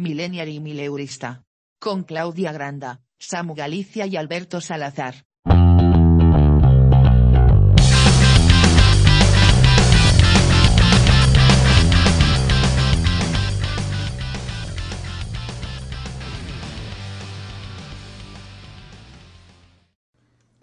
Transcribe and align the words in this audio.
Millennial 0.00 0.48
y 0.48 0.60
Mileurista. 0.60 1.44
Con 1.78 2.04
Claudia 2.04 2.52
Granda, 2.52 3.02
Samu 3.18 3.54
Galicia 3.54 4.06
y 4.06 4.16
Alberto 4.16 4.62
Salazar. 4.62 5.26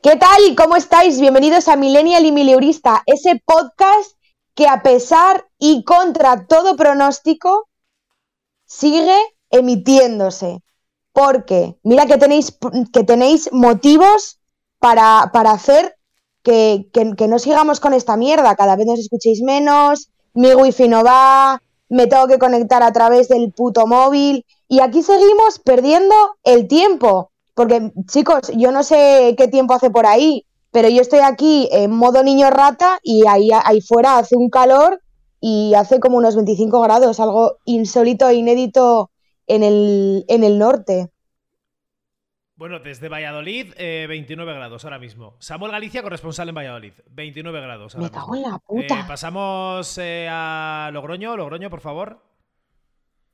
¿Qué 0.02 0.16
tal? 0.16 0.56
¿Cómo 0.56 0.76
estáis? 0.78 1.20
Bienvenidos 1.20 1.68
a 1.68 1.76
Millennial 1.76 2.26
y 2.26 2.32
Mileurista, 2.32 3.04
ese 3.06 3.40
podcast 3.46 4.18
que 4.56 4.68
a 4.68 4.82
pesar 4.82 5.48
y 5.60 5.84
contra 5.84 6.48
todo 6.48 6.76
pronóstico 6.76 7.67
sigue 8.68 9.18
emitiéndose. 9.50 10.62
Porque 11.14 11.78
mira 11.84 12.06
que 12.06 12.18
tenéis, 12.18 12.58
que 12.94 13.04
tenéis 13.04 13.50
motivos 13.52 14.40
para, 14.80 15.32
para 15.34 15.52
hacer 15.52 15.96
que, 16.44 16.90
que- 16.94 17.28
no 17.28 17.40
sigamos 17.40 17.80
con 17.80 17.94
esta 17.94 18.18
mierda. 18.18 18.56
Cada 18.56 18.76
vez 18.76 18.86
nos 18.86 19.00
escuchéis 19.00 19.42
menos, 19.42 20.10
mi 20.34 20.54
wifi 20.54 20.88
no 20.88 21.04
va, 21.04 21.62
me 21.90 22.08
tengo 22.08 22.28
que 22.28 22.38
conectar 22.40 22.84
a 22.84 22.92
través 22.94 23.28
del 23.30 23.52
puto 23.52 23.88
móvil. 23.88 24.46
Y 24.68 24.80
aquí 24.82 25.02
seguimos 25.02 25.60
perdiendo 25.60 26.16
el 26.44 26.68
tiempo. 26.68 27.32
Porque, 27.56 27.92
chicos, 28.08 28.52
yo 28.56 28.72
no 28.72 28.84
sé 28.84 29.34
qué 29.38 29.48
tiempo 29.48 29.74
hace 29.74 29.90
por 29.90 30.06
ahí, 30.06 30.46
pero 30.72 30.90
yo 30.90 31.02
estoy 31.02 31.20
aquí 31.20 31.68
en 31.72 31.92
modo 31.92 32.24
niño 32.24 32.50
rata 32.52 33.00
y 33.02 33.26
ahí, 33.28 33.50
ahí 33.64 33.82
fuera 33.82 34.20
hace 34.20 34.36
un 34.36 34.50
calor 34.50 35.02
y 35.40 35.74
hace 35.76 36.00
como 36.00 36.18
unos 36.18 36.36
25 36.36 36.82
grados, 36.82 37.20
algo 37.20 37.58
insólito 37.66 38.28
e 38.30 38.36
inédito 38.36 39.12
en 39.48 39.64
el, 39.64 40.26
en 40.28 40.44
el 40.44 40.58
norte. 40.60 41.10
Bueno, 42.56 42.80
desde 42.80 43.08
Valladolid, 43.08 43.74
eh, 43.78 44.08
29 44.10 44.52
grados 44.56 44.84
ahora 44.84 44.98
mismo. 44.98 45.36
Samuel 45.40 45.72
Galicia, 45.72 46.02
corresponsal 46.02 46.50
en 46.50 46.56
Valladolid. 46.56 46.94
29 47.12 47.62
grados 47.62 47.94
ahora 47.94 48.08
Me 48.08 48.12
cago 48.12 48.32
mismo. 48.34 48.46
en 48.48 48.52
la 48.52 48.58
Eh, 48.58 48.62
puta. 48.88 49.08
pasamos 49.08 49.96
eh, 50.00 50.28
a 50.30 50.90
Logroño. 50.92 51.38
Logroño, 51.38 51.70
por 51.70 51.82
favor. 51.82 52.24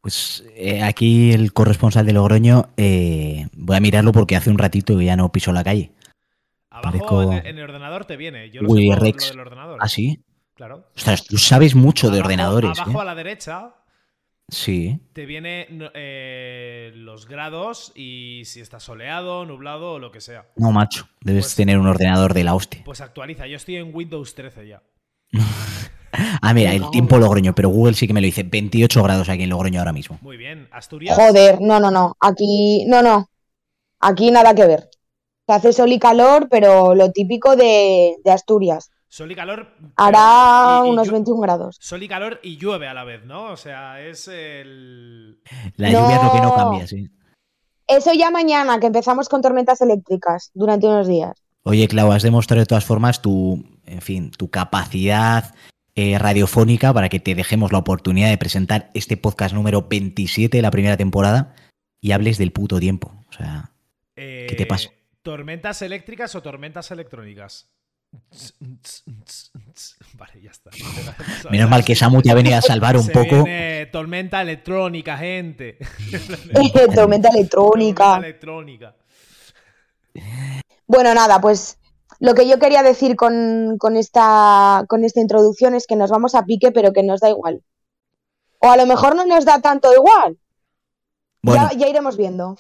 Pues 0.02 0.44
eh, 0.58 0.84
aquí 0.84 1.32
el 1.32 1.54
corresponsal 1.54 2.06
de 2.06 2.12
Logroño, 2.12 2.66
eh, 2.76 3.48
voy 3.54 3.78
a 3.78 3.80
mirarlo 3.80 4.12
porque 4.12 4.36
hace 4.36 4.50
un 4.50 4.58
ratito 4.58 4.98
que 4.98 5.06
ya 5.06 5.16
no 5.16 5.32
piso 5.32 5.54
la 5.54 5.64
calle. 5.64 5.94
Abajo 6.70 6.90
Parezco- 7.22 7.32
en, 7.40 7.46
en 7.48 7.58
el 7.60 7.64
ordenador 7.64 8.04
te 8.04 8.18
viene. 8.18 8.50
Yo 8.50 8.62
lo 8.62 8.68
sé 8.76 8.86
por 8.88 9.02
lo 9.04 9.26
del 9.30 9.40
ordenador. 9.40 9.80
¿Ah, 9.82 9.88
sí? 9.88 10.20
Claro. 10.56 10.86
Ostras, 10.96 11.26
tú 11.26 11.38
sabes 11.38 11.74
mucho 11.76 12.10
de 12.12 12.20
ordenadores, 12.20 12.80
Abajo 12.80 13.00
¿eh? 13.00 13.02
a 13.02 13.06
la 13.06 13.16
derecha 13.16 13.74
Sí. 14.50 15.00
te 15.14 15.26
viene 15.26 15.68
eh, 15.96 16.92
los 16.96 17.28
grados 17.28 17.92
y 17.96 18.44
si 18.46 18.60
está 18.62 18.80
soleado, 18.80 19.46
nublado 19.46 19.94
o 19.94 20.00
lo 20.00 20.12
que 20.12 20.22
sea. 20.22 20.48
No, 20.58 20.72
macho, 20.72 21.08
debes 21.22 21.46
Pues- 21.46 21.56
tener 21.56 21.80
un 21.80 21.88
ordenador 21.88 22.34
de 22.34 22.44
la 22.44 22.54
hostia. 22.54 22.82
Pues 22.86 23.02
actualiza. 23.02 23.48
Yo 23.48 23.56
estoy 23.58 23.78
en 23.78 23.96
Windows 23.96 24.36
13 24.36 24.68
ya. 24.68 24.84
Ah, 26.44 26.54
mira, 26.54 26.70
Me 26.70 26.76
el 26.76 26.92
tiempo 26.92 27.18
Logroño, 27.18 27.56
pero 27.56 27.70
Google 27.70 27.96
sí 27.96 28.06
que 28.06 28.14
me 28.14 28.22
lo 28.22 28.26
dice. 28.26 28.44
28 28.44 29.02
grados 29.02 29.30
aquí 29.30 29.44
en 29.44 29.50
Logroño 29.50 29.80
ahora 29.80 29.94
mismo. 29.94 30.20
Muy 30.22 30.38
bien. 30.38 30.68
Asturias. 30.72 31.16
Joder, 31.18 31.60
no, 31.60 31.80
no, 31.80 31.90
no. 31.90 32.16
Aquí, 32.20 32.86
no, 32.88 33.02
no. 33.02 33.32
Aquí 34.00 34.30
nada 34.30 34.54
que 34.54 34.68
ver. 34.68 34.90
Se 35.48 35.54
hace 35.54 35.74
sol 35.74 35.92
y 35.92 35.98
calor, 35.98 36.50
pero 36.52 36.94
lo 36.94 37.12
típico 37.12 37.56
de, 37.56 38.18
de 38.24 38.32
Asturias. 38.32 38.92
Sol 39.14 39.32
y 39.32 39.36
calor. 39.36 39.68
Hará 39.96 40.80
pero- 40.80 40.86
y- 40.86 40.88
y 40.88 40.92
unos 40.94 41.08
llu- 41.08 41.12
21 41.12 41.40
grados. 41.42 41.78
Sol 41.80 42.02
y 42.02 42.08
calor 42.08 42.40
y 42.42 42.58
llueve 42.58 42.88
a 42.88 42.96
la 42.96 43.04
vez, 43.04 43.24
¿no? 43.26 43.52
O 43.52 43.58
sea, 43.58 44.02
es 44.02 44.28
el. 44.28 45.40
La 45.76 45.92
lluvia 45.92 46.16
es 46.16 46.24
lo 46.24 46.32
que 46.32 46.42
no 46.42 46.56
cambia, 46.56 46.88
sí. 46.88 47.12
Eso 47.86 48.12
ya 48.14 48.32
mañana, 48.32 48.80
que 48.80 48.88
empezamos 48.88 49.30
con 49.30 49.44
tormentas 49.44 49.82
eléctricas 49.82 50.50
durante 50.56 50.88
unos 50.88 51.08
días. 51.08 51.38
Oye, 51.62 51.88
Clau, 51.88 52.12
has 52.12 52.24
demostrado 52.24 52.62
de 52.62 52.66
todas 52.66 52.86
formas 52.86 53.22
tu, 53.22 53.64
en 53.86 54.02
fin, 54.02 54.32
tu 54.32 54.50
capacidad 54.50 55.54
eh, 55.94 56.18
radiofónica 56.18 56.92
para 56.92 57.08
que 57.10 57.20
te 57.20 57.36
dejemos 57.36 57.72
la 57.72 57.78
oportunidad 57.78 58.30
de 58.30 58.40
presentar 58.40 58.90
este 58.96 59.16
podcast 59.16 59.54
número 59.54 59.84
27 59.88 60.58
de 60.58 60.62
la 60.64 60.72
primera 60.72 60.98
temporada 60.98 61.54
y 62.02 62.14
hables 62.14 62.40
del 62.40 62.52
puto 62.52 62.80
tiempo. 62.80 63.14
O 63.30 63.34
sea, 63.34 63.70
¿Qué 64.16 64.56
te 64.58 64.66
pasa? 64.66 64.90
Eh, 64.90 64.98
¿Tormentas 65.22 65.84
eléctricas 65.84 66.34
o 66.34 66.42
tormentas 66.42 66.90
electrónicas? 66.90 67.70
Vale, 70.18 70.42
ya 70.42 70.52
está. 70.52 70.70
menos 71.52 71.70
mal 71.70 71.84
que 71.84 71.96
Samu 71.96 72.22
te 72.22 72.32
ha 72.32 72.36
venido 72.36 72.58
a 72.58 72.62
salvar 72.62 72.96
un 72.98 73.04
Se 73.04 73.12
poco. 73.12 73.44
viene 73.44 73.88
tormenta 73.92 74.42
electrónica, 74.42 75.18
gente. 75.18 75.78
Tormenta 76.96 77.30
electrónica. 77.30 78.04
Tormenta 78.14 78.18
electrónica. 78.18 78.96
Bueno, 80.88 81.14
nada, 81.14 81.42
pues 81.42 81.78
lo 82.20 82.34
que 82.36 82.48
yo 82.48 82.60
quería 82.60 82.84
decir 82.84 83.16
con, 83.16 83.78
con 83.80 83.98
esta, 83.98 84.86
con 84.88 85.04
esta 85.04 85.20
introducción 85.20 85.74
es 85.76 85.88
que 85.88 85.96
nos 85.96 86.12
vamos 86.12 86.36
a 86.36 86.46
pique, 86.46 86.72
pero 86.72 86.94
que 86.94 87.04
nos 87.04 87.20
da 87.22 87.30
igual. 87.30 87.62
O 88.60 88.70
a 88.72 88.78
lo 88.78 88.86
mejor 88.86 89.16
no 89.16 89.26
nos 89.26 89.46
da 89.46 89.60
tanto 89.60 89.94
igual. 89.94 90.38
Bueno, 91.42 91.68
Ya, 91.72 91.78
ya 91.78 91.88
iremos 91.90 92.16
viendo. 92.16 92.58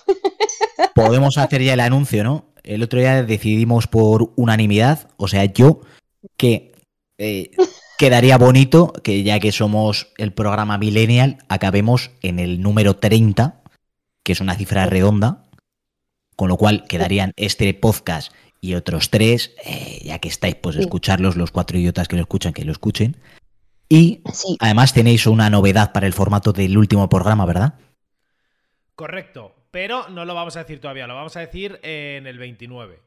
podemos 0.95 1.37
hacer 1.37 1.61
ya 1.61 1.73
el 1.73 1.79
anuncio, 1.79 2.23
¿no? 2.23 2.45
El 2.63 2.81
otro 2.83 2.99
día 2.99 3.23
decidimos 3.23 3.87
por 3.87 4.31
unanimidad, 4.35 5.09
o 5.17 5.27
sea, 5.27 5.45
yo, 5.45 5.81
que 6.37 6.71
eh, 7.17 7.51
quedaría 7.97 8.37
bonito 8.37 8.93
que 9.03 9.23
ya 9.23 9.39
que 9.39 9.51
somos 9.51 10.07
el 10.17 10.33
programa 10.33 10.77
Millennial, 10.77 11.39
acabemos 11.49 12.11
en 12.21 12.39
el 12.39 12.61
número 12.61 12.95
30, 12.95 13.61
que 14.23 14.31
es 14.31 14.39
una 14.39 14.55
cifra 14.55 14.85
redonda, 14.85 15.45
con 16.35 16.47
lo 16.49 16.57
cual 16.57 16.85
quedarían 16.87 17.33
este 17.35 17.73
podcast 17.73 18.33
y 18.61 18.75
otros 18.75 19.09
tres, 19.09 19.51
eh, 19.65 20.01
ya 20.05 20.19
que 20.19 20.29
estáis, 20.29 20.55
pues 20.55 20.75
Sí. 20.77 20.81
escucharlos, 20.81 21.35
los 21.35 21.51
cuatro 21.51 21.77
idiotas 21.77 22.07
que 22.07 22.15
lo 22.15 22.21
escuchan, 22.21 22.53
que 22.53 22.63
lo 22.63 22.71
escuchen. 22.71 23.17
Y 23.89 24.21
Sí. 24.33 24.55
además 24.61 24.93
tenéis 24.93 25.27
una 25.27 25.49
novedad 25.49 25.91
para 25.91 26.07
el 26.07 26.13
formato 26.13 26.53
del 26.53 26.77
último 26.77 27.09
programa, 27.09 27.45
¿verdad? 27.45 27.73
Correcto. 28.95 29.53
Pero 29.73 30.07
no 30.09 30.23
lo 30.23 30.35
vamos 30.35 30.55
a 30.55 30.59
decir 30.59 30.79
todavía, 30.79 31.07
lo 31.07 31.15
vamos 31.15 31.35
a 31.35 31.39
decir 31.39 31.79
en 31.81 32.27
el 32.27 32.37
29. 32.37 32.99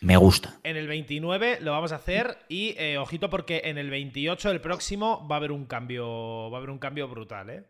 Me 0.00 0.16
gusta. 0.16 0.58
En 0.62 0.78
el 0.78 0.86
29 0.88 1.58
lo 1.60 1.72
vamos 1.72 1.92
a 1.92 1.96
hacer 1.96 2.38
y 2.48 2.74
eh, 2.78 2.96
ojito 2.96 3.28
porque 3.28 3.60
en 3.66 3.76
el 3.76 3.90
28 3.90 4.50
el 4.50 4.62
próximo 4.62 5.28
va 5.28 5.36
a 5.36 5.38
haber 5.40 5.52
un 5.52 5.66
cambio, 5.66 6.50
va 6.50 6.56
a 6.56 6.58
haber 6.58 6.70
un 6.70 6.78
cambio 6.78 7.06
brutal, 7.06 7.50
¿eh? 7.50 7.64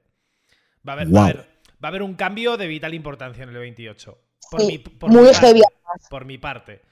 Va 0.89 0.93
a 0.93 0.95
haber, 0.95 1.13
va 1.13 1.21
a 1.21 1.25
haber- 1.25 1.37
va 1.39 1.47
a 1.83 1.89
haber 1.89 2.03
un 2.05 2.15
cambio 2.15 2.57
de 2.57 2.69
vital 2.69 2.95
importancia 2.95 3.43
en 3.43 3.49
el 3.49 3.57
28. 3.59 4.17
Por 4.49 4.61
Sí, 4.61 4.67
mi, 4.69 4.79
por 4.79 5.11
muy 5.11 5.23
mi 5.23 5.33
parte, 5.33 5.63
por 6.09 6.25
mi 6.25 6.39
parte. 6.39 6.83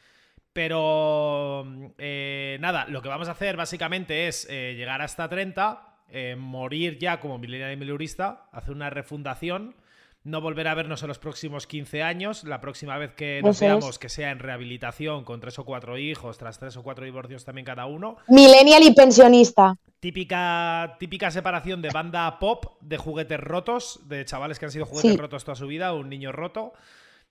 Pero 0.53 1.65
eh, 1.99 2.59
nada, 2.61 2.87
lo 2.89 3.01
que 3.01 3.09
vamos 3.09 3.29
a 3.29 3.33
hacer 3.33 3.57
básicamente 3.57 4.27
es 4.27 4.45
eh, 4.51 4.75
llegar 4.77 5.03
hasta 5.03 5.29
30, 5.29 6.01
eh, 6.11 6.35
morir 6.37 6.99
ya 6.99 7.21
como 7.21 7.39
milenial 7.39 7.73
y 7.73 7.77
mileurista, 7.77 8.49
hacer 8.51 8.73
una 8.73 8.91
refundación, 8.91 9.77
no 10.25 10.41
volver 10.41 10.67
a 10.69 10.75
vernos 10.75 11.03
en 11.03 11.09
los 11.09 11.19
próximos 11.19 11.67
15 11.67 12.03
años, 12.03 12.45
la 12.45 12.61
próxima 12.61 12.97
vez 12.97 13.13
que 13.15 13.41
nos 13.43 13.57
Eso 13.57 13.65
es. 13.67 13.71
veamos 13.73 13.99
que 13.99 14.09
sea 14.09 14.31
en 14.31 14.39
rehabilitación 14.39 15.23
con 15.25 15.39
tres 15.41 15.59
o 15.59 15.65
cuatro 15.65 15.99
hijos, 15.99 16.39
tras 16.39 16.59
tres 16.59 16.77
o 16.79 16.83
cuatro 16.83 17.05
divorcios 17.05 17.45
también 17.45 17.67
cada 17.67 17.85
uno. 17.87 18.17
Millennial 18.29 18.83
y 18.85 18.93
pensionista. 18.95 19.77
Típica, 20.01 20.97
típica 20.99 21.31
separación 21.31 21.83
de 21.83 21.91
banda 21.91 22.39
pop 22.39 22.65
de 22.81 22.97
juguetes 22.97 23.39
rotos, 23.41 24.01
de 24.09 24.25
chavales 24.25 24.59
que 24.59 24.65
han 24.67 24.71
sido 24.71 24.87
juguetes 24.87 25.13
Sí. 25.13 25.17
rotos 25.17 25.45
toda 25.45 25.57
su 25.57 25.67
vida, 25.67 25.93
un 25.93 26.09
niño 26.09 26.33
roto. 26.33 26.73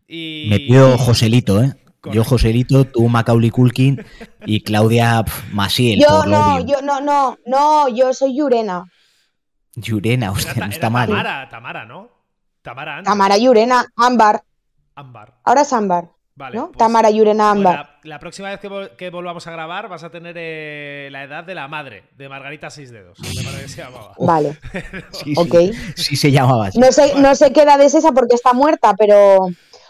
Y... 0.07 0.47
Me 0.49 0.59
pido 0.59 0.97
Joselito, 0.97 1.63
¿eh? 1.63 1.73
Yo. 2.11 2.23
Joselito, 2.25 2.83
tú 2.85 3.07
Macaulay 3.07 3.49
Culkin 3.49 4.03
y 4.45 4.61
Claudia 4.61 5.23
pf, 5.23 5.53
Maciel, 5.53 5.99
Yo 6.01 6.07
por 6.07 6.27
no, 6.27 6.59
yo 6.65 6.81
no, 6.81 6.99
no, 6.99 7.37
no, 7.45 7.87
yo 7.87 8.13
soy 8.13 8.35
Yurena. 8.37 8.83
Yurena, 9.75 10.25
Era 10.25 10.31
hostia, 10.33 10.53
no 10.55 10.65
era 10.65 10.73
está 10.75 10.89
mal. 10.89 11.07
¿eh? 11.09 11.11
Tamara, 11.13 11.49
Tamara, 11.49 11.85
¿no? 11.85 12.09
Tamara 12.63 12.97
antes. 12.97 13.11
Tamara 13.11 13.37
Yurena, 13.37 13.85
Ámbar. 13.95 14.43
Ámbar. 14.95 15.33
Ahora 15.43 15.61
es 15.61 15.73
Ámbar, 15.73 16.09
Vale. 16.35 16.55
¿no? 16.57 16.67
pues- 16.67 16.77
Tamara 16.77 17.09
Yurena, 17.11 17.49
pues 17.51 17.57
Ámbar. 17.57 17.75
la, 17.75 17.99
la 18.03 18.19
próxima 18.19 18.49
vez 18.49 18.59
que, 18.59 18.69
vol- 18.69 18.95
que 18.95 19.09
volvamos 19.09 19.45
a 19.47 19.51
grabar 19.51 19.87
vas 19.89 20.03
a 20.03 20.09
tener 20.09 20.35
eh, 20.37 21.09
la 21.11 21.23
edad 21.23 21.43
de 21.43 21.55
la 21.55 21.67
madre, 21.67 22.09
de 22.15 22.29
Margarita 22.29 22.69
Seis 22.69 22.91
Dedos. 22.91 23.19
Me 23.19 23.43
parece 23.43 23.61
que 23.63 23.67
se 23.69 23.81
llamaba. 23.83 24.13
Vale, 24.19 24.57
Sí, 25.11 25.33
sí, 25.35 25.37
ok. 25.37 25.55
sí 25.95 26.15
se 26.15 26.31
llamaba 26.31 26.67
así. 26.67 26.79
No 26.79 26.91
sé, 26.91 27.13
no 27.19 27.35
sé 27.35 27.51
qué 27.53 27.63
edad 27.63 27.81
es 27.81 27.93
esa 27.95 28.11
porque 28.11 28.35
está 28.35 28.53
muerta, 28.53 28.93
pero. 28.97 29.47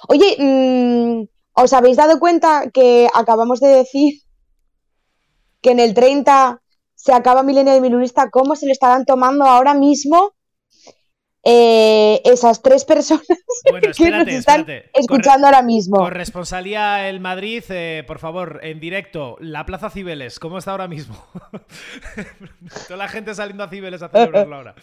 Oye, 0.09 0.35
mm, 0.39 1.23
¿os 1.53 1.73
habéis 1.73 1.95
dado 1.97 2.19
cuenta 2.19 2.69
que 2.73 3.07
acabamos 3.13 3.59
de 3.61 3.69
decir 3.69 4.19
que 5.61 5.71
en 5.71 5.79
el 5.79 5.93
30 5.93 6.59
se 6.95 7.13
acaba 7.13 7.43
Milenio 7.43 7.73
de 7.73 7.81
Milurista? 7.81 8.29
¿Cómo 8.29 8.55
se 8.55 8.65
le 8.65 8.71
estarán 8.73 9.05
tomando 9.05 9.45
ahora 9.45 9.73
mismo 9.73 10.33
eh, 11.45 12.21
esas 12.25 12.61
tres 12.61 12.85
personas 12.85 13.25
Bueno, 13.69 13.91
que 13.95 14.09
nos 14.11 14.27
están 14.27 14.61
espérate. 14.61 14.89
escuchando 14.93 15.47
ahora 15.47 15.61
mismo? 15.61 15.97
Corresponsalía 15.97 17.09
el 17.09 17.19
Madrid, 17.19 17.63
eh, 17.69 18.03
por 18.07 18.19
favor, 18.19 18.59
en 18.63 18.79
directo, 18.79 19.35
la 19.39 19.65
Plaza 19.65 19.89
Cibeles, 19.89 20.39
¿cómo 20.39 20.57
está 20.57 20.71
ahora 20.71 20.87
mismo? 20.87 21.15
Toda 22.87 22.97
la 22.97 23.07
gente 23.07 23.33
saliendo 23.35 23.63
a 23.63 23.69
Cibeles 23.69 24.01
a 24.01 24.09
celebrarlo 24.09 24.55
ahora. 24.55 24.75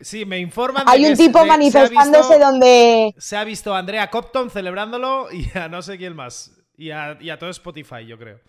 Sí, 0.00 0.24
me 0.24 0.38
informan 0.38 0.86
de 0.86 0.92
Hay 0.92 1.04
un 1.04 1.16
tipo 1.16 1.38
se 1.38 1.44
ha 1.44 1.46
manifestándose 1.46 2.34
visto- 2.34 2.38
donde... 2.50 3.14
Se 3.18 3.36
ha 3.36 3.44
visto 3.44 3.74
a 3.74 3.78
Andrea 3.78 4.08
Copton 4.10 4.48
celebrándolo 4.50 5.28
y 5.30 5.46
a 5.58 5.68
no 5.68 5.82
sé 5.82 5.98
quién 5.98 6.16
más. 6.16 6.52
Y 6.76 6.90
a, 6.90 7.18
y 7.20 7.28
a 7.30 7.38
todo 7.38 7.50
Spotify, 7.50 8.06
yo 8.06 8.16
creo. 8.18 8.40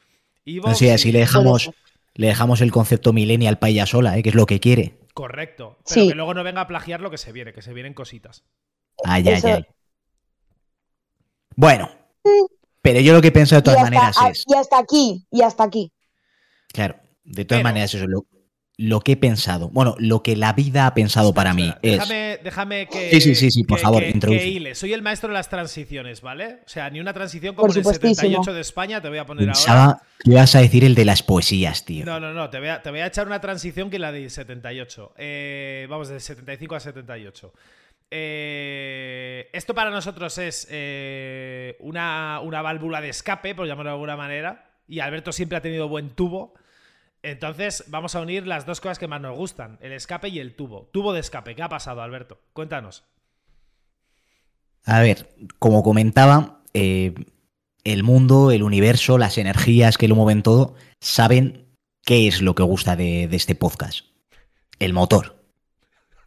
Así, 0.66 0.90
así 0.90 1.10
y- 1.10 1.12
le 1.12 1.20
dejamos, 1.20 1.70
le 2.14 2.28
dejamos 2.28 2.62
el 2.62 2.72
concepto 2.72 3.12
millennial 3.12 3.60
para 3.60 3.70
ella 3.72 3.86
sola, 3.86 4.18
¿eh? 4.18 4.24
que 4.24 4.30
es 4.30 4.36
lo 4.36 4.46
que 4.46 4.60
quiere. 4.62 4.98
Correcto. 5.14 5.78
Pero 5.88 6.02
Sí. 6.02 6.08
que 6.10 6.16
luego 6.16 6.34
no 6.34 6.44
venga 6.44 6.62
a 6.62 6.68
plagiar 6.68 7.02
lo 7.02 7.12
que 7.12 7.18
se 7.18 7.32
viene, 7.32 7.54
que 7.54 7.62
se 7.62 7.74
vienen 7.74 7.94
cositas. 7.94 8.44
Ay, 9.04 9.28
ay, 9.28 9.42
ay. 9.44 9.66
Bueno, 11.56 11.90
pero 12.82 13.00
yo 13.02 13.14
lo 13.14 13.22
que 13.22 13.32
pienso 13.32 13.56
de 13.56 13.60
Y 13.60 13.64
todas 13.64 13.80
hasta, 13.80 13.90
maneras 13.92 14.18
a- 14.18 14.30
es, 14.30 14.44
y 14.48 14.56
hasta 14.56 14.80
aquí, 14.80 15.28
y 15.30 15.42
hasta 15.42 15.64
aquí. 15.64 15.92
claro, 16.74 16.96
de 17.24 17.46
todas 17.46 17.60
Pero- 17.60 17.70
maneras 17.70 17.94
eso, 17.94 18.08
lo, 18.08 18.26
lo 18.82 19.02
que 19.02 19.12
he 19.14 19.18
pensado, 19.18 19.70
bueno, 19.70 19.96
lo 20.00 20.24
que 20.24 20.36
la 20.36 20.54
vida 20.54 20.88
ha 20.88 20.94
pensado 20.94 21.34
para 21.34 21.54
mí 21.54 21.70
Espera, 21.70 22.04
es... 22.04 22.10
Déjame, 22.10 22.40
déjame 22.44 22.88
que. 22.88 23.12
Sí, 23.12 23.22
sí, 23.22 23.36
sí, 23.36 23.52
sí, 23.52 23.64
por 23.64 23.78
que- 23.78 23.84
favor, 23.84 24.02
que- 24.02 24.10
introduce. 24.10 24.40
que 24.44 24.48
hile. 24.48 24.76
Soy 24.76 24.94
el 24.94 25.02
maestro 25.02 25.30
de 25.30 25.36
las 25.36 25.50
transiciones, 25.50 26.22
¿vale? 26.22 26.60
O 26.66 26.70
sea, 26.70 26.90
ni 26.90 27.00
una 27.00 27.14
transición 27.14 27.54
como 27.54 27.68
en 27.72 27.78
el 27.78 27.84
supuestísimo. 27.84 28.16
78 28.16 28.54
de 28.54 28.62
España 28.62 29.00
te 29.02 29.10
voy 29.10 29.20
a 29.20 29.26
poner 29.26 29.44
ahora. 29.50 29.54
Pensaba 29.54 30.02
que 30.24 30.32
ibas 30.32 30.56
a 30.56 30.62
decir 30.62 30.84
el 30.84 30.96
de 30.96 31.06
las 31.06 31.22
poesías, 31.24 31.86
tío. 31.86 32.06
No, 32.06 32.20
no, 32.20 32.34
no, 32.34 32.50
te 32.50 32.60
voy, 32.60 32.70
a, 32.70 32.82
te 32.82 32.90
voy 32.90 33.00
a 33.02 33.06
echar 33.08 33.28
una 33.28 33.40
transición 33.40 33.90
que 33.90 34.00
la 34.00 34.12
de 34.12 34.30
78. 34.30 35.14
Eh, 35.18 35.86
vamos, 35.90 36.10
de 36.10 36.20
75 36.20 36.76
a 36.76 36.80
78. 36.80 37.54
Eh, 38.10 39.50
esto 39.54 39.74
para 39.74 39.90
nosotros 39.90 40.38
es 40.38 40.68
eh, 40.70 41.78
una, 41.80 42.40
una 42.44 42.62
válvula 42.62 43.02
de 43.02 43.10
escape, 43.10 43.56
por 43.56 43.68
llamarlo 43.68 43.92
de 43.92 43.94
alguna 43.96 44.18
manera. 44.18 44.70
Y 44.88 45.00
Alberto 45.00 45.32
siempre 45.32 45.58
ha 45.58 45.62
tenido 45.62 45.88
buen 45.88 46.10
tubo. 46.10 46.54
Entonces 47.24 47.84
vamos 47.88 48.16
a 48.16 48.22
unir 48.22 48.48
las 48.48 48.66
dos 48.66 48.82
cosas 48.82 48.98
que 48.98 49.08
más 49.08 49.22
nos 49.22 49.38
gustan, 49.38 49.78
el 49.82 49.92
escape 49.94 50.30
y 50.30 50.40
el 50.40 50.56
tubo. 50.56 50.90
Tubo 50.92 51.14
de 51.14 51.20
escape, 51.20 51.56
¿qué 51.56 51.62
ha 51.62 51.70
pasado, 51.70 52.02
Alberto? 52.02 52.42
Cuéntanos. 52.54 53.04
A 54.86 55.02
ver, 55.02 55.30
como 55.60 55.84
comentaba, 55.84 56.64
eh, 56.74 57.14
el 57.84 58.04
mundo, 58.04 58.52
el 58.52 58.64
universo, 58.64 59.20
las 59.20 59.38
energías 59.38 59.98
que 59.98 60.08
lo 60.08 60.16
mueven 60.16 60.42
todo, 60.42 60.76
saben 61.00 61.68
qué 62.04 62.28
es 62.28 62.42
lo 62.42 62.56
que 62.56 62.64
gusta 62.64 62.96
de, 62.96 63.28
de 63.28 63.36
este 63.36 63.54
podcast. 63.54 64.06
El 64.80 64.94
motor. 64.94 65.46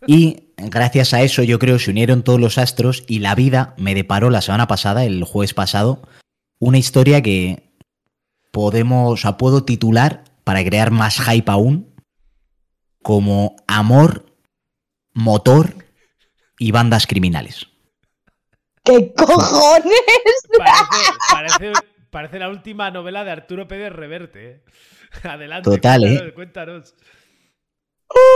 Y 0.07 0.53
gracias 0.57 1.15
a 1.15 1.23
eso 1.23 1.43
yo 1.43 1.59
creo 1.59 1.79
se 1.79 1.91
unieron 1.91 2.23
todos 2.23 2.39
los 2.39 2.59
astros 2.59 3.05
y 3.09 3.19
la 3.19 3.35
vida 3.35 3.75
me 3.79 3.95
deparó 3.95 4.31
la 4.31 4.43
semana 4.43 4.69
pasada, 4.69 5.05
el 5.05 5.25
jueves 5.25 5.55
pasado, 5.55 6.03
una 6.61 6.79
historia 6.79 7.23
que 7.23 7.73
podemos, 8.53 9.13
o 9.13 9.17
sea, 9.17 9.37
puedo 9.37 9.65
titular 9.65 10.25
para 10.45 10.65
crear 10.65 10.91
más 10.91 11.21
hype 11.21 11.51
aún 11.51 11.95
como 13.03 13.57
amor, 13.67 14.27
motor 15.13 15.75
y 16.59 16.71
bandas 16.71 17.07
criminales. 17.07 17.67
¿Qué 18.85 19.13
cojones? 19.15 19.93
Parece, 20.59 21.13
parece, 21.33 21.73
parece 22.11 22.39
la 22.39 22.49
última 22.49 22.91
novela 22.91 23.25
de 23.25 23.31
Arturo 23.33 23.67
Pérez 23.67 23.93
Reverte. 23.93 24.51
¿eh? 24.51 24.65
Adelante. 25.25 25.69
Total, 25.69 26.01
cuéntanos, 26.01 26.29
¿eh? 26.29 26.35
cuéntanos. 26.35 26.95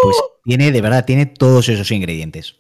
Pues 0.03 0.17
tiene, 0.45 0.73
de 0.73 0.81
verdad, 0.81 1.05
tiene 1.05 1.27
todos 1.27 1.69
esos 1.69 1.91
ingredientes. 1.91 2.57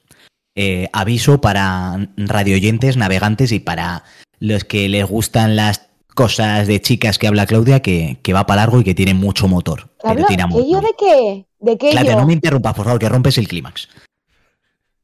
Eh, 0.55 0.89
aviso 0.93 1.41
para 1.41 2.09
radioyentes, 2.17 2.97
navegantes 2.97 3.53
y 3.53 3.61
para 3.61 4.05
los 4.39 4.65
que 4.65 4.89
les 4.89 5.05
gustan 5.06 5.56
las 5.56 5.88
cosas 6.19 6.67
de 6.67 6.81
chicas 6.81 7.17
que 7.17 7.29
habla 7.29 7.47
Claudia, 7.47 7.81
que, 7.81 8.19
que 8.23 8.32
va 8.32 8.44
para 8.44 8.62
largo 8.62 8.81
y 8.81 8.85
que 8.85 8.93
tiene 8.93 9.15
mucho 9.15 9.47
motor. 9.47 9.88
Pero. 10.03 10.26
¿Qué 10.26 10.37
yo 10.37 10.81
de 10.81 10.94
qué? 10.99 11.47
¿De 11.61 11.79
qué 11.79 11.91
Claudia, 11.93 12.15
yo? 12.15 12.19
no 12.19 12.26
me 12.26 12.32
interrumpas, 12.32 12.75
por 12.75 12.87
favor, 12.87 12.99
que 12.99 13.09
rompes 13.09 13.38
el 13.38 13.47
clímax. 13.47 13.88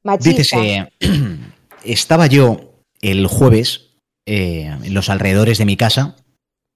Machista. 0.03 0.59
Dícese, 0.59 0.93
estaba 1.85 2.27
yo 2.27 2.83
el 3.01 3.29
jueves 3.29 3.91
eh, 4.27 4.77
en 4.83 4.93
los 4.93 5.09
alrededores 5.09 5.59
de 5.59 5.67
mi 5.67 5.77
casa. 5.77 6.17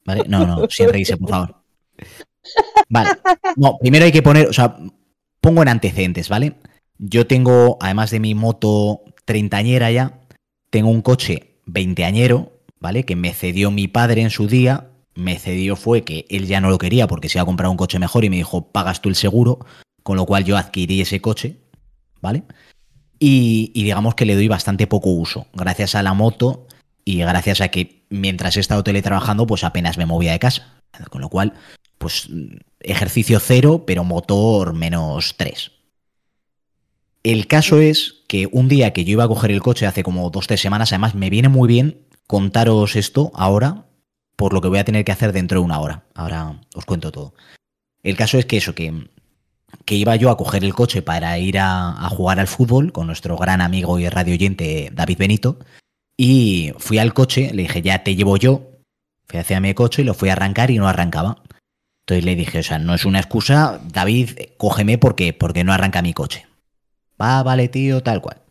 ¿Vale? 0.04 0.22
No, 0.28 0.46
no, 0.46 0.68
sin 0.70 0.88
reírse, 0.88 1.16
por 1.16 1.30
favor. 1.30 1.56
Vale. 2.88 3.10
No, 3.56 3.76
primero 3.78 4.04
hay 4.04 4.12
que 4.12 4.22
poner, 4.22 4.46
o 4.46 4.52
sea, 4.52 4.76
pongo 5.40 5.62
en 5.62 5.68
antecedentes, 5.68 6.28
¿vale? 6.28 6.54
Yo 6.96 7.26
tengo, 7.26 7.76
además 7.80 8.12
de 8.12 8.20
mi 8.20 8.36
moto 8.36 9.02
treintañera 9.24 9.90
ya, 9.90 10.20
tengo 10.70 10.90
un 10.90 11.02
coche 11.02 11.58
veinteañero, 11.66 12.52
¿vale? 12.80 13.04
Que 13.04 13.16
me 13.16 13.32
cedió 13.32 13.70
mi 13.70 13.88
padre 13.88 14.22
en 14.22 14.30
su 14.30 14.46
día. 14.46 14.90
Me 15.14 15.38
cedió 15.38 15.76
fue 15.76 16.04
que 16.04 16.26
él 16.28 16.46
ya 16.46 16.60
no 16.60 16.70
lo 16.70 16.78
quería 16.78 17.06
porque 17.06 17.28
se 17.28 17.38
iba 17.38 17.42
a 17.42 17.46
comprar 17.46 17.70
un 17.70 17.76
coche 17.76 17.98
mejor 17.98 18.24
y 18.24 18.30
me 18.30 18.36
dijo, 18.36 18.70
pagas 18.70 19.02
tú 19.02 19.08
el 19.08 19.16
seguro, 19.16 19.58
con 20.02 20.16
lo 20.16 20.26
cual 20.26 20.44
yo 20.44 20.56
adquirí 20.56 21.00
ese 21.00 21.20
coche, 21.20 21.56
¿vale? 22.20 22.44
Y, 23.18 23.72
y 23.74 23.82
digamos 23.82 24.14
que 24.14 24.26
le 24.26 24.36
doy 24.36 24.46
bastante 24.46 24.86
poco 24.86 25.10
uso, 25.10 25.48
gracias 25.52 25.96
a 25.96 26.04
la 26.04 26.14
moto 26.14 26.68
y 27.04 27.18
gracias 27.18 27.60
a 27.60 27.68
que 27.68 28.04
mientras 28.10 28.56
he 28.56 28.60
estado 28.60 28.84
teletrabajando, 28.84 29.46
pues 29.46 29.64
apenas 29.64 29.98
me 29.98 30.06
movía 30.06 30.32
de 30.32 30.38
casa. 30.38 30.74
Con 31.10 31.20
lo 31.20 31.28
cual, 31.28 31.54
pues 31.98 32.28
ejercicio 32.80 33.40
cero, 33.40 33.84
pero 33.86 34.04
motor 34.04 34.72
menos 34.74 35.34
tres. 35.36 35.72
El 37.22 37.46
caso 37.46 37.80
es 37.80 38.22
que 38.28 38.48
un 38.50 38.68
día 38.68 38.92
que 38.92 39.04
yo 39.04 39.12
iba 39.12 39.24
a 39.24 39.28
coger 39.28 39.50
el 39.50 39.60
coche 39.60 39.86
hace 39.86 40.02
como 40.02 40.30
dos, 40.30 40.46
tres 40.46 40.60
semanas, 40.60 40.92
además 40.92 41.14
me 41.14 41.30
viene 41.30 41.48
muy 41.48 41.68
bien 41.68 42.07
contaros 42.28 42.94
esto 42.94 43.32
ahora, 43.34 43.86
por 44.36 44.52
lo 44.52 44.60
que 44.60 44.68
voy 44.68 44.78
a 44.78 44.84
tener 44.84 45.04
que 45.04 45.10
hacer 45.10 45.32
dentro 45.32 45.58
de 45.58 45.64
una 45.64 45.80
hora. 45.80 46.04
Ahora 46.14 46.60
os 46.76 46.84
cuento 46.84 47.10
todo. 47.10 47.34
El 48.04 48.16
caso 48.16 48.38
es 48.38 48.46
que 48.46 48.58
eso, 48.58 48.74
que, 48.76 49.08
que 49.84 49.96
iba 49.96 50.14
yo 50.14 50.30
a 50.30 50.36
coger 50.36 50.62
el 50.62 50.74
coche 50.74 51.02
para 51.02 51.36
ir 51.38 51.58
a, 51.58 52.08
jugar 52.10 52.38
al 52.38 52.46
fútbol 52.46 52.92
con 52.92 53.08
nuestro 53.08 53.36
gran 53.36 53.60
amigo 53.60 53.98
y 53.98 54.08
radioyente 54.08 54.90
David 54.92 55.18
Benito. 55.18 55.58
Y 56.16 56.72
fui 56.78 56.98
al 56.98 57.14
coche, 57.14 57.50
le 57.52 57.62
dije, 57.62 57.82
ya 57.82 58.04
te 58.04 58.14
llevo 58.14 58.36
yo. 58.36 58.62
Fui 59.26 59.40
hacia 59.40 59.58
mi 59.60 59.74
coche 59.74 60.02
y 60.02 60.04
lo 60.04 60.14
fui 60.14 60.28
a 60.28 60.34
arrancar 60.34 60.70
y 60.70 60.78
no 60.78 60.86
arrancaba. 60.86 61.42
Entonces 62.02 62.24
le 62.24 62.36
dije, 62.36 62.60
o 62.60 62.62
sea, 62.62 62.78
no 62.78 62.94
es 62.94 63.04
una 63.04 63.20
excusa, 63.20 63.80
David, 63.84 64.30
cógeme 64.56 64.98
porque, 64.98 65.32
porque 65.32 65.64
no 65.64 65.72
arranca 65.72 66.02
mi 66.02 66.12
coche. 66.12 66.46
Va, 67.20 67.42
vale, 67.42 67.68
tío, 67.68 68.02
tal 68.02 68.20
cual. 68.20 68.42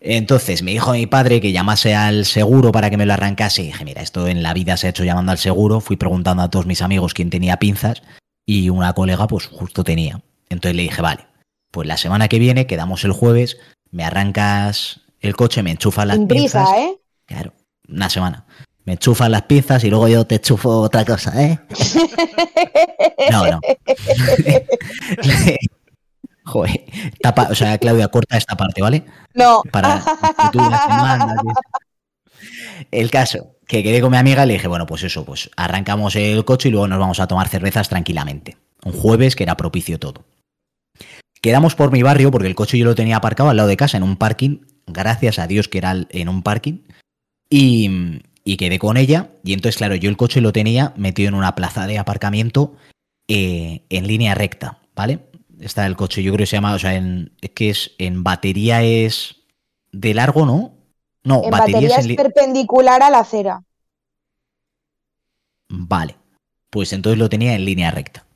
Entonces 0.00 0.62
me 0.62 0.70
dijo 0.70 0.92
mi 0.92 1.06
padre 1.06 1.40
que 1.40 1.52
llamase 1.52 1.94
al 1.94 2.24
seguro 2.24 2.72
para 2.72 2.88
que 2.88 2.96
me 2.96 3.04
lo 3.06 3.12
arrancase. 3.12 3.62
Y 3.62 3.66
dije, 3.66 3.84
mira, 3.84 4.00
esto 4.02 4.28
en 4.28 4.42
la 4.42 4.54
vida 4.54 4.76
se 4.76 4.86
ha 4.86 4.90
hecho 4.90 5.04
llamando 5.04 5.32
al 5.32 5.38
seguro. 5.38 5.80
Fui 5.80 5.96
preguntando 5.96 6.42
a 6.42 6.50
todos 6.50 6.66
mis 6.66 6.80
amigos 6.80 7.12
quién 7.12 7.28
tenía 7.28 7.58
pinzas 7.58 8.02
y 8.46 8.70
una 8.70 8.94
colega 8.94 9.26
pues 9.26 9.46
justo 9.46 9.84
tenía. 9.84 10.22
Entonces 10.48 10.74
le 10.74 10.82
dije, 10.82 11.02
vale, 11.02 11.26
pues 11.70 11.86
la 11.86 11.98
semana 11.98 12.28
que 12.28 12.38
viene, 12.38 12.66
quedamos 12.66 13.04
el 13.04 13.12
jueves, 13.12 13.58
me 13.90 14.04
arrancas 14.04 15.02
el 15.20 15.36
coche, 15.36 15.62
me 15.62 15.72
enchufas 15.72 16.06
las 16.06 16.16
Sin 16.16 16.28
pinzas. 16.28 16.68
prisa, 16.68 16.82
¿eh? 16.82 16.96
Claro, 17.26 17.52
una 17.88 18.08
semana. 18.08 18.46
Me 18.84 18.94
enchufas 18.94 19.28
las 19.28 19.42
pinzas 19.42 19.84
y 19.84 19.90
luego 19.90 20.08
yo 20.08 20.26
te 20.26 20.36
enchufo 20.36 20.80
otra 20.80 21.04
cosa, 21.04 21.40
¿eh? 21.42 21.58
No, 23.30 23.46
no. 23.46 23.60
Joder, 26.50 26.84
tapa, 27.22 27.46
o 27.48 27.54
sea, 27.54 27.78
Claudia, 27.78 28.08
corta 28.08 28.36
esta 28.36 28.56
parte, 28.56 28.82
¿vale? 28.82 29.04
No. 29.34 29.62
Para 29.70 30.00
futuras 30.00 30.82
semanas. 30.82 31.36
El 32.90 33.08
caso, 33.08 33.54
que 33.68 33.84
quedé 33.84 34.00
con 34.00 34.10
mi 34.10 34.16
amiga 34.16 34.42
y 34.42 34.48
le 34.48 34.54
dije, 34.54 34.66
bueno, 34.66 34.84
pues 34.84 35.04
eso, 35.04 35.24
pues 35.24 35.48
arrancamos 35.56 36.16
el 36.16 36.44
coche 36.44 36.68
y 36.68 36.72
luego 36.72 36.88
nos 36.88 36.98
vamos 36.98 37.20
a 37.20 37.28
tomar 37.28 37.46
cervezas 37.46 37.88
tranquilamente. 37.88 38.56
Un 38.84 38.92
jueves 38.92 39.36
que 39.36 39.44
era 39.44 39.56
propicio 39.56 40.00
todo. 40.00 40.24
Quedamos 41.40 41.76
por 41.76 41.92
mi 41.92 42.02
barrio 42.02 42.32
porque 42.32 42.48
el 42.48 42.56
coche 42.56 42.78
yo 42.78 42.84
lo 42.84 42.96
tenía 42.96 43.18
aparcado 43.18 43.50
al 43.50 43.56
lado 43.56 43.68
de 43.68 43.76
casa 43.76 43.96
en 43.96 44.02
un 44.02 44.16
parking, 44.16 44.58
gracias 44.88 45.38
a 45.38 45.46
Dios 45.46 45.68
que 45.68 45.78
era 45.78 45.94
en 46.08 46.28
un 46.28 46.42
parking, 46.42 46.78
y, 47.48 48.22
y 48.44 48.56
quedé 48.56 48.80
con 48.80 48.96
ella. 48.96 49.30
Y 49.44 49.52
entonces, 49.52 49.76
claro, 49.76 49.94
yo 49.94 50.10
el 50.10 50.16
coche 50.16 50.40
lo 50.40 50.52
tenía 50.52 50.94
metido 50.96 51.28
en 51.28 51.34
una 51.34 51.54
plaza 51.54 51.86
de 51.86 51.98
aparcamiento 51.98 52.74
eh, 53.28 53.84
en 53.88 54.08
línea 54.08 54.34
recta, 54.34 54.80
¿vale? 54.96 55.29
Está 55.60 55.86
el 55.86 55.96
coche, 55.96 56.22
yo 56.22 56.32
creo 56.32 56.44
que 56.44 56.46
se 56.46 56.56
llama, 56.56 56.74
o 56.74 56.78
sea, 56.78 56.94
en, 56.94 57.32
es 57.40 57.50
que 57.50 57.70
es 57.70 57.92
en 57.98 58.24
batería 58.24 58.82
es 58.82 59.36
de 59.92 60.14
largo, 60.14 60.46
¿no? 60.46 60.74
No, 61.22 61.44
En 61.44 61.50
batería, 61.50 61.76
batería 61.76 61.96
es 61.98 62.06
en 62.06 62.16
perpendicular 62.16 63.02
a 63.02 63.10
la 63.10 63.20
acera. 63.20 63.62
Vale. 65.68 66.16
Pues 66.70 66.92
entonces 66.92 67.18
lo 67.18 67.28
tenía 67.28 67.54
en 67.54 67.64
línea 67.64 67.90
recta. 67.90 68.26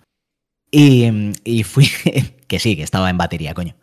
Y, 0.71 1.33
y 1.45 1.63
fui. 1.63 1.89
que 2.49 2.59
sí, 2.59 2.77
que 2.77 2.83
estaba 2.83 3.09
en 3.09 3.17
batería, 3.17 3.55
coño. 3.55 3.75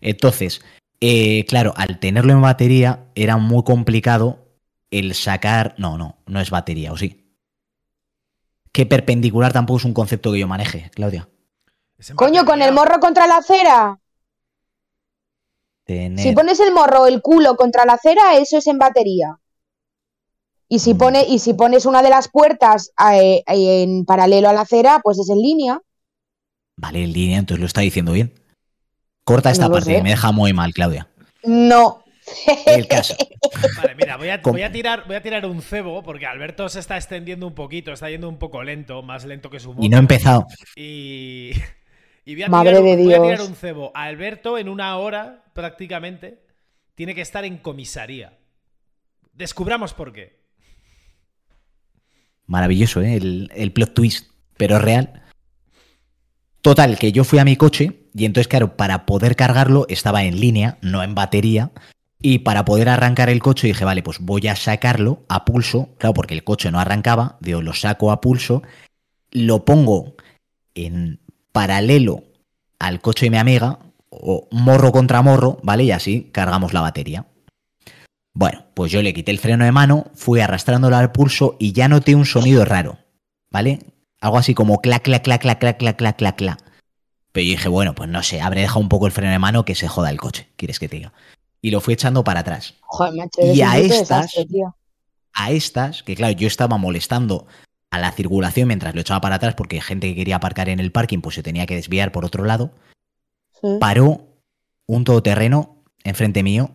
Entonces, 0.00 0.62
eh, 1.00 1.44
claro, 1.46 1.72
al 1.76 1.98
tenerlo 1.98 2.32
en 2.32 2.42
batería 2.42 3.06
era 3.14 3.36
muy 3.36 3.62
complicado 3.64 4.44
el 4.90 5.14
sacar. 5.14 5.74
No, 5.78 5.96
no, 5.96 6.18
no 6.26 6.40
es 6.40 6.50
batería, 6.50 6.92
¿o 6.92 6.96
sí? 6.96 7.24
Que 8.72 8.86
perpendicular 8.86 9.52
tampoco 9.52 9.78
es 9.78 9.84
un 9.84 9.94
concepto 9.94 10.32
que 10.32 10.40
yo 10.40 10.48
maneje, 10.48 10.90
Claudia. 10.94 11.28
Coño, 12.14 12.44
con 12.44 12.62
el 12.62 12.72
morro 12.72 13.00
contra 13.00 13.26
la 13.26 13.36
acera. 13.38 13.98
Tener- 15.84 16.18
Si 16.22 16.32
pones 16.32 16.60
el 16.60 16.72
morro 16.72 17.02
o 17.02 17.06
el 17.06 17.20
culo 17.22 17.56
contra 17.56 17.84
la 17.84 17.94
acera, 17.94 18.36
eso 18.36 18.58
es 18.58 18.66
en 18.66 18.78
batería. 18.78 19.36
Y 20.68 20.78
si, 20.78 20.94
Mm. 20.94 20.98
pone, 20.98 21.24
y 21.28 21.38
si 21.38 21.54
pones 21.54 21.84
una 21.86 22.02
de 22.02 22.08
las 22.10 22.28
puertas 22.28 22.92
eh, 23.12 23.42
eh, 23.46 23.82
en 23.82 24.04
paralelo 24.04 24.48
a 24.48 24.52
la 24.52 24.62
acera, 24.62 25.00
pues 25.02 25.18
es 25.18 25.28
en 25.28 25.38
línea. 25.38 25.80
Vale, 26.76 27.02
en 27.04 27.12
línea, 27.12 27.38
entonces 27.38 27.60
lo 27.60 27.66
está 27.66 27.82
diciendo 27.82 28.12
bien. 28.12 28.32
Corta 29.24 29.50
esta 29.50 29.66
No 29.68 29.74
parte, 29.74 29.96
sé. 29.96 30.02
me 30.02 30.10
deja 30.10 30.32
muy 30.32 30.52
mal, 30.52 30.72
Claudia. 30.72 31.08
No. 31.44 32.02
El 32.66 32.86
caso. 32.88 33.14
Vale, 33.82 33.94
mira, 33.96 34.16
voy 34.16 34.30
a, 34.30 34.40
¿Cómo? 34.40 34.54
voy 34.54 34.62
a 34.62 34.72
tirar, 34.72 35.04
voy 35.06 35.16
a 35.16 35.22
tirar 35.22 35.44
un 35.44 35.60
cebo 35.60 36.02
porque 36.02 36.26
Alberto 36.26 36.68
se 36.68 36.78
está 36.80 36.96
extendiendo 36.96 37.46
un 37.46 37.54
poquito, 37.54 37.92
está 37.92 38.08
yendo 38.08 38.28
un 38.28 38.38
poco 38.38 38.62
lento, 38.62 39.02
más 39.02 39.24
lento 39.24 39.50
que 39.50 39.60
su 39.60 39.70
moto. 39.74 39.84
Y 39.84 39.88
no 39.88 39.96
he 39.96 40.00
empezado. 40.00 40.46
Y, 40.76 41.50
y 42.24 42.34
voy, 42.34 42.44
a 42.44 42.48
Madre 42.48 42.70
tirar, 42.70 42.82
un- 42.82 42.86
de 42.88 42.96
voy 43.04 43.14
a 43.14 43.22
tirar 43.22 43.38
Dios. 43.38 43.48
un 43.48 43.54
cebo. 43.56 43.90
Alberto 43.94 44.58
en 44.58 44.68
una 44.68 44.96
hora 44.96 45.44
prácticamente 45.54 46.44
tiene 46.94 47.14
que 47.14 47.20
estar 47.22 47.44
en 47.44 47.58
comisaría. 47.58 48.38
Descubramos 49.32 49.94
por 49.94 50.12
qué. 50.12 50.40
Maravilloso, 52.46 53.00
¿eh? 53.02 53.16
El, 53.16 53.50
el 53.54 53.72
plot 53.72 53.94
twist, 53.94 54.30
pero 54.56 54.78
real. 54.78 55.22
Total, 56.60 56.98
que 56.98 57.12
yo 57.12 57.24
fui 57.24 57.38
a 57.38 57.44
mi 57.44 57.56
coche 57.56 58.06
y 58.14 58.24
entonces, 58.24 58.48
claro, 58.48 58.76
para 58.76 59.06
poder 59.06 59.36
cargarlo 59.36 59.86
estaba 59.88 60.24
en 60.24 60.38
línea, 60.38 60.78
no 60.82 61.02
en 61.02 61.14
batería. 61.14 61.72
Y 62.20 62.40
para 62.40 62.64
poder 62.64 62.88
arrancar 62.88 63.30
el 63.30 63.42
coche 63.42 63.66
dije, 63.66 63.84
vale, 63.84 64.02
pues 64.04 64.20
voy 64.20 64.46
a 64.46 64.54
sacarlo 64.54 65.24
a 65.28 65.44
pulso, 65.44 65.94
claro, 65.98 66.14
porque 66.14 66.34
el 66.34 66.44
coche 66.44 66.70
no 66.70 66.78
arrancaba, 66.78 67.36
digo, 67.40 67.62
lo 67.62 67.72
saco 67.72 68.12
a 68.12 68.20
pulso, 68.20 68.62
lo 69.32 69.64
pongo 69.64 70.14
en 70.74 71.18
paralelo 71.52 72.24
al 72.78 73.00
coche 73.00 73.26
de 73.26 73.30
mi 73.30 73.38
amiga, 73.38 73.78
o 74.10 74.48
morro 74.50 74.92
contra 74.92 75.22
morro, 75.22 75.58
¿vale? 75.62 75.84
Y 75.84 75.90
así 75.90 76.30
cargamos 76.32 76.72
la 76.72 76.80
batería. 76.80 77.26
Bueno, 78.34 78.64
pues 78.74 78.90
yo 78.90 79.02
le 79.02 79.12
quité 79.14 79.30
el 79.30 79.38
freno 79.38 79.64
de 79.64 79.72
mano, 79.72 80.06
fui 80.14 80.40
arrastrándolo 80.40 80.96
al 80.96 81.12
pulso 81.12 81.56
y 81.58 81.72
ya 81.72 81.88
noté 81.88 82.14
un 82.14 82.24
sonido 82.24 82.64
raro, 82.64 82.98
¿vale? 83.50 83.78
Algo 84.20 84.38
así 84.38 84.54
como 84.54 84.80
clac, 84.80 85.02
clac, 85.02 85.22
clac, 85.22 85.40
clac, 85.40 85.58
clac, 85.58 85.78
clac, 85.78 85.96
clac, 85.96 86.16
clac, 86.16 86.36
clac. 86.36 86.58
Pero 87.32 87.44
yo 87.44 87.50
dije, 87.52 87.68
bueno, 87.68 87.94
pues 87.94 88.08
no 88.10 88.22
sé, 88.22 88.40
habré 88.40 88.62
dejado 88.62 88.80
un 88.80 88.88
poco 88.88 89.06
el 89.06 89.12
freno 89.12 89.32
de 89.32 89.38
mano 89.38 89.64
que 89.64 89.74
se 89.74 89.88
joda 89.88 90.10
el 90.10 90.18
coche, 90.20 90.48
¿quieres 90.56 90.78
que 90.78 90.88
te 90.88 90.96
diga? 90.96 91.12
Y 91.60 91.70
lo 91.70 91.80
fui 91.80 91.94
echando 91.94 92.24
para 92.24 92.40
atrás. 92.40 92.74
Joder, 92.80 93.14
macho, 93.14 93.40
Y 93.42 93.60
a 93.62 93.78
estas- 93.78 94.30
desastre. 94.32 94.46
A 95.34 95.50
estas, 95.50 96.02
que 96.02 96.14
claro, 96.14 96.32
yo 96.34 96.46
estaba 96.46 96.76
molestando 96.76 97.46
a 97.92 97.98
la 97.98 98.10
circulación 98.10 98.68
mientras 98.68 98.94
lo 98.94 99.02
echaba 99.02 99.20
para 99.20 99.34
atrás 99.36 99.54
porque 99.54 99.80
gente 99.82 100.08
que 100.08 100.14
quería 100.16 100.36
aparcar 100.36 100.68
en 100.70 100.80
el 100.80 100.90
parking 100.92 101.20
pues 101.20 101.34
se 101.36 101.42
tenía 101.42 101.66
que 101.66 101.74
desviar 101.76 102.10
por 102.10 102.24
otro 102.24 102.44
lado, 102.44 102.72
Sí. 103.60 103.76
paró 103.78 104.26
un 104.86 105.04
todoterreno 105.04 105.84
enfrente 106.02 106.42
mío, 106.42 106.70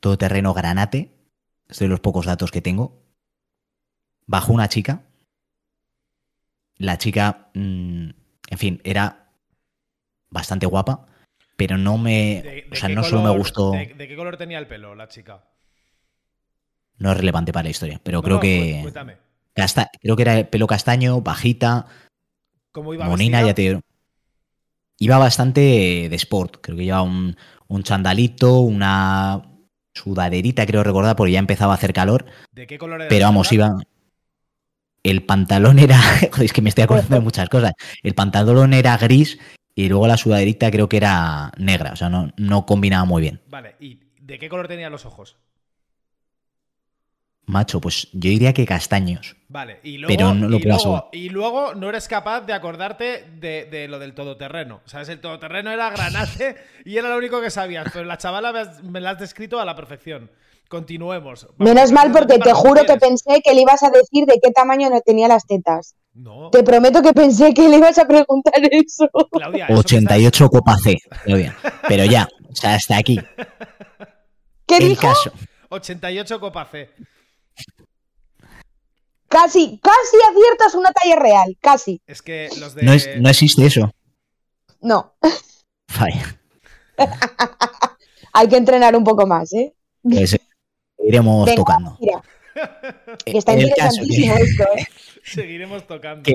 todoterreno 0.00 0.54
granate, 0.54 1.12
es 1.68 1.78
de 1.80 1.88
los 1.88 1.98
pocos 2.00 2.24
datos 2.26 2.50
que 2.52 2.62
tengo. 2.62 3.02
Bajó 4.26 4.52
una 4.52 4.68
chica. 4.68 5.02
La 6.76 6.98
chica, 6.98 7.50
mm, 7.54 8.10
en 8.50 8.58
fin, 8.58 8.80
era 8.84 9.30
bastante 10.30 10.66
guapa, 10.66 11.06
pero 11.56 11.76
no 11.78 11.98
me, 11.98 12.42
¿De- 12.42 12.42
de 12.42 12.68
o 12.72 12.74
sea, 12.76 12.88
no 12.88 13.02
solo 13.02 13.22
me 13.22 13.36
gustó, 13.36 13.72
De, 13.72 13.86
de 13.94 14.08
qué 14.08 14.16
color 14.16 14.36
tenía 14.36 14.58
el 14.58 14.66
pelo 14.68 14.94
la 14.94 15.08
chica? 15.08 15.44
no 16.98 17.10
es 17.10 17.16
relevante 17.16 17.52
para 17.52 17.64
la 17.64 17.70
historia, 17.70 18.00
pero 18.02 18.18
No, 18.18 18.22
creo 18.22 18.36
no, 18.36 18.40
que 18.40 18.78
Cuéntame. 18.82 19.23
Casta- 19.54 19.90
creo 20.00 20.16
que 20.16 20.22
era 20.22 20.38
el 20.38 20.48
pelo 20.48 20.66
castaño, 20.66 21.20
bajita, 21.20 21.86
¿Cómo 22.72 22.92
iba 22.92 23.06
monina, 23.06 23.38
vestida? 23.38 23.50
ya 23.50 23.54
te 23.54 23.62
digo. 23.62 23.80
Iba 24.98 25.18
bastante 25.18 25.60
de 26.08 26.16
sport, 26.16 26.58
creo 26.60 26.76
que 26.76 26.84
llevaba 26.84 27.02
un, 27.02 27.36
un 27.68 27.82
chandalito, 27.82 28.60
una 28.60 29.42
sudaderita, 29.94 30.66
creo 30.66 30.82
recordar, 30.82 31.16
porque 31.16 31.32
ya 31.32 31.38
empezaba 31.38 31.72
a 31.72 31.76
hacer 31.76 31.92
calor. 31.92 32.26
¿De 32.52 32.66
qué 32.66 32.78
color 32.78 33.00
era 33.00 33.08
Pero 33.08 33.26
vamos, 33.26 33.52
iba. 33.52 33.76
El 35.02 35.24
pantalón 35.24 35.78
era. 35.78 35.98
Joder, 36.32 36.44
es 36.44 36.52
que 36.52 36.62
me 36.62 36.68
estoy 36.68 36.84
acordando 36.84 37.16
de 37.16 37.22
muchas 37.22 37.48
cosas. 37.48 37.72
El 38.02 38.14
pantalón 38.14 38.72
era 38.72 38.96
gris 38.96 39.38
y 39.74 39.88
luego 39.88 40.06
la 40.06 40.16
sudaderita 40.16 40.70
creo 40.70 40.88
que 40.88 40.96
era 40.96 41.52
negra. 41.58 41.92
O 41.92 41.96
sea, 41.96 42.08
no, 42.08 42.30
no 42.36 42.64
combinaba 42.66 43.04
muy 43.04 43.20
bien. 43.22 43.42
Vale, 43.48 43.76
¿y 43.80 44.00
de 44.20 44.38
qué 44.38 44.48
color 44.48 44.68
tenía 44.68 44.90
los 44.90 45.04
ojos? 45.04 45.36
Macho, 47.46 47.80
pues 47.80 48.08
yo 48.12 48.30
diría 48.30 48.52
que 48.54 48.64
castaños. 48.64 49.36
Vale, 49.48 49.78
y 49.82 49.98
luego, 49.98 50.14
Pero 50.16 50.34
no 50.34 50.48
lo 50.48 50.56
y, 50.56 50.60
luego, 50.62 51.08
y 51.12 51.28
luego 51.28 51.74
no 51.74 51.88
eres 51.90 52.08
capaz 52.08 52.40
de 52.40 52.52
acordarte 52.54 53.24
de, 53.38 53.66
de 53.66 53.86
lo 53.86 53.98
del 53.98 54.14
todoterreno. 54.14 54.80
¿Sabes? 54.86 55.10
El 55.10 55.20
todoterreno 55.20 55.70
era 55.70 55.90
granate 55.90 56.56
y 56.84 56.96
era 56.96 57.08
lo 57.10 57.18
único 57.18 57.40
que 57.40 57.50
sabías. 57.50 57.86
Pero 57.92 58.04
la 58.06 58.16
chavala 58.18 58.52
me, 58.52 58.60
has- 58.60 58.82
me 58.82 59.00
la 59.00 59.10
has 59.10 59.18
descrito 59.18 59.60
a 59.60 59.64
la 59.64 59.76
perfección. 59.76 60.30
Continuemos. 60.68 61.46
Vamos, 61.58 61.74
Menos 61.74 61.92
mal 61.92 62.10
porque 62.10 62.34
te 62.38 62.40
¿cuántos 62.40 62.58
juro 62.58 62.84
que 62.84 62.96
pensé 62.96 63.42
que 63.44 63.52
le 63.54 63.60
ibas 63.60 63.82
a 63.82 63.90
decir 63.90 64.24
de 64.26 64.40
qué 64.42 64.50
tamaño 64.50 64.88
no 64.88 65.00
tenía 65.02 65.28
las 65.28 65.46
tetas. 65.46 65.94
No, 66.14 66.48
Te 66.50 66.62
prometo 66.62 67.02
que 67.02 67.12
pensé 67.12 67.52
que 67.52 67.68
le 67.68 67.76
ibas 67.76 67.98
a 67.98 68.06
preguntar 68.06 68.54
eso. 68.70 69.08
Claudia, 69.30 69.66
eso 69.66 69.74
que 69.74 69.80
88 69.80 70.48
Copa 70.48 70.76
C, 70.78 70.96
Claudia. 71.24 71.56
Pero 71.86 72.04
ya, 72.06 72.26
o 72.50 72.54
sea, 72.56 72.74
hasta 72.74 72.96
aquí. 72.96 73.20
¿Qué 74.66 74.78
El 74.78 74.88
dijo? 74.90 75.02
caso. 75.02 75.30
estás- 75.34 75.48
88 75.68 76.40
Copa 76.40 76.64
C. 76.70 76.90
Casi, 79.28 79.80
casi 79.82 80.16
aciertas 80.30 80.74
una 80.74 80.92
talla 80.92 81.16
real. 81.16 81.56
Casi. 81.60 82.00
Es 82.06 82.22
que 82.22 82.48
los 82.60 82.74
de. 82.74 82.82
No, 82.82 82.92
es- 82.92 83.08
no 83.20 83.28
existe 83.28 83.66
eso. 83.66 83.90
No. 84.80 85.14
Vaya. 85.98 86.38
Hay 88.32 88.48
que 88.48 88.56
entrenar 88.56 88.96
un 88.96 89.04
poco 89.04 89.26
más, 89.26 89.52
¿eh? 89.52 89.74
Pues, 90.02 90.34
eh, 90.34 90.40
iremos 90.98 91.46
Venga, 91.46 91.56
tocando. 91.56 91.96
Mira, 92.00 92.22
que 93.24 93.38
está 93.38 93.52
caso 93.52 93.62
interesantísimo 94.02 94.34
que- 94.36 94.42
esto, 94.42 94.64
¿eh? 94.76 94.86
Seguiremos 95.24 95.86
tocando. 95.86 96.30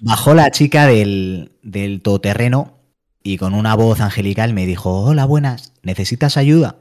Bajó 0.00 0.34
la 0.34 0.50
chica 0.50 0.86
del, 0.86 1.52
del 1.62 2.02
todoterreno 2.02 2.78
y 3.22 3.36
con 3.36 3.54
una 3.54 3.74
voz 3.74 4.00
angelical 4.00 4.52
me 4.54 4.66
dijo, 4.66 5.02
hola, 5.04 5.24
buenas, 5.24 5.72
¿necesitas 5.82 6.36
ayuda? 6.36 6.76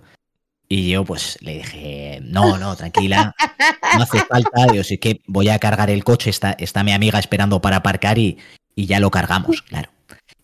Y 0.69 0.89
yo 0.89 1.05
pues 1.05 1.37
le 1.41 1.59
dije, 1.59 2.19
no, 2.23 2.57
no, 2.57 2.75
tranquila, 2.75 3.33
no 3.95 4.03
hace 4.03 4.19
falta, 4.19 4.73
yo 4.73 4.83
sí 4.83 4.97
que 4.97 5.21
voy 5.25 5.47
a 5.47 5.59
cargar 5.59 5.89
el 5.89 6.03
coche, 6.03 6.29
está, 6.29 6.51
está 6.59 6.83
mi 6.83 6.91
amiga 6.91 7.19
esperando 7.19 7.61
para 7.61 7.77
aparcar 7.77 8.17
y, 8.17 8.37
y 8.75 8.85
ya 8.85 8.99
lo 8.99 9.09
cargamos, 9.09 9.61
claro. 9.61 9.89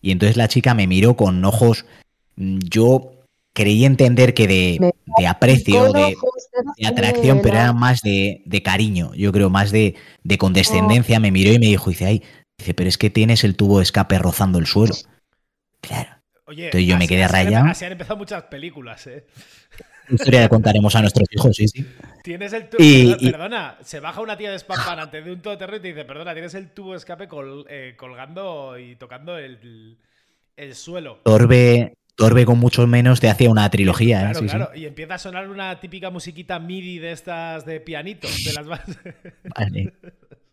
Y 0.00 0.12
entonces 0.12 0.36
la 0.36 0.48
chica 0.48 0.72
me 0.74 0.86
miró 0.86 1.14
con 1.16 1.44
ojos, 1.44 1.84
mm, 2.36 2.58
yo 2.64 3.14
creí 3.54 3.84
entender 3.84 4.34
que 4.34 4.48
de, 4.48 4.92
de 5.18 5.26
aprecio, 5.26 5.92
de, 5.92 6.14
atracción, 6.86 7.40
pero 7.42 7.56
era 7.56 7.72
más 7.72 8.02
de, 8.02 8.42
de 8.44 8.62
cariño, 8.62 9.14
yo 9.14 9.32
creo, 9.32 9.48
más 9.48 9.70
de, 9.70 9.94
de 10.22 10.38
condescendencia. 10.38 11.20
Me 11.20 11.30
miró 11.30 11.52
y 11.52 11.58
me 11.58 11.66
dijo, 11.66 11.90
dice, 11.90 12.06
ay, 12.06 12.22
dice, 12.58 12.74
pero 12.74 12.88
es 12.88 12.98
que 12.98 13.10
tienes 13.10 13.44
el 13.44 13.56
tubo 13.56 13.78
de 13.78 13.84
escape 13.84 14.18
rozando 14.18 14.58
el 14.58 14.66
suelo. 14.66 14.94
Claro. 15.80 16.10
Oye, 16.46 16.66
Entonces 16.66 16.88
yo 16.88 16.98
me 16.98 17.08
quedé 17.08 17.26
rayado. 17.28 17.66
Así 17.66 17.84
han 17.84 17.92
empezado 17.92 18.18
muchas 18.18 18.42
películas, 18.44 19.06
¿eh? 19.06 19.26
Historia 20.08 20.42
que 20.42 20.48
contaremos 20.48 20.94
a 20.96 21.00
nuestros 21.00 21.26
hijos, 21.32 21.56
sí, 21.56 21.68
sí. 21.68 21.86
Tienes 22.22 22.52
el 22.52 22.68
tubo. 22.68 22.82
Y- 22.82 23.16
y- 23.18 23.30
Perdona, 23.30 23.76
se 23.82 24.00
baja 24.00 24.20
una 24.20 24.36
tía 24.36 24.50
despampanante 24.50 25.22
de 25.22 25.32
un 25.32 25.40
todoterreno 25.40 25.78
y 25.78 25.80
te 25.80 25.88
dice: 25.88 26.04
Perdona, 26.04 26.32
tienes 26.32 26.54
el 26.54 26.70
tubo 26.70 26.92
de 26.92 26.98
escape 26.98 27.28
col- 27.28 27.66
eh, 27.68 27.94
colgando 27.96 28.78
y 28.78 28.96
tocando 28.96 29.36
el, 29.38 29.98
el 30.56 30.74
suelo. 30.74 31.20
Torbe, 31.24 31.94
Torbe 32.16 32.44
con 32.44 32.58
mucho 32.58 32.86
menos 32.86 33.20
te 33.20 33.28
hacía 33.28 33.50
una 33.50 33.68
trilogía, 33.70 34.18
¿eh? 34.18 34.22
Claro, 34.22 34.38
Sí, 34.40 34.48
sí. 34.48 34.56
claro. 34.56 34.74
Y 34.74 34.86
empieza 34.86 35.14
a 35.14 35.18
sonar 35.18 35.48
una 35.48 35.80
típica 35.80 36.10
musiquita 36.10 36.58
MIDI 36.58 36.98
de 36.98 37.12
estas 37.12 37.64
de 37.66 37.80
pianito. 37.80 38.28
De 38.44 38.52
las 38.52 38.66
más... 38.66 38.80
Vale. 39.56 39.92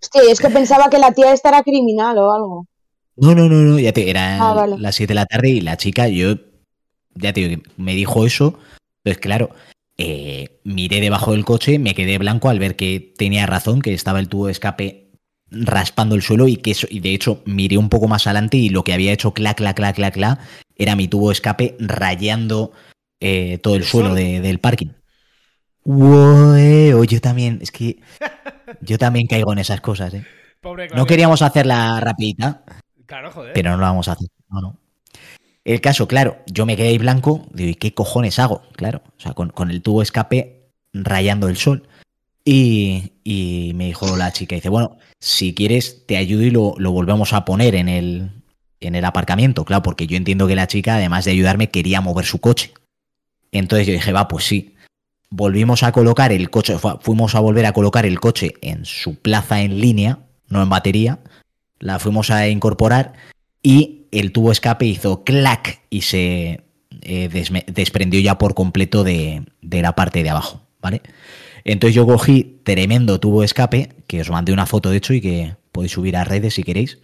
Hostia, 0.02 0.22
es 0.32 0.40
que 0.40 0.50
pensaba 0.50 0.90
que 0.90 0.98
la 0.98 1.12
tía 1.12 1.32
esta 1.34 1.50
era 1.50 1.62
criminal 1.62 2.18
o 2.18 2.34
algo. 2.34 2.68
No, 3.18 3.36
no, 3.36 3.48
no, 3.48 3.56
no, 3.58 3.78
ya 3.80 3.92
te, 3.94 4.10
era 4.10 4.38
Ah, 4.50 4.54
vale. 4.54 4.78
las 4.80 4.96
7 4.96 5.12
de 5.12 5.16
la 5.16 5.26
tarde 5.28 5.50
y 5.50 5.62
la 5.62 5.78
chica, 5.78 6.08
yo, 6.08 6.36
ya 7.14 7.32
te 7.34 7.48
digo, 7.48 7.62
me 7.78 7.94
dijo 7.94 8.26
eso. 8.26 8.58
Entonces, 9.04 9.22
claro, 9.22 9.50
eh, 9.98 10.60
miré 10.64 11.02
debajo 11.02 11.32
del 11.32 11.46
coche, 11.46 11.80
me 11.80 11.94
quedé 11.96 12.18
blanco 12.18 12.50
al 12.50 12.60
ver 12.60 12.76
que 12.76 13.14
tenía 13.18 13.46
razón, 13.46 13.82
que 13.82 13.94
estaba 13.94 14.20
el 14.20 14.28
tubo 14.30 14.46
de 14.48 14.52
escape 14.54 15.12
raspando 15.50 16.16
el 16.16 16.22
suelo 16.22 16.48
y 16.48 16.56
que 16.58 16.72
eso, 16.72 16.88
y 16.90 17.00
de 17.02 17.14
hecho 17.14 17.42
miré 17.46 17.78
un 17.78 17.90
poco 17.90 18.08
más 18.08 18.26
adelante 18.26 18.58
y 18.58 18.70
lo 18.70 18.84
que 18.84 18.94
había 18.94 19.12
hecho 19.12 19.34
clac, 19.34 19.58
clac, 19.58 19.76
clac, 19.76 19.96
clac, 19.96 20.14
clac, 20.14 20.40
era 20.78 20.96
mi 20.96 21.08
tubo 21.08 21.28
de 21.30 21.34
escape 21.34 21.76
rayando 21.80 22.72
eh, 23.20 23.58
todo 23.62 23.76
el 23.76 23.82
¿El 23.82 23.88
suelo 23.88 24.10
suelo? 24.10 24.16
de- 24.16 24.40
del 24.42 24.60
parking. 24.60 24.88
Ueo, 25.84 27.04
yo 27.04 27.20
también, 27.22 27.60
es 27.62 27.72
que 27.72 28.00
yo 28.82 28.98
también 28.98 29.28
caigo 29.28 29.52
en 29.52 29.60
esas 29.60 29.82
cosas, 29.82 30.14
¿eh? 30.14 30.24
Pobre 30.62 30.88
No 30.90 31.06
queríamos 31.08 31.42
hacerla 31.42 32.00
rapidita, 32.00 32.64
Claro, 33.08 33.32
joder. 33.32 33.54
pero 33.54 33.72
no 33.72 33.78
lo 33.78 33.84
vamos 33.84 34.08
a 34.08 34.12
hacer. 34.14 34.28
No, 34.50 34.62
no. 34.62 34.78
El 35.64 35.80
caso, 35.82 36.08
claro, 36.08 36.38
yo 36.48 36.66
me 36.66 36.76
quedé 36.76 36.90
ahí 36.90 36.98
blanco, 36.98 37.46
digo, 37.54 37.70
¿y 37.70 37.76
qué 37.76 37.94
cojones 37.94 38.40
hago? 38.40 38.64
Claro, 38.74 39.02
o 39.18 39.22
sea, 39.22 39.34
con, 39.34 39.52
el 39.70 39.82
tubo 39.82 40.02
escape 40.02 40.64
rayando 40.94 41.48
el 41.48 41.58
sol. 41.58 41.88
Y, 42.44 43.12
y 43.24 43.74
me 43.76 43.86
dijo 43.86 44.18
la 44.18 44.32
chica, 44.32 44.56
dice, 44.56 44.70
bueno, 44.70 44.98
si 45.20 45.54
quieres 45.54 46.08
te 46.08 46.18
ayudo 46.18 46.42
y 46.42 46.50
lo, 46.50 46.74
lo 46.78 46.92
volvemos 46.92 47.34
a 47.34 47.46
poner 47.46 47.76
en 47.76 47.88
el, 47.88 48.32
en 48.80 48.96
el 48.96 49.06
aparcamiento, 49.06 49.64
claro, 49.64 49.84
porque 49.84 50.08
yo 50.08 50.18
entiendo 50.18 50.48
que 50.48 50.56
la 50.56 50.66
chica, 50.66 50.96
además 50.96 51.26
de 51.26 51.32
ayudarme, 51.32 51.70
quería 51.70 52.02
mover 52.02 52.26
su 52.26 52.40
coche. 52.40 52.74
Entonces 53.52 53.86
yo 53.86 53.94
dije, 53.94 54.12
va, 54.12 54.28
pues 54.28 54.46
sí. 54.46 54.76
Volvimos 55.30 55.84
a 55.84 55.92
colocar 55.92 56.32
el 56.32 56.50
coche, 56.50 56.78
fu- 56.80 56.98
fuimos 57.02 57.36
a 57.36 57.40
volver 57.40 57.66
a 57.68 57.74
colocar 57.74 58.06
el 58.08 58.20
coche 58.20 58.54
en 58.62 58.86
su 58.86 59.16
plaza 59.20 59.62
en 59.62 59.80
línea, 59.80 60.20
no 60.50 60.64
en 60.64 60.70
batería. 60.70 61.20
La 61.80 62.00
fuimos 62.00 62.32
a 62.32 62.48
incorporar 62.48 63.14
y 63.64 64.01
el 64.12 64.32
tubo 64.32 64.52
escape 64.52 64.86
hizo 64.86 65.24
clac 65.24 65.82
y 65.90 66.02
se, 66.02 66.62
eh, 67.02 67.64
desprendió 67.68 68.20
ya 68.20 68.38
por 68.38 68.54
completo 68.54 69.04
de, 69.04 69.44
de 69.62 69.82
la 69.82 69.96
parte 69.96 70.24
de 70.24 70.30
abajo, 70.30 70.62
¿vale? 70.82 71.02
Entonces 71.64 71.96
yo 71.96 72.06
cogí 72.06 72.60
tremendo 72.64 73.20
tubo 73.20 73.44
escape, 73.44 73.90
que 74.08 74.22
os 74.22 74.30
mandé 74.30 74.54
una 74.54 74.66
foto 74.66 74.90
de 74.90 74.98
hecho 74.98 75.14
y 75.14 75.22
que 75.22 75.56
podéis 75.72 75.94
subir 75.94 76.18
a 76.18 76.24
redes 76.24 76.56
si 76.56 76.64
queréis, 76.64 77.00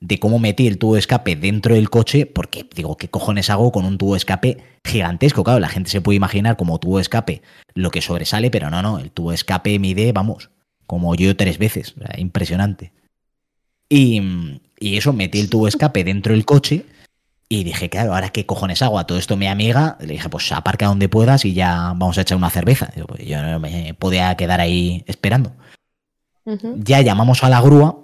de 0.00 0.18
cómo 0.18 0.38
metí 0.38 0.66
el 0.66 0.78
tubo 0.78 0.96
escape 0.96 1.36
dentro 1.36 1.74
del 1.74 1.88
coche, 1.88 2.26
porque 2.26 2.68
digo, 2.74 2.96
¿qué 2.96 3.08
cojones 3.08 3.48
hago 3.50 3.72
con 3.72 3.84
un 3.84 3.96
tubo 3.96 4.16
escape 4.16 4.58
gigantesco? 4.84 5.44
Claro, 5.44 5.60
la 5.60 5.68
gente 5.68 5.90
se 5.90 6.00
puede 6.00 6.16
imaginar 6.16 6.56
como 6.56 6.78
tubo 6.78 7.00
escape 7.00 7.42
lo 7.74 7.90
que 7.90 8.02
sobresale, 8.02 8.50
pero 8.50 8.70
no, 8.70 8.82
no, 8.82 8.98
el 8.98 9.10
tubo 9.10 9.32
escape 9.32 9.78
mide, 9.78 10.12
vamos, 10.12 10.50
como 10.86 11.14
yo 11.14 11.34
tres 11.36 11.58
veces, 11.58 11.94
impresionante. 12.18 12.92
Y, 13.88 14.20
y 14.84 14.98
eso, 14.98 15.14
metí 15.14 15.40
el 15.40 15.48
tubo 15.48 15.66
escape 15.66 16.04
dentro 16.04 16.34
del 16.34 16.44
coche 16.44 16.84
y 17.48 17.64
dije, 17.64 17.88
claro, 17.88 18.12
¿ahora 18.12 18.28
qué 18.28 18.44
cojones 18.44 18.82
hago? 18.82 18.98
A 18.98 19.06
todo 19.06 19.16
esto 19.16 19.34
mi 19.34 19.46
amiga 19.46 19.96
le 19.98 20.12
dije, 20.12 20.28
pues 20.28 20.52
aparca 20.52 20.88
donde 20.88 21.08
puedas 21.08 21.46
y 21.46 21.54
ya 21.54 21.94
vamos 21.96 22.18
a 22.18 22.20
echar 22.20 22.36
una 22.36 22.50
cerveza. 22.50 22.92
Pues 23.08 23.26
yo 23.26 23.42
no 23.42 23.58
me 23.60 23.94
podía 23.98 24.34
quedar 24.36 24.60
ahí 24.60 25.02
esperando. 25.06 25.52
Ya 26.76 27.00
llamamos 27.00 27.42
a 27.42 27.48
la 27.48 27.62
grúa, 27.62 27.96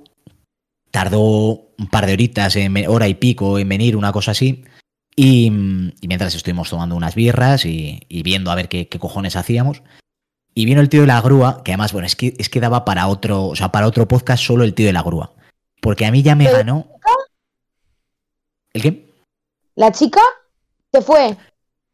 tardó 0.91 1.69
un 1.79 1.87
par 1.91 2.07
de 2.07 2.15
horitas, 2.15 2.57
en, 2.57 2.75
hora 2.89 3.09
y 3.09 3.15
pico 3.15 3.59
en 3.59 3.69
venir, 3.69 3.95
una 3.95 4.13
cosa 4.13 4.31
así. 4.31 4.65
Y, 5.15 5.49
y 6.01 6.09
mientras 6.09 6.35
estuvimos 6.35 6.71
tomando 6.71 6.97
unas 6.97 7.15
birras 7.15 7.67
y, 7.67 8.01
y 8.09 8.23
viendo 8.23 8.51
a 8.51 8.55
ver 8.55 8.71
qué, 8.71 8.89
qué 8.89 8.99
cojones 8.99 9.37
hacíamos. 9.37 9.83
Y 10.55 10.65
vino 10.65 10.81
el 10.81 10.89
tío 10.89 11.03
de 11.03 11.09
la 11.09 11.21
grúa, 11.21 11.63
que 11.63 11.73
además, 11.73 11.93
bueno, 11.93 12.07
es 12.07 12.17
que, 12.17 12.35
es 12.39 12.49
que 12.49 12.61
daba 12.61 12.87
para 12.87 13.07
otro, 13.07 13.49
o 13.49 13.57
sea, 13.57 13.71
para 13.71 13.87
otro 13.87 14.09
podcast 14.09 14.43
solo 14.43 14.65
el 14.65 14.73
tío 14.73 14.87
de 14.87 14.95
la 14.95 15.03
grúa. 15.03 15.35
Porque 15.81 16.07
a 16.07 16.11
mí 16.11 16.23
ya 16.23 16.35
me 16.35 16.45
¿Pero- 16.45 16.57
ganó. 16.59 16.87
¿El 18.73 18.83
qué? 18.83 19.07
¿La 19.75 19.91
chica 19.93 20.21
se 20.93 21.01
fue? 21.03 21.37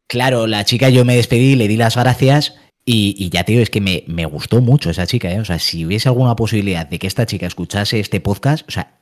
Claro, 0.07 0.47
la 0.47 0.63
chica 0.65 0.89
yo 0.89 1.05
me 1.05 1.15
despedí, 1.15 1.55
le 1.55 1.67
di 1.67 1.75
las 1.77 1.95
gracias 1.95 2.55
y, 2.85 3.15
y 3.17 3.29
ya, 3.29 3.43
tío, 3.43 3.61
es 3.61 3.69
que 3.69 3.81
me, 3.81 4.03
me 4.07 4.25
gustó 4.25 4.61
mucho 4.61 4.89
esa 4.89 5.07
chica, 5.07 5.31
¿eh? 5.31 5.39
O 5.39 5.45
sea, 5.45 5.59
si 5.59 5.85
hubiese 5.85 6.07
alguna 6.09 6.35
posibilidad 6.35 6.85
de 6.87 6.99
que 6.99 7.07
esta 7.07 7.25
chica 7.25 7.45
escuchase 7.47 7.99
este 7.99 8.21
podcast, 8.21 8.67
o 8.67 8.71
sea, 8.71 8.93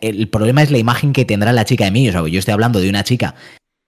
el 0.00 0.28
problema 0.28 0.62
es 0.62 0.70
la 0.70 0.78
imagen 0.78 1.12
que 1.12 1.24
tendrá 1.24 1.52
la 1.52 1.64
chica 1.64 1.84
de 1.84 1.90
mí. 1.90 2.08
O 2.08 2.12
sea, 2.12 2.26
yo 2.28 2.38
estoy 2.38 2.52
hablando 2.52 2.80
de 2.80 2.88
una 2.88 3.04
chica 3.04 3.34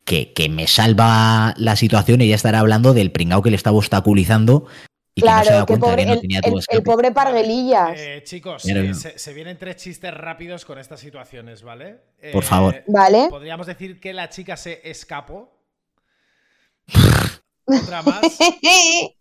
que, 0.05 0.33
que 0.33 0.49
me 0.49 0.67
salva 0.67 1.55
la 1.57 1.77
situación 1.77 2.21
y 2.21 2.25
ella 2.25 2.35
estará 2.35 2.59
hablando 2.61 2.93
del 2.95 3.13
pringao 3.13 3.43
que 3.43 3.51
le 3.51 3.57
estaba 3.57 3.77
obstaculizando 3.79 4.67
y 5.17 5.25
que 5.25 5.35
no 5.35 5.43
se 5.43 5.51
Claro, 5.51 5.59
da 5.61 5.67
que 5.67 5.79
cuenta 5.79 5.87
pobre, 5.87 6.03
que 6.03 6.07
no 6.07 6.13
el, 6.13 6.21
tenía 6.21 6.41
el- 6.41 6.43
tubo 6.43 6.61
de 6.61 6.67
el 6.69 6.79
escape. 6.79 6.83
pobre 6.83 7.11
Parguelillas. 7.13 7.99
Eh, 7.99 8.23
chicos, 8.25 8.63
Pero 8.67 8.81
eh, 8.83 8.95
se, 8.95 9.19
se 9.19 9.33
vienen 9.33 9.59
tres 9.59 9.77
chistes 9.77 10.13
rápidos 10.15 10.65
con 10.67 10.79
estas 10.79 11.01
situaciones, 11.01 11.63
¿vale? 11.63 12.01
Por 12.33 12.45
Eh, 12.45 12.47
favor. 12.47 12.85
¿Vale? 12.87 13.29
Podríamos 13.31 13.67
decir 13.67 13.99
que 13.99 14.13
la 14.13 14.29
chica 14.29 14.57
se 14.59 14.81
escapó. 14.89 15.59
Otra 17.65 18.03
más. 18.03 18.23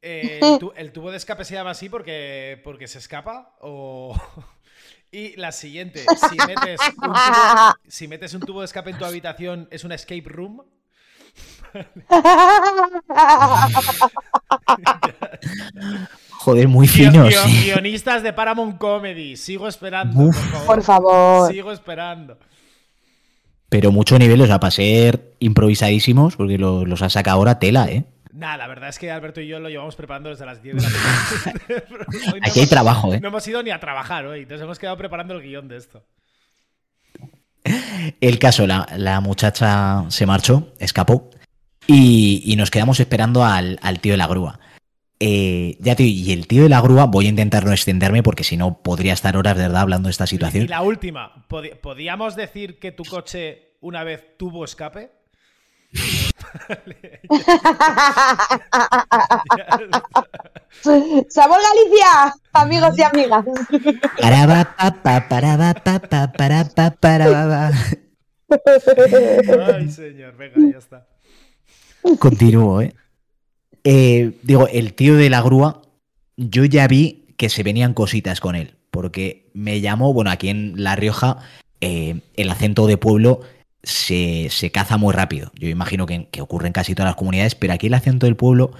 Eh, 0.00 0.38
el, 0.40 0.58
tu- 0.60 0.72
el 0.76 0.92
tubo 0.92 1.10
de 1.10 1.16
escape 1.16 1.44
se 1.44 1.54
llama 1.54 1.70
así 1.70 1.88
porque, 1.88 2.60
porque 2.62 2.86
se 2.86 2.98
escapa. 2.98 3.56
O... 3.60 4.14
Y 5.10 5.34
la 5.36 5.52
siguiente, 5.52 6.04
si 6.30 6.36
metes, 6.46 6.78
un 6.86 6.94
tubo, 6.94 7.74
si 7.88 8.08
metes 8.08 8.34
un 8.34 8.40
tubo 8.42 8.60
de 8.60 8.66
escape 8.66 8.90
en 8.90 8.98
tu 8.98 9.06
habitación, 9.06 9.66
¿es 9.70 9.82
una 9.84 9.94
escape 9.96 10.22
room? 10.26 10.62
Joder, 16.38 16.68
muy 16.68 16.86
Guio- 16.86 17.10
fino, 17.10 17.26
guio- 17.28 17.42
sí. 17.44 17.64
Guionistas 17.64 18.22
de 18.22 18.32
Paramount 18.32 18.78
Comedy. 18.78 19.36
Sigo 19.36 19.68
esperando, 19.68 20.18
Uf. 20.20 20.36
por 20.36 20.50
favor. 20.50 20.66
Por 20.66 20.82
favor. 20.82 21.52
Sigo 21.52 21.72
esperando. 21.72 22.38
Pero 23.68 23.92
mucho 23.92 24.18
nivel, 24.18 24.40
o 24.40 24.46
sea, 24.46 24.60
para 24.60 24.70
ser 24.70 25.34
improvisadísimos, 25.40 26.36
porque 26.36 26.56
lo- 26.58 26.84
los 26.86 27.02
ha 27.02 27.10
sacado 27.10 27.36
ahora 27.38 27.58
tela, 27.58 27.86
¿eh? 27.88 28.04
Nah, 28.32 28.56
la 28.56 28.68
verdad 28.68 28.88
es 28.88 28.98
que 28.98 29.10
Alberto 29.10 29.40
y 29.40 29.48
yo 29.48 29.58
lo 29.58 29.68
llevamos 29.68 29.96
preparando 29.96 30.30
desde 30.30 30.46
las 30.46 30.62
10 30.62 30.76
de 30.76 30.82
la 30.82 30.88
mañana. 30.88 31.60
No 32.28 32.36
Aquí 32.42 32.50
hay 32.50 32.58
hemos- 32.60 32.68
trabajo, 32.70 33.12
¿eh? 33.12 33.20
No 33.20 33.28
hemos 33.28 33.46
ido 33.48 33.62
ni 33.62 33.70
a 33.70 33.80
trabajar 33.80 34.24
hoy, 34.26 34.42
entonces 34.42 34.64
hemos 34.64 34.78
quedado 34.78 34.96
preparando 34.96 35.34
el 35.34 35.42
guion 35.42 35.68
de 35.68 35.76
esto. 35.76 36.02
El 38.20 38.38
caso, 38.38 38.66
la, 38.66 38.86
la 38.96 39.20
muchacha 39.20 40.04
se 40.08 40.24
marchó, 40.24 40.72
escapó, 40.78 41.28
y, 41.88 42.42
y 42.44 42.54
nos 42.54 42.70
quedamos 42.70 43.00
esperando 43.00 43.44
al, 43.44 43.80
al 43.82 43.98
tío 43.98 44.12
de 44.12 44.18
la 44.18 44.28
grúa. 44.28 44.60
Eh, 45.20 45.76
ya 45.80 45.96
tío, 45.96 46.06
y 46.06 46.30
el 46.32 46.46
tío 46.46 46.62
de 46.62 46.68
la 46.68 46.80
grúa, 46.80 47.06
voy 47.06 47.26
a 47.26 47.30
intentar 47.30 47.64
no 47.64 47.72
extenderme 47.72 48.22
porque 48.22 48.44
si 48.44 48.56
no 48.56 48.80
podría 48.82 49.14
estar 49.14 49.36
horas 49.36 49.56
de 49.56 49.62
verdad 49.64 49.80
hablando 49.82 50.06
de 50.06 50.12
esta 50.12 50.24
Y 50.24 50.28
situación. 50.28 50.68
la 50.68 50.82
última, 50.82 51.44
¿podi- 51.48 51.74
¿podíamos 51.80 52.36
decir 52.36 52.78
que 52.78 52.92
tu 52.92 53.02
coche 53.04 53.72
una 53.80 54.04
vez 54.04 54.36
tuvo 54.38 54.64
escape? 54.64 55.10
¡Sabor 61.28 61.58
Galicia! 61.62 62.34
Amigos 62.52 62.98
y 62.98 63.02
amigas. 63.02 63.44
Paraba, 64.20 64.74
pa, 64.76 64.90
pa, 65.02 65.28
paraba, 65.28 65.74
pa, 65.74 65.98
pa, 66.00 66.32
para, 66.32 66.64
pa, 66.64 66.90
paraba, 66.92 67.70
pa. 67.70 68.56
Ay, 69.76 69.90
señor, 69.90 70.36
venga, 70.36 70.56
ya 70.72 70.78
está. 70.78 71.06
Continúo, 72.18 72.80
¿eh? 72.82 72.94
Eh, 73.84 74.32
Digo, 74.42 74.68
el 74.68 74.94
tío 74.94 75.16
de 75.16 75.30
la 75.30 75.40
grúa, 75.40 75.82
yo 76.36 76.64
ya 76.64 76.86
vi 76.88 77.26
que 77.36 77.48
se 77.48 77.62
venían 77.62 77.94
cositas 77.94 78.40
con 78.40 78.54
él, 78.56 78.74
porque 78.90 79.50
me 79.54 79.80
llamó, 79.80 80.12
bueno, 80.12 80.30
aquí 80.30 80.48
en 80.48 80.82
La 80.82 80.96
Rioja, 80.96 81.38
eh, 81.80 82.20
el 82.34 82.50
acento 82.50 82.86
de 82.86 82.96
pueblo 82.96 83.40
se, 83.82 84.48
se 84.50 84.70
caza 84.70 84.96
muy 84.96 85.14
rápido. 85.14 85.52
Yo 85.54 85.68
imagino 85.68 86.06
que, 86.06 86.28
que 86.30 86.40
ocurre 86.40 86.66
en 86.66 86.72
casi 86.72 86.94
todas 86.94 87.10
las 87.10 87.16
comunidades, 87.16 87.54
pero 87.54 87.72
aquí 87.72 87.86
el 87.86 87.94
acento 87.94 88.26
del 88.26 88.36
pueblo, 88.36 88.72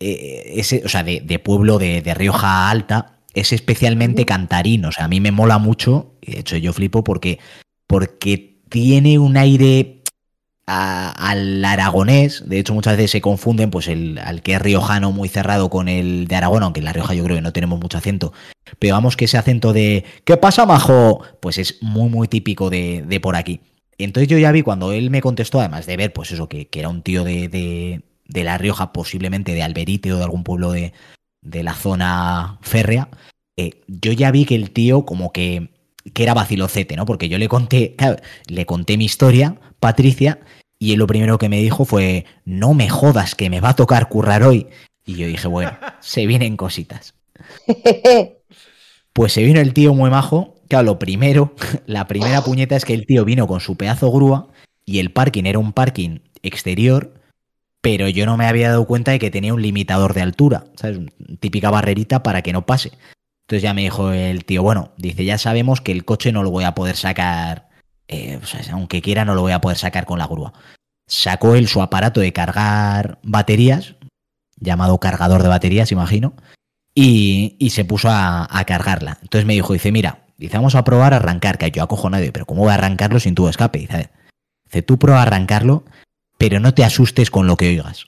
eh, 0.00 0.52
ese, 0.56 0.82
o 0.84 0.88
sea, 0.88 1.02
de, 1.02 1.20
de 1.20 1.38
pueblo 1.38 1.78
de, 1.78 2.02
de 2.02 2.14
Rioja 2.14 2.68
Alta, 2.70 3.18
es 3.32 3.52
especialmente 3.52 4.26
cantarín. 4.26 4.84
O 4.84 4.92
sea, 4.92 5.06
a 5.06 5.08
mí 5.08 5.20
me 5.20 5.32
mola 5.32 5.58
mucho, 5.58 6.14
y 6.20 6.32
de 6.32 6.40
hecho 6.40 6.56
yo 6.56 6.72
flipo 6.72 7.02
porque, 7.02 7.38
porque 7.86 8.60
tiene 8.68 9.18
un 9.18 9.36
aire 9.36 10.02
al 10.66 11.64
aragonés. 11.64 12.48
De 12.48 12.58
hecho, 12.58 12.74
muchas 12.74 12.96
veces 12.96 13.10
se 13.10 13.20
confunden, 13.20 13.70
pues 13.70 13.88
el 13.88 14.18
al 14.18 14.42
que 14.42 14.54
es 14.54 14.62
riojano 14.62 15.12
muy 15.12 15.28
cerrado 15.28 15.70
con 15.70 15.88
el 15.88 16.26
de 16.26 16.36
Aragón, 16.36 16.62
aunque 16.62 16.80
en 16.80 16.84
La 16.84 16.92
Rioja 16.92 17.14
yo 17.14 17.24
creo 17.24 17.36
que 17.36 17.42
no 17.42 17.52
tenemos 17.52 17.80
mucho 17.80 17.98
acento. 17.98 18.32
Pero 18.78 18.94
vamos 18.94 19.16
que 19.16 19.26
ese 19.26 19.38
acento 19.38 19.72
de 19.72 20.04
¿qué 20.24 20.36
pasa, 20.36 20.66
majo? 20.66 21.22
Pues 21.40 21.58
es 21.58 21.82
muy, 21.82 22.08
muy 22.08 22.28
típico 22.28 22.70
de, 22.70 23.04
de 23.06 23.20
por 23.20 23.36
aquí. 23.36 23.60
Entonces 23.98 24.28
yo 24.28 24.38
ya 24.38 24.52
vi 24.52 24.62
cuando 24.62 24.92
él 24.92 25.10
me 25.10 25.20
contestó, 25.20 25.60
además 25.60 25.86
de 25.86 25.96
ver, 25.96 26.12
pues 26.12 26.32
eso, 26.32 26.48
que, 26.48 26.66
que 26.66 26.80
era 26.80 26.88
un 26.88 27.02
tío 27.02 27.24
de, 27.24 27.48
de, 27.48 28.02
de 28.26 28.44
La 28.44 28.58
Rioja, 28.58 28.92
posiblemente 28.92 29.54
de 29.54 29.62
Alberite 29.62 30.12
o 30.12 30.18
de 30.18 30.24
algún 30.24 30.44
pueblo 30.44 30.72
de, 30.72 30.92
de 31.42 31.62
la 31.62 31.74
zona 31.74 32.58
férrea, 32.62 33.08
eh, 33.56 33.82
yo 33.86 34.12
ya 34.12 34.30
vi 34.30 34.46
que 34.46 34.56
el 34.56 34.72
tío 34.72 35.04
como 35.04 35.32
que, 35.32 35.70
que 36.12 36.22
era 36.22 36.34
vacilocete, 36.34 36.96
¿no? 36.96 37.06
Porque 37.06 37.28
yo 37.28 37.38
le 37.38 37.48
conté, 37.48 37.94
claro, 37.96 38.16
le 38.46 38.66
conté 38.66 38.96
mi 38.96 39.06
historia, 39.06 39.58
Patricia, 39.80 40.40
y 40.78 40.92
él 40.92 40.98
lo 40.98 41.06
primero 41.06 41.38
que 41.38 41.48
me 41.48 41.60
dijo 41.60 41.84
fue, 41.84 42.26
no 42.44 42.74
me 42.74 42.88
jodas 42.88 43.34
que 43.34 43.50
me 43.50 43.60
va 43.60 43.70
a 43.70 43.76
tocar 43.76 44.08
currar 44.08 44.42
hoy. 44.42 44.66
Y 45.06 45.14
yo 45.14 45.26
dije, 45.26 45.48
bueno, 45.48 45.72
se 46.00 46.26
vienen 46.26 46.56
cositas. 46.56 47.14
Pues 49.12 49.32
se 49.32 49.42
vino 49.44 49.60
el 49.60 49.72
tío 49.72 49.94
muy 49.94 50.10
majo. 50.10 50.56
Claro, 50.68 50.84
lo 50.84 50.98
primero, 50.98 51.54
la 51.86 52.06
primera 52.06 52.42
puñeta 52.42 52.76
es 52.76 52.84
que 52.84 52.94
el 52.94 53.06
tío 53.06 53.24
vino 53.24 53.46
con 53.46 53.60
su 53.60 53.76
pedazo 53.76 54.10
grúa 54.10 54.48
y 54.84 54.98
el 54.98 55.12
parking 55.12 55.44
era 55.44 55.58
un 55.58 55.72
parking 55.72 56.20
exterior, 56.42 57.14
pero 57.80 58.08
yo 58.08 58.26
no 58.26 58.36
me 58.36 58.46
había 58.46 58.70
dado 58.70 58.86
cuenta 58.86 59.12
de 59.12 59.18
que 59.18 59.30
tenía 59.30 59.54
un 59.54 59.62
limitador 59.62 60.14
de 60.14 60.22
altura, 60.22 60.64
¿sabes? 60.74 61.00
Típica 61.40 61.70
barrerita 61.70 62.22
para 62.22 62.42
que 62.42 62.52
no 62.52 62.66
pase. 62.66 62.92
Entonces 63.44 63.62
ya 63.62 63.74
me 63.74 63.82
dijo 63.82 64.10
el 64.10 64.46
tío, 64.46 64.62
bueno, 64.62 64.92
dice, 64.96 65.24
ya 65.24 65.36
sabemos 65.36 65.82
que 65.82 65.92
el 65.92 66.06
coche 66.06 66.32
no 66.32 66.42
lo 66.42 66.50
voy 66.50 66.64
a 66.64 66.74
poder 66.74 66.96
sacar, 66.96 67.68
eh, 68.08 68.40
aunque 68.72 69.02
quiera 69.02 69.26
no 69.26 69.34
lo 69.34 69.42
voy 69.42 69.52
a 69.52 69.60
poder 69.60 69.76
sacar 69.76 70.06
con 70.06 70.18
la 70.18 70.26
grúa. 70.26 70.54
Sacó 71.06 71.54
él 71.54 71.68
su 71.68 71.82
aparato 71.82 72.20
de 72.20 72.32
cargar 72.32 73.18
baterías, 73.22 73.96
llamado 74.58 74.98
cargador 74.98 75.42
de 75.42 75.48
baterías, 75.48 75.92
imagino, 75.92 76.32
y, 76.94 77.56
y 77.58 77.70
se 77.70 77.84
puso 77.84 78.08
a, 78.08 78.48
a 78.50 78.64
cargarla. 78.64 79.18
Entonces 79.20 79.44
me 79.44 79.52
dijo, 79.52 79.74
dice, 79.74 79.92
mira, 79.92 80.24
dice, 80.38 80.56
vamos 80.56 80.74
a 80.74 80.84
probar 80.84 81.12
a 81.12 81.16
arrancar, 81.16 81.58
que 81.58 81.70
yo 81.70 81.82
acojonado, 81.82 82.24
pero 82.32 82.46
¿cómo 82.46 82.62
voy 82.62 82.70
a 82.70 82.74
arrancarlo 82.74 83.20
sin 83.20 83.34
tu 83.34 83.46
escape? 83.48 83.80
Dice, 83.80 84.10
dice, 84.64 84.80
tú 84.80 84.98
prueba 84.98 85.20
a 85.20 85.24
arrancarlo, 85.24 85.84
pero 86.38 86.60
no 86.60 86.72
te 86.72 86.82
asustes 86.82 87.30
con 87.30 87.46
lo 87.46 87.58
que 87.58 87.68
oigas. 87.68 88.06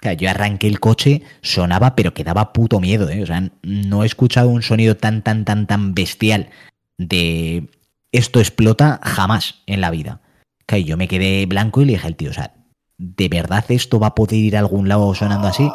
Claro, 0.00 0.16
yo 0.18 0.30
arranqué 0.30 0.68
el 0.68 0.80
coche, 0.80 1.22
sonaba, 1.42 1.96
pero 1.96 2.14
que 2.14 2.24
daba 2.24 2.52
puto 2.52 2.80
miedo, 2.80 3.10
¿eh? 3.10 3.22
O 3.22 3.26
sea, 3.26 3.50
no 3.62 4.02
he 4.02 4.06
escuchado 4.06 4.48
un 4.48 4.62
sonido 4.62 4.96
tan, 4.96 5.22
tan, 5.22 5.44
tan, 5.44 5.66
tan 5.66 5.94
bestial 5.94 6.50
de 6.98 7.68
esto 8.12 8.38
explota 8.40 9.00
jamás 9.02 9.62
en 9.66 9.80
la 9.80 9.90
vida. 9.90 10.20
Claro, 10.66 10.84
yo 10.84 10.96
me 10.96 11.08
quedé 11.08 11.46
blanco 11.46 11.80
y 11.80 11.86
le 11.86 11.92
dije 11.92 12.06
al 12.06 12.16
tío, 12.16 12.30
o 12.30 12.34
sea, 12.34 12.52
¿de 12.96 13.28
verdad 13.28 13.64
esto 13.68 13.98
va 13.98 14.08
a 14.08 14.14
poder 14.14 14.38
ir 14.38 14.56
a 14.56 14.60
algún 14.60 14.88
lado 14.88 15.14
sonando 15.14 15.48
así? 15.48 15.68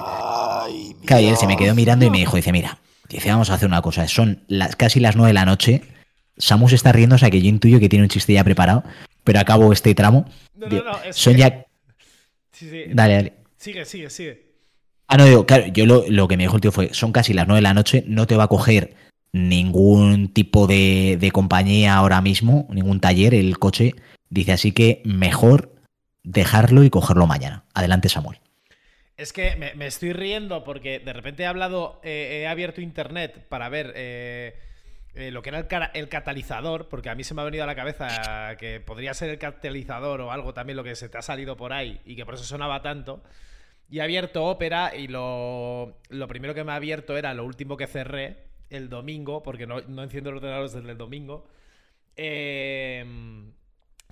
Claro, 1.05 1.23
y 1.23 1.27
él 1.27 1.37
se 1.37 1.47
me 1.47 1.57
quedó 1.57 1.75
mirando 1.75 2.05
y 2.05 2.09
me 2.09 2.19
dijo, 2.19 2.37
dice, 2.37 2.51
mira, 2.51 2.77
dice, 3.09 3.29
vamos 3.29 3.49
a 3.49 3.55
hacer 3.55 3.67
una 3.67 3.81
cosa, 3.81 4.07
son 4.07 4.43
las, 4.47 4.75
casi 4.75 4.99
las 4.99 5.15
nueve 5.15 5.29
de 5.29 5.33
la 5.33 5.45
noche, 5.45 5.81
Samus 6.37 6.73
está 6.73 6.91
riendo, 6.91 7.15
o 7.15 7.19
sea 7.19 7.29
que 7.29 7.41
yo 7.41 7.49
intuyo 7.49 7.79
que 7.79 7.89
tiene 7.89 8.03
un 8.03 8.09
chiste 8.09 8.33
ya 8.33 8.43
preparado, 8.43 8.83
pero 9.23 9.39
acabo 9.39 9.73
este 9.73 9.93
tramo. 9.95 10.25
No, 10.55 10.67
no, 10.67 10.83
no, 10.83 11.03
es 11.03 11.15
son 11.15 11.33
que 11.33 11.39
ya 11.39 11.65
Sí, 12.53 12.69
sí. 12.69 12.83
Dale, 12.93 13.13
dale. 13.15 13.33
Sigue, 13.63 13.85
sigue, 13.85 14.09
sigue. 14.09 14.43
Ah, 15.07 15.15
no, 15.15 15.23
digo, 15.23 15.45
claro, 15.45 15.67
yo 15.67 15.85
lo, 15.85 16.03
lo 16.09 16.27
que 16.27 16.35
me 16.35 16.43
dijo 16.43 16.55
el 16.57 16.61
tío 16.61 16.73
fue, 16.73 16.93
son 16.93 17.13
casi 17.13 17.33
las 17.33 17.47
9 17.47 17.59
de 17.59 17.61
la 17.61 17.73
noche, 17.73 18.03
no 18.07 18.27
te 18.27 18.35
va 18.35 18.43
a 18.43 18.47
coger 18.49 18.93
ningún 19.31 20.33
tipo 20.33 20.67
de, 20.67 21.15
de 21.17 21.31
compañía 21.31 21.95
ahora 21.95 22.19
mismo, 22.19 22.67
ningún 22.71 22.99
taller, 22.99 23.33
el 23.33 23.57
coche. 23.59 23.95
Dice, 24.29 24.51
así 24.51 24.73
que 24.73 25.01
mejor 25.05 25.71
dejarlo 26.23 26.83
y 26.83 26.89
cogerlo 26.89 27.25
mañana. 27.25 27.63
Adelante, 27.73 28.09
Samuel. 28.09 28.37
Es 29.15 29.31
que 29.31 29.55
me, 29.55 29.73
me 29.75 29.87
estoy 29.87 30.11
riendo 30.11 30.65
porque 30.65 30.99
de 30.99 31.13
repente 31.13 31.43
he 31.43 31.45
hablado, 31.45 32.01
eh, 32.03 32.41
he 32.41 32.47
abierto 32.47 32.81
internet 32.81 33.47
para 33.47 33.69
ver 33.69 33.93
eh, 33.95 34.59
eh, 35.15 35.31
lo 35.31 35.41
que 35.41 35.51
era 35.51 35.59
el, 35.59 35.67
el 35.93 36.09
catalizador, 36.09 36.89
porque 36.89 37.09
a 37.09 37.15
mí 37.15 37.23
se 37.23 37.33
me 37.33 37.41
ha 37.41 37.45
venido 37.45 37.63
a 37.63 37.67
la 37.67 37.75
cabeza 37.75 38.57
que 38.57 38.81
podría 38.81 39.13
ser 39.13 39.29
el 39.29 39.37
catalizador 39.37 40.19
o 40.19 40.33
algo 40.33 40.53
también 40.53 40.75
lo 40.75 40.83
que 40.83 40.97
se 40.97 41.07
te 41.07 41.17
ha 41.17 41.21
salido 41.21 41.55
por 41.55 41.71
ahí 41.71 42.01
y 42.03 42.17
que 42.17 42.25
por 42.25 42.33
eso 42.33 42.43
sonaba 42.43 42.81
tanto. 42.81 43.23
Y 43.93 43.99
he 43.99 44.01
abierto 44.01 44.43
Opera 44.45 44.95
y 44.95 45.07
lo, 45.07 45.99
lo 46.09 46.27
primero 46.27 46.55
que 46.55 46.63
me 46.63 46.71
ha 46.71 46.75
abierto 46.77 47.15
era 47.15 47.31
lo 47.35 47.45
último 47.45 47.77
que 47.77 47.85
cerré 47.85 48.37
el 48.71 48.89
domingo, 48.89 49.43
porque 49.43 49.67
no, 49.67 49.81
no 49.81 50.01
enciendo 50.01 50.31
el 50.31 50.37
ordenador 50.37 50.67
desde 50.67 50.89
el 50.89 50.97
domingo. 50.97 51.45
Eh, 52.15 53.05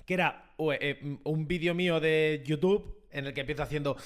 que 0.06 0.14
era 0.14 0.52
eh, 0.78 1.16
un 1.24 1.48
vídeo 1.48 1.74
mío 1.74 1.98
de 1.98 2.44
YouTube 2.46 2.96
en 3.10 3.26
el 3.26 3.34
que 3.34 3.40
empiezo 3.40 3.64
haciendo. 3.64 3.96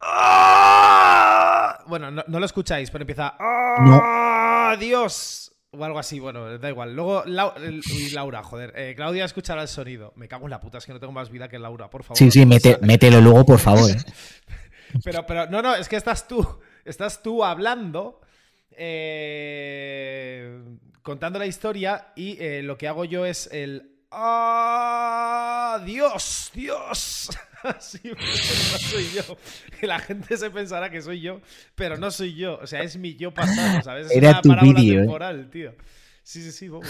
"¡Ah!". 0.00 1.82
Bueno, 1.88 2.12
no, 2.12 2.22
no 2.28 2.38
lo 2.38 2.46
escucháis, 2.46 2.92
pero 2.92 3.02
empieza. 3.02 3.34
"¡Ah, 3.40 4.76
Dios! 4.78 5.52
O 5.72 5.84
algo 5.84 5.98
así, 5.98 6.20
bueno, 6.20 6.56
da 6.58 6.68
igual. 6.70 6.94
Luego, 6.94 7.24
Lau- 7.24 7.52
uy, 7.58 8.10
Laura, 8.10 8.44
joder. 8.44 8.72
eh, 8.76 8.94
Claudia 8.94 9.24
escuchará 9.24 9.62
el 9.62 9.68
sonido. 9.68 10.12
Me 10.14 10.28
cago 10.28 10.44
en 10.46 10.50
la 10.50 10.60
puta, 10.60 10.78
es 10.78 10.86
que 10.86 10.92
no 10.92 11.00
tengo 11.00 11.12
más 11.12 11.30
vida 11.30 11.48
que 11.48 11.58
Laura, 11.58 11.90
por 11.90 12.04
favor. 12.04 12.16
Sí, 12.16 12.30
sí, 12.30 12.46
mete- 12.46 12.78
mételo 12.80 13.20
luego, 13.20 13.44
por 13.44 13.58
favor. 13.58 13.90
¿eh? 14.94 14.98
Pero, 15.04 15.26
pero, 15.26 15.46
no, 15.48 15.62
no, 15.62 15.74
es 15.74 15.88
que 15.88 15.96
estás 15.96 16.26
tú. 16.28 16.60
Estás 16.84 17.22
tú 17.22 17.44
hablando. 17.44 18.20
eh, 18.70 20.60
contando 21.02 21.38
la 21.38 21.46
historia. 21.46 22.08
Y 22.16 22.36
eh, 22.40 22.62
lo 22.62 22.76
que 22.78 22.88
hago 22.88 23.04
yo 23.04 23.24
es 23.26 23.48
el. 23.52 23.92
¡Ah! 24.10 25.82
¡Dios! 25.84 26.50
¡Dios! 26.54 27.30
Así, 27.62 28.00
no 28.04 28.78
soy 28.78 29.10
yo. 29.12 29.36
Que 29.80 29.86
la 29.86 29.98
gente 29.98 30.36
se 30.36 30.50
pensará 30.50 30.90
que 30.90 31.02
soy 31.02 31.20
yo, 31.20 31.40
pero 31.74 31.96
no 31.96 32.10
soy 32.10 32.34
yo. 32.34 32.58
O 32.62 32.66
sea, 32.66 32.82
es 32.82 32.96
mi 32.96 33.16
yo 33.16 33.32
pasado, 33.34 33.82
¿sabes? 33.82 34.06
Es 34.10 34.16
Era 34.16 34.30
una 34.30 34.42
tu 34.42 34.48
parábola 34.50 34.80
vídeo, 34.80 35.00
¿eh? 35.00 35.02
temporal, 35.02 35.50
tío. 35.50 35.74
Sí, 36.22 36.42
sí, 36.42 36.52
sí, 36.52 36.68
vamos. 36.68 36.86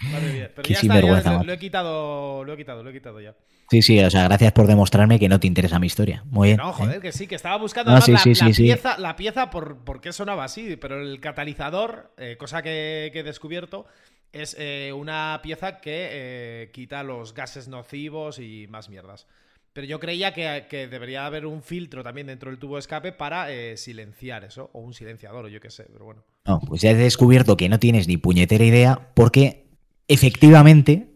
Madre 0.00 0.32
mía. 0.32 0.50
Pero 0.54 0.62
Qué 0.62 0.74
ya 0.74 0.80
está, 0.80 1.00
ya 1.00 1.42
lo 1.42 1.52
he 1.52 1.58
quitado, 1.58 2.44
lo 2.44 2.52
he 2.52 2.56
quitado, 2.56 2.82
lo 2.82 2.90
he 2.90 2.92
quitado 2.92 3.20
ya. 3.20 3.34
Sí, 3.74 3.82
sí, 3.82 3.98
o 4.00 4.10
sea, 4.10 4.24
gracias 4.24 4.52
por 4.52 4.68
demostrarme 4.68 5.18
que 5.18 5.28
no 5.28 5.40
te 5.40 5.48
interesa 5.48 5.80
mi 5.80 5.88
historia. 5.88 6.22
Muy 6.30 6.48
bien. 6.48 6.58
No, 6.58 6.70
¿eh? 6.70 6.74
joder, 6.74 7.00
que 7.00 7.10
sí, 7.10 7.26
que 7.26 7.34
estaba 7.34 7.56
buscando 7.56 7.90
No, 7.90 7.96
además 7.96 8.22
sí, 8.22 8.30
la, 8.30 8.34
sí, 8.34 8.40
la 8.40 8.46
sí, 8.46 8.54
sí. 8.54 8.62
pieza, 8.62 8.98
la 8.98 9.16
pieza 9.16 9.50
por, 9.50 9.78
por 9.78 10.00
qué 10.00 10.12
sonaba 10.12 10.44
así, 10.44 10.76
pero 10.76 11.00
el 11.00 11.18
catalizador, 11.18 12.12
eh, 12.16 12.36
cosa 12.38 12.62
que, 12.62 13.10
que 13.12 13.20
he 13.20 13.22
descubierto, 13.24 13.86
es 14.32 14.54
eh, 14.60 14.92
una 14.94 15.40
pieza 15.42 15.80
que 15.80 16.70
quita 16.72 17.02
los 17.02 17.34
gases 17.34 17.66
nocivos 17.66 18.38
y 18.38 18.68
más 18.68 18.88
mierdas. 18.88 19.26
Pero 19.72 19.88
yo 19.88 19.98
creía 19.98 20.32
que, 20.32 20.66
que 20.70 20.86
debería 20.86 21.26
haber 21.26 21.46
un 21.46 21.60
filtro 21.60 22.04
también 22.04 22.28
dentro 22.28 22.48
del 22.48 22.60
tubo 22.60 22.76
de 22.76 22.80
escape 22.80 23.10
para 23.10 23.50
eh, 23.50 23.76
silenciar 23.76 24.44
eso, 24.44 24.70
o 24.72 24.78
un 24.78 24.94
silenciador, 24.94 25.46
o 25.46 25.48
yo 25.48 25.60
qué 25.60 25.70
sé, 25.70 25.86
pero 25.92 26.04
bueno. 26.04 26.22
No, 26.46 26.60
pues 26.60 26.80
ya 26.80 26.92
he 26.92 26.94
descubierto 26.94 27.56
que 27.56 27.68
no 27.68 27.80
tienes 27.80 28.06
ni 28.06 28.16
puñetera 28.16 28.64
idea 28.64 29.10
porque 29.14 29.66
efectivamente, 30.06 31.08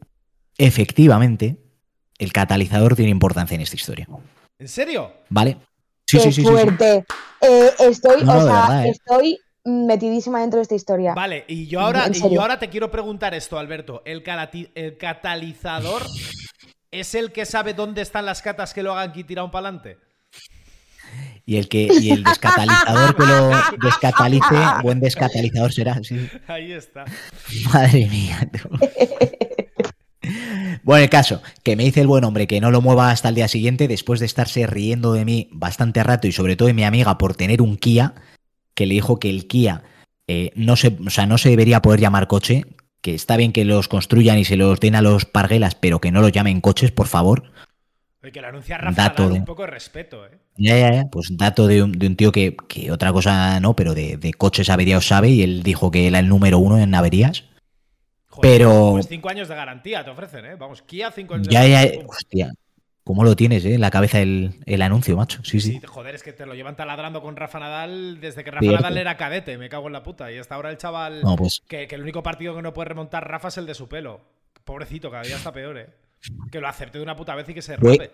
efectivamente, 0.58 1.67
el 2.18 2.32
catalizador 2.32 2.96
tiene 2.96 3.10
importancia 3.10 3.54
en 3.54 3.60
esta 3.60 3.76
historia. 3.76 4.06
¿En 4.58 4.68
serio? 4.68 5.12
¿Vale? 5.28 5.56
Sí, 6.06 6.18
Qué 6.18 6.24
sí, 6.24 6.32
sí, 6.32 6.32
sí, 6.32 6.42
sí. 6.42 6.48
fuerte. 6.48 7.04
Eh, 7.40 7.70
estoy, 7.80 8.24
No, 8.24 8.38
o 8.38 8.42
sea, 8.42 8.60
verdad, 8.62 8.86
¿eh? 8.86 8.90
estoy 8.90 9.38
metidísima 9.64 10.40
dentro 10.40 10.58
de 10.58 10.62
esta 10.62 10.74
historia. 10.74 11.14
Vale, 11.14 11.44
y 11.46 11.66
yo 11.66 11.80
ahora, 11.80 12.08
y 12.12 12.34
yo 12.34 12.40
ahora 12.40 12.58
te 12.58 12.68
quiero 12.68 12.90
preguntar 12.90 13.34
esto, 13.34 13.58
Alberto. 13.58 14.02
¿El, 14.04 14.22
catalizador 14.98 16.02
es 16.90 17.14
el 17.14 17.32
que 17.32 17.44
sabe 17.46 17.74
dónde 17.74 18.02
están 18.02 18.26
las 18.26 18.42
catas 18.42 18.72
que 18.74 18.82
lo 18.82 18.92
hagan 18.92 19.12
que 19.12 19.24
tirado 19.24 19.50
para 19.50 19.68
adelante? 19.68 19.98
Y 21.46 21.56
el 21.56 21.68
que 21.68 21.88
y 21.90 22.10
el 22.10 22.24
descatalizador 22.24 23.16
que 23.16 23.24
lo 23.24 23.50
descatalice, 23.82 24.54
buen 24.82 25.00
descatalizador 25.00 25.72
será. 25.72 25.98
sí. 26.02 26.28
Ahí 26.46 26.72
está. 26.72 27.04
Madre 27.72 28.06
mía. 28.06 28.50
tú. 28.52 28.68
Bueno, 30.88 31.04
el 31.04 31.10
caso, 31.10 31.42
que 31.64 31.76
me 31.76 31.84
dice 31.84 32.00
el 32.00 32.06
buen 32.06 32.24
hombre 32.24 32.46
que 32.46 32.62
no 32.62 32.70
lo 32.70 32.80
mueva 32.80 33.10
hasta 33.10 33.28
el 33.28 33.34
día 33.34 33.46
siguiente, 33.46 33.88
después 33.88 34.20
de 34.20 34.24
estarse 34.24 34.66
riendo 34.66 35.12
de 35.12 35.26
mí 35.26 35.46
bastante 35.52 36.02
rato 36.02 36.26
y 36.26 36.32
sobre 36.32 36.56
todo 36.56 36.68
de 36.68 36.72
mi 36.72 36.82
amiga 36.84 37.18
por 37.18 37.34
tener 37.36 37.60
un 37.60 37.76
Kia, 37.76 38.14
que 38.72 38.86
le 38.86 38.94
dijo 38.94 39.18
que 39.20 39.28
el 39.28 39.46
Kia 39.46 39.82
eh, 40.28 40.50
no, 40.54 40.76
se, 40.76 40.96
o 41.06 41.10
sea, 41.10 41.26
no 41.26 41.36
se 41.36 41.50
debería 41.50 41.82
poder 41.82 42.00
llamar 42.00 42.26
coche, 42.26 42.64
que 43.02 43.14
está 43.14 43.36
bien 43.36 43.52
que 43.52 43.66
los 43.66 43.86
construyan 43.86 44.38
y 44.38 44.46
se 44.46 44.56
los 44.56 44.80
den 44.80 44.94
a 44.94 45.02
los 45.02 45.26
parguelas, 45.26 45.74
pero 45.74 46.00
que 46.00 46.10
no 46.10 46.22
los 46.22 46.32
llamen 46.32 46.62
coches, 46.62 46.90
por 46.90 47.06
favor. 47.06 47.52
Oye, 48.22 48.32
que 48.32 48.40
lo 48.40 48.48
anuncia 48.48 48.78
Rafa 48.78 49.02
Dato 49.02 49.28
de- 49.28 49.40
un 49.40 49.44
poco 49.44 49.64
de 49.64 49.68
respeto, 49.72 50.24
¿eh? 50.24 50.38
Ya, 50.56 50.78
ya, 50.78 50.90
ya, 50.90 51.04
pues 51.10 51.28
dato 51.36 51.66
de 51.66 51.82
un, 51.82 51.92
de 51.92 52.06
un 52.06 52.16
tío 52.16 52.32
que, 52.32 52.56
que 52.66 52.90
otra 52.92 53.12
cosa 53.12 53.60
no, 53.60 53.76
pero 53.76 53.92
de, 53.92 54.16
de 54.16 54.32
coches 54.32 54.70
averiados 54.70 55.06
sabe 55.06 55.28
y 55.28 55.42
él 55.42 55.62
dijo 55.62 55.90
que 55.90 56.06
era 56.06 56.18
el 56.18 56.28
número 56.30 56.58
uno 56.58 56.78
en 56.78 56.94
averías. 56.94 57.44
Joder, 58.40 58.58
Pero- 58.58 58.90
Pues 58.92 59.08
cinco 59.08 59.28
años 59.28 59.48
de 59.48 59.54
garantía 59.56 60.04
te 60.04 60.10
ofrecen, 60.10 60.44
¿eh? 60.46 60.54
Vamos, 60.56 60.82
Kia 60.82 61.10
cinco 61.10 61.34
años 61.34 61.48
Ya, 61.48 61.62
de 61.62 61.70
ya, 61.70 61.74
garantía. 61.78 62.00
pum. 62.00 62.10
hostia. 62.10 62.52
¿Cómo 63.02 63.24
lo 63.24 63.34
tienes, 63.34 63.64
eh? 63.64 63.74
En 63.74 63.80
la 63.80 63.90
cabeza 63.90 64.20
el, 64.20 64.60
el 64.66 64.82
anuncio, 64.82 65.16
macho. 65.16 65.40
Sí, 65.42 65.60
sí. 65.60 65.72
Sí, 65.72 65.86
joder, 65.86 66.14
es 66.14 66.22
que 66.22 66.32
te 66.34 66.44
lo 66.46 66.54
llevan 66.54 66.76
taladrando 66.76 67.20
con 67.22 67.36
Rafa 67.36 67.58
Nadal 67.58 68.20
desde 68.20 68.44
que 68.44 68.50
Rafa 68.50 68.60
Cierto. 68.60 68.80
Nadal 68.82 68.98
era 68.98 69.16
cadete, 69.16 69.56
me 69.58 69.68
cago 69.70 69.86
en 69.86 69.94
la 69.94 70.02
puta. 70.02 70.30
Y 70.30 70.36
hasta 70.38 70.54
ahora 70.54 70.70
el 70.70 70.76
chaval. 70.76 71.22
No, 71.22 71.34
pues 71.34 71.62
Que, 71.66 71.88
que 71.88 71.94
el 71.94 72.02
único 72.02 72.22
partido 72.22 72.54
que 72.54 72.62
no 72.62 72.72
puede 72.74 72.90
remontar 72.90 73.26
Rafa 73.28 73.48
es 73.48 73.56
el 73.58 73.66
de 73.66 73.74
su 73.74 73.88
pelo. 73.88 74.20
Pobrecito, 74.64 75.10
cada 75.10 75.22
día 75.24 75.36
está 75.36 75.52
peor, 75.52 75.78
¿eh? 75.78 75.86
Que 76.52 76.60
lo 76.60 76.68
acepte 76.68 76.98
de 76.98 77.02
una 77.04 77.16
puta 77.16 77.34
vez 77.34 77.48
y 77.48 77.54
que 77.54 77.62
se 77.62 77.76
rape. 77.76 78.10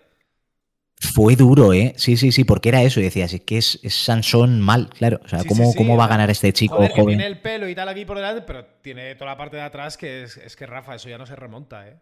Fue 0.99 1.35
duro, 1.35 1.73
¿eh? 1.73 1.93
Sí, 1.97 2.17
sí, 2.17 2.31
sí, 2.31 2.43
porque 2.43 2.69
era 2.69 2.81
eso. 2.83 2.99
Y 2.99 3.03
decías, 3.03 3.33
es 3.33 3.41
que 3.41 3.57
es, 3.57 3.79
es 3.83 3.93
Sansón 3.95 4.61
mal, 4.61 4.89
claro. 4.89 5.19
O 5.23 5.27
sea, 5.27 5.39
Sí, 5.41 5.47
¿cómo, 5.47 5.65
sí, 5.65 5.71
sí, 5.73 5.77
cómo 5.77 5.97
va 5.97 6.05
a 6.05 6.07
ganar 6.07 6.29
este 6.29 6.53
chico 6.53 6.75
Joder, 6.75 6.91
que 6.93 7.01
joven? 7.01 7.17
tiene 7.17 7.27
el 7.27 7.41
pelo 7.41 7.67
y 7.69 7.75
tal 7.75 7.89
aquí 7.89 8.05
por 8.05 8.17
delante, 8.17 8.41
pero 8.41 8.65
tiene 8.81 9.15
toda 9.15 9.31
la 9.31 9.37
parte 9.37 9.57
de 9.57 9.63
atrás 9.63 9.97
que 9.97 10.23
es, 10.23 10.37
es 10.37 10.55
que 10.55 10.65
Rafa, 10.65 10.95
eso 10.95 11.09
ya 11.09 11.17
no 11.17 11.25
se 11.25 11.35
remonta, 11.35 11.87
¿eh? 11.87 11.99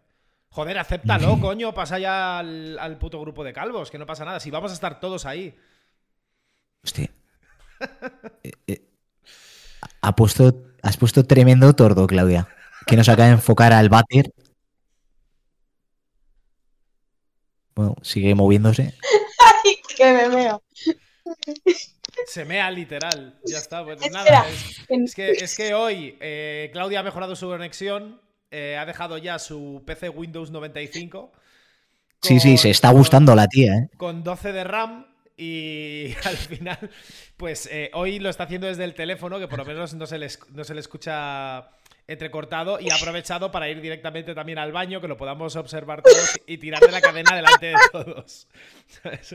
Joder, 0.48 0.78
acéptalo, 0.78 1.40
coño, 1.40 1.74
pasa 1.74 1.98
ya 1.98 2.38
al, 2.38 2.78
al 2.78 2.96
puto 2.98 3.20
grupo 3.20 3.42
de 3.42 3.52
calvos, 3.52 3.90
que 3.90 3.98
no 3.98 4.06
pasa 4.06 4.24
nada. 4.24 4.38
Si 4.38 4.50
vamos 4.50 4.70
a 4.70 4.74
estar 4.74 5.00
todos 5.00 5.26
ahí. 5.26 5.54
Hostia. 6.82 7.10
Eh, 8.44 8.52
eh, 8.68 8.82
ha 10.00 10.14
puesto, 10.14 10.62
has 10.82 10.96
puesto 10.96 11.24
tremendo 11.24 11.74
tordo, 11.74 12.06
Claudia. 12.06 12.46
Que 12.86 12.96
nos 12.96 13.08
acaba 13.08 13.26
de 13.28 13.34
enfocar 13.34 13.72
al 13.72 13.88
váter. 13.88 14.32
Bueno, 17.74 17.96
sigue 18.02 18.34
moviéndose. 18.34 18.94
Ay, 19.64 19.76
que 19.96 20.12
me 20.12 20.28
meo. 20.28 20.62
Se 22.26 22.44
mea 22.44 22.70
literal. 22.70 23.38
Ya 23.44 23.58
está, 23.58 23.84
pues 23.84 24.00
Espera. 24.00 24.24
nada. 24.24 24.46
Es, 24.48 24.80
es 24.88 25.14
que, 25.14 25.30
es 25.30 25.56
que 25.56 25.74
hoy 25.74 26.16
eh, 26.20 26.70
Claudia 26.72 27.00
ha 27.00 27.02
mejorado 27.02 27.34
su 27.36 27.46
conexión. 27.48 28.20
eh, 28.50 28.76
ha 28.78 28.86
dejado 28.86 29.18
ya 29.18 29.38
su 29.38 29.82
PC 29.86 30.08
Windows 30.10 30.50
95. 30.50 31.32
Sí, 32.22 32.40
sí, 32.40 32.56
se 32.56 32.70
está 32.70 32.88
con- 32.88 32.98
gustando 32.98 33.34
la 33.34 33.48
tía, 33.48 33.74
¿eh? 33.74 33.88
con 33.96 34.22
12 34.22 34.52
de 34.52 34.64
RAM 34.64 35.06
y 35.36 36.14
al 36.24 36.36
final, 36.36 36.90
pues 37.36 37.68
eh, 37.70 37.90
hoy 37.94 38.18
lo 38.20 38.30
está 38.30 38.44
haciendo 38.44 38.66
desde 38.68 38.84
el 38.84 38.94
teléfono, 38.94 39.38
que 39.40 39.48
por 39.48 39.58
lo 39.58 39.64
menos 39.64 39.92
no 39.94 40.06
se 40.06 40.18
le, 40.18 40.28
no 40.52 40.62
se 40.64 40.74
le 40.74 40.80
escucha 40.80 41.68
entrecortado 42.06 42.78
y 42.80 42.90
ha 42.90 42.96
aprovechado 42.96 43.50
para 43.50 43.68
ir 43.68 43.80
directamente 43.80 44.34
también 44.34 44.58
al 44.58 44.72
baño, 44.72 45.00
que 45.00 45.08
lo 45.08 45.16
podamos 45.16 45.56
observar 45.56 46.02
todos 46.02 46.38
y 46.46 46.58
tirar 46.58 46.80
de 46.80 46.92
la 46.92 47.00
cadena 47.00 47.34
delante 47.34 47.66
de 47.66 47.74
todos. 47.92 48.48
¿Sabes? 49.02 49.32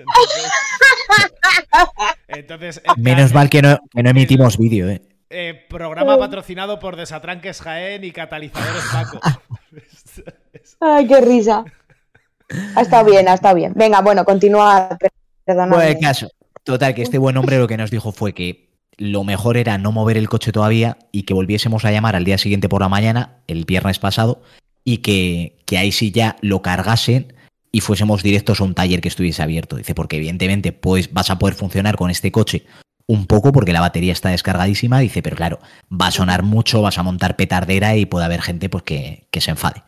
Entonces, 2.28 2.82
entonces, 2.82 2.82
Menos 2.98 3.34
mal 3.34 3.50
que 3.50 3.62
no, 3.62 3.80
que 3.92 4.04
no 4.04 4.10
emitimos 4.10 4.58
vídeo, 4.58 4.90
¿eh? 4.90 5.02
eh, 5.30 5.66
programa 5.70 6.18
patrocinado 6.18 6.80
por 6.80 6.96
Desatranques 6.96 7.62
Jaén 7.62 8.04
y 8.04 8.12
Catalizadores 8.12 8.84
Paco. 8.92 9.20
Ay, 10.80 11.08
qué 11.08 11.22
risa. 11.22 11.64
Ha 12.76 12.82
estado 12.82 13.06
bien, 13.06 13.28
ha 13.28 13.36
estado 13.36 13.56
bien. 13.56 13.74
Venga, 13.76 14.02
bueno, 14.02 14.26
continúa. 14.26 14.98
Perdóname. 15.46 15.76
Bueno, 15.76 15.92
el 15.92 16.00
caso. 16.00 16.30
Total, 16.64 16.94
que 16.94 17.04
este 17.04 17.18
buen 17.18 17.38
hombre 17.38 17.58
lo 17.58 17.68
que 17.68 17.78
nos 17.78 17.92
dijo 17.92 18.12
fue 18.12 18.34
que 18.34 18.69
lo 19.00 19.24
mejor 19.24 19.58
era 19.58 19.78
no 19.78 19.92
mover 19.92 20.18
el 20.18 20.30
coche 20.30 20.52
todavía 20.52 20.98
y 21.12 21.24
que 21.24 21.34
volviésemos 21.34 21.86
a 21.86 21.92
llamar 21.92 22.16
al 22.16 22.26
día 22.26 22.38
siguiente 22.38 22.68
por 22.70 22.82
la 22.82 22.90
mañana, 22.90 23.38
el 23.48 23.64
viernes 23.64 23.98
pasado, 23.98 24.44
y 24.84 24.98
que, 24.98 25.58
que 25.66 25.78
ahí 25.78 25.92
sí 25.92 26.12
ya 26.12 26.36
lo 26.42 26.62
cargasen 26.62 27.34
y 27.72 27.80
fuésemos 27.80 28.24
directos 28.24 28.60
a 28.60 28.66
un 28.66 28.74
taller 28.74 29.00
que 29.00 29.08
estuviese 29.08 29.42
abierto. 29.42 29.78
Dice, 29.78 29.96
porque 29.96 30.18
evidentemente 30.18 30.74
pues, 30.74 31.14
vas 31.14 31.30
a 31.30 31.40
poder 31.40 31.56
funcionar 31.56 31.96
con 31.96 32.12
este 32.12 32.32
coche 32.32 32.66
un 33.08 33.26
poco 33.26 33.54
porque 33.54 33.74
la 33.74 33.80
batería 33.80 34.12
está 34.12 34.30
descargadísima. 34.30 35.00
Dice, 35.00 35.22
pero 35.22 35.38
claro, 35.38 35.60
va 35.90 36.08
a 36.08 36.12
sonar 36.12 36.44
mucho, 36.44 36.82
vas 36.82 36.98
a 36.98 37.04
montar 37.04 37.38
petardera 37.38 37.96
y 37.96 38.06
puede 38.06 38.26
haber 38.26 38.42
gente 38.42 38.68
pues, 38.68 38.84
que, 38.84 39.28
que 39.32 39.40
se 39.40 39.52
enfade. 39.52 39.82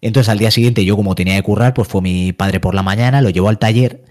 Entonces 0.00 0.28
al 0.28 0.38
día 0.38 0.50
siguiente 0.50 0.84
yo 0.84 0.96
como 0.96 1.14
tenía 1.14 1.36
que 1.36 1.42
currar, 1.44 1.74
pues 1.74 1.86
fue 1.86 2.02
mi 2.02 2.32
padre 2.32 2.58
por 2.58 2.74
la 2.74 2.82
mañana, 2.82 3.22
lo 3.22 3.30
llevó 3.30 3.48
al 3.48 3.60
taller 3.60 4.04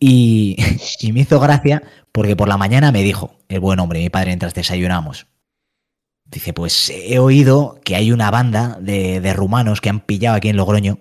Y, 0.00 0.56
y 1.00 1.12
me 1.12 1.20
hizo 1.20 1.40
gracia 1.40 1.82
porque 2.12 2.36
por 2.36 2.48
la 2.48 2.56
mañana 2.56 2.92
me 2.92 3.02
dijo, 3.02 3.38
el 3.48 3.60
buen 3.60 3.80
hombre, 3.80 4.00
mi 4.00 4.10
padre, 4.10 4.28
mientras 4.28 4.54
desayunamos. 4.54 5.26
Dice, 6.26 6.52
pues 6.52 6.90
he 6.90 7.18
oído 7.18 7.78
que 7.84 7.96
hay 7.96 8.10
una 8.12 8.30
banda 8.30 8.78
de, 8.80 9.20
de 9.20 9.32
rumanos 9.34 9.80
que 9.80 9.90
han 9.90 10.00
pillado 10.00 10.36
aquí 10.36 10.48
en 10.48 10.56
Logroño 10.56 10.98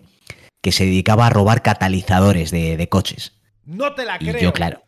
que 0.61 0.71
se 0.71 0.85
dedicaba 0.85 1.27
a 1.27 1.29
robar 1.29 1.61
catalizadores 1.61 2.49
de, 2.51 2.77
de 2.77 2.89
coches. 2.89 3.33
No 3.65 3.93
te 3.95 4.05
la 4.05 4.15
Y 4.19 4.29
creo. 4.29 4.41
yo, 4.41 4.53
claro. 4.53 4.83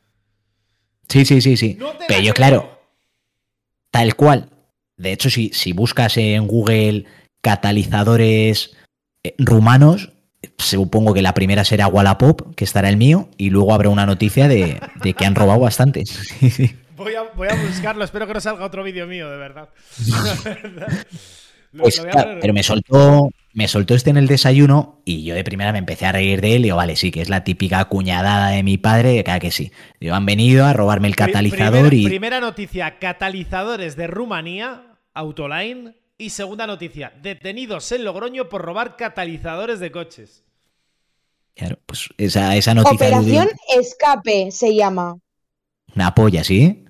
Sí, 1.09 1.25
sí, 1.25 1.41
sí, 1.41 1.57
sí. 1.57 1.75
No 1.79 1.93
Pero 2.07 2.21
yo, 2.21 2.33
creo. 2.33 2.33
claro, 2.33 2.81
tal 3.91 4.15
cual. 4.15 4.49
De 4.97 5.11
hecho, 5.11 5.29
si, 5.29 5.49
si 5.53 5.73
buscas 5.73 6.17
en 6.17 6.47
Google 6.47 7.05
catalizadores 7.41 8.75
eh, 9.23 9.35
rumanos, 9.37 10.11
supongo 10.57 11.13
que 11.13 11.21
la 11.21 11.33
primera 11.33 11.63
será 11.63 11.87
Wallapop, 11.87 12.55
que 12.55 12.63
estará 12.63 12.89
el 12.89 12.97
mío, 12.97 13.29
y 13.37 13.49
luego 13.49 13.73
habrá 13.73 13.89
una 13.89 14.05
noticia 14.05 14.47
de, 14.47 14.79
de 15.01 15.13
que 15.13 15.25
han 15.25 15.35
robado 15.35 15.69
sí. 15.69 16.75
Voy 16.95 17.13
a, 17.13 17.23
voy 17.35 17.49
a 17.49 17.55
buscarlo, 17.55 18.05
espero 18.05 18.25
que 18.25 18.33
no 18.33 18.39
salga 18.39 18.63
otro 18.63 18.81
vídeo 18.81 19.05
mío, 19.05 19.29
de 19.29 19.35
verdad. 19.35 19.67
Pues 21.77 21.99
claro, 21.99 22.37
pero 22.39 22.53
me 22.53 22.63
soltó, 22.63 23.29
me 23.53 23.67
soltó 23.67 23.95
este 23.95 24.09
en 24.09 24.15
el 24.15 24.27
desayuno 24.27 25.01
y 25.03 25.23
yo 25.23 25.35
de 25.35 25.43
primera 25.43 25.73
me 25.73 25.79
empecé 25.79 26.05
a 26.05 26.11
reír 26.11 26.39
de 26.41 26.55
él 26.55 26.61
y 26.61 26.63
digo, 26.63 26.77
vale, 26.77 26.95
sí, 26.95 27.11
que 27.11 27.21
es 27.21 27.29
la 27.29 27.43
típica 27.43 27.83
cuñadada 27.85 28.49
de 28.51 28.63
mi 28.63 28.77
padre, 28.77 29.23
claro 29.23 29.41
que 29.41 29.51
sí. 29.51 29.71
Digo, 29.99 30.15
han 30.15 30.25
venido 30.25 30.65
a 30.65 30.73
robarme 30.73 31.07
el 31.07 31.15
catalizador 31.15 31.89
primera, 31.89 31.95
y... 31.95 32.05
Primera 32.05 32.39
noticia, 32.39 32.97
catalizadores 32.99 33.95
de 33.95 34.07
Rumanía, 34.07 34.83
Autoline. 35.13 35.95
Y 36.17 36.29
segunda 36.29 36.65
noticia, 36.65 37.11
detenidos 37.21 37.91
en 37.91 38.05
Logroño 38.05 38.47
por 38.47 38.61
robar 38.61 38.95
catalizadores 38.95 39.79
de 39.81 39.91
coches. 39.91 40.43
Claro, 41.55 41.77
pues 41.85 42.09
esa, 42.17 42.55
esa 42.55 42.73
noticia... 42.73 43.07
de- 43.07 43.13
Operación 43.15 43.49
Escape 43.75 44.49
se 44.51 44.73
llama. 44.75 45.17
Una 45.93 46.15
polla, 46.15 46.43
¿sí? 46.43 46.85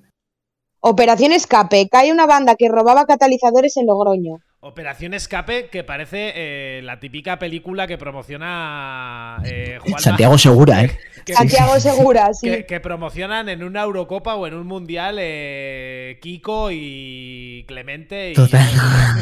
Operación 0.79 1.31
Escape. 1.31 1.87
Cae 1.89 2.11
una 2.11 2.27
banda 2.27 2.55
que 2.55 2.69
robaba 2.69 3.05
catalizadores 3.05 3.77
en 3.77 3.87
Logroño. 3.87 4.37
Operación 4.67 5.13
Escape, 5.13 5.67
que 5.67 5.83
parece 5.83 6.33
eh, 6.35 6.81
la 6.81 6.99
típica 6.99 7.37
película 7.37 7.85
que 7.85 7.99
promociona 7.99 9.37
eh, 9.45 9.77
Juanma- 9.79 9.99
Santiago 9.99 10.39
Segura, 10.39 10.83
¿eh? 10.83 10.99
que- 11.23 11.35
Santiago 11.35 11.79
Segura, 11.79 12.33
sí. 12.33 12.49
que, 12.49 12.65
que 12.65 12.79
promocionan 12.79 13.47
en 13.49 13.63
una 13.63 13.83
Eurocopa 13.83 14.33
o 14.33 14.47
en 14.47 14.55
un 14.55 14.65
Mundial 14.65 15.17
eh, 15.19 16.17
Kiko 16.19 16.69
y 16.71 17.63
Clemente. 17.67 18.31
Y, 18.31 18.33
Total. 18.33 18.67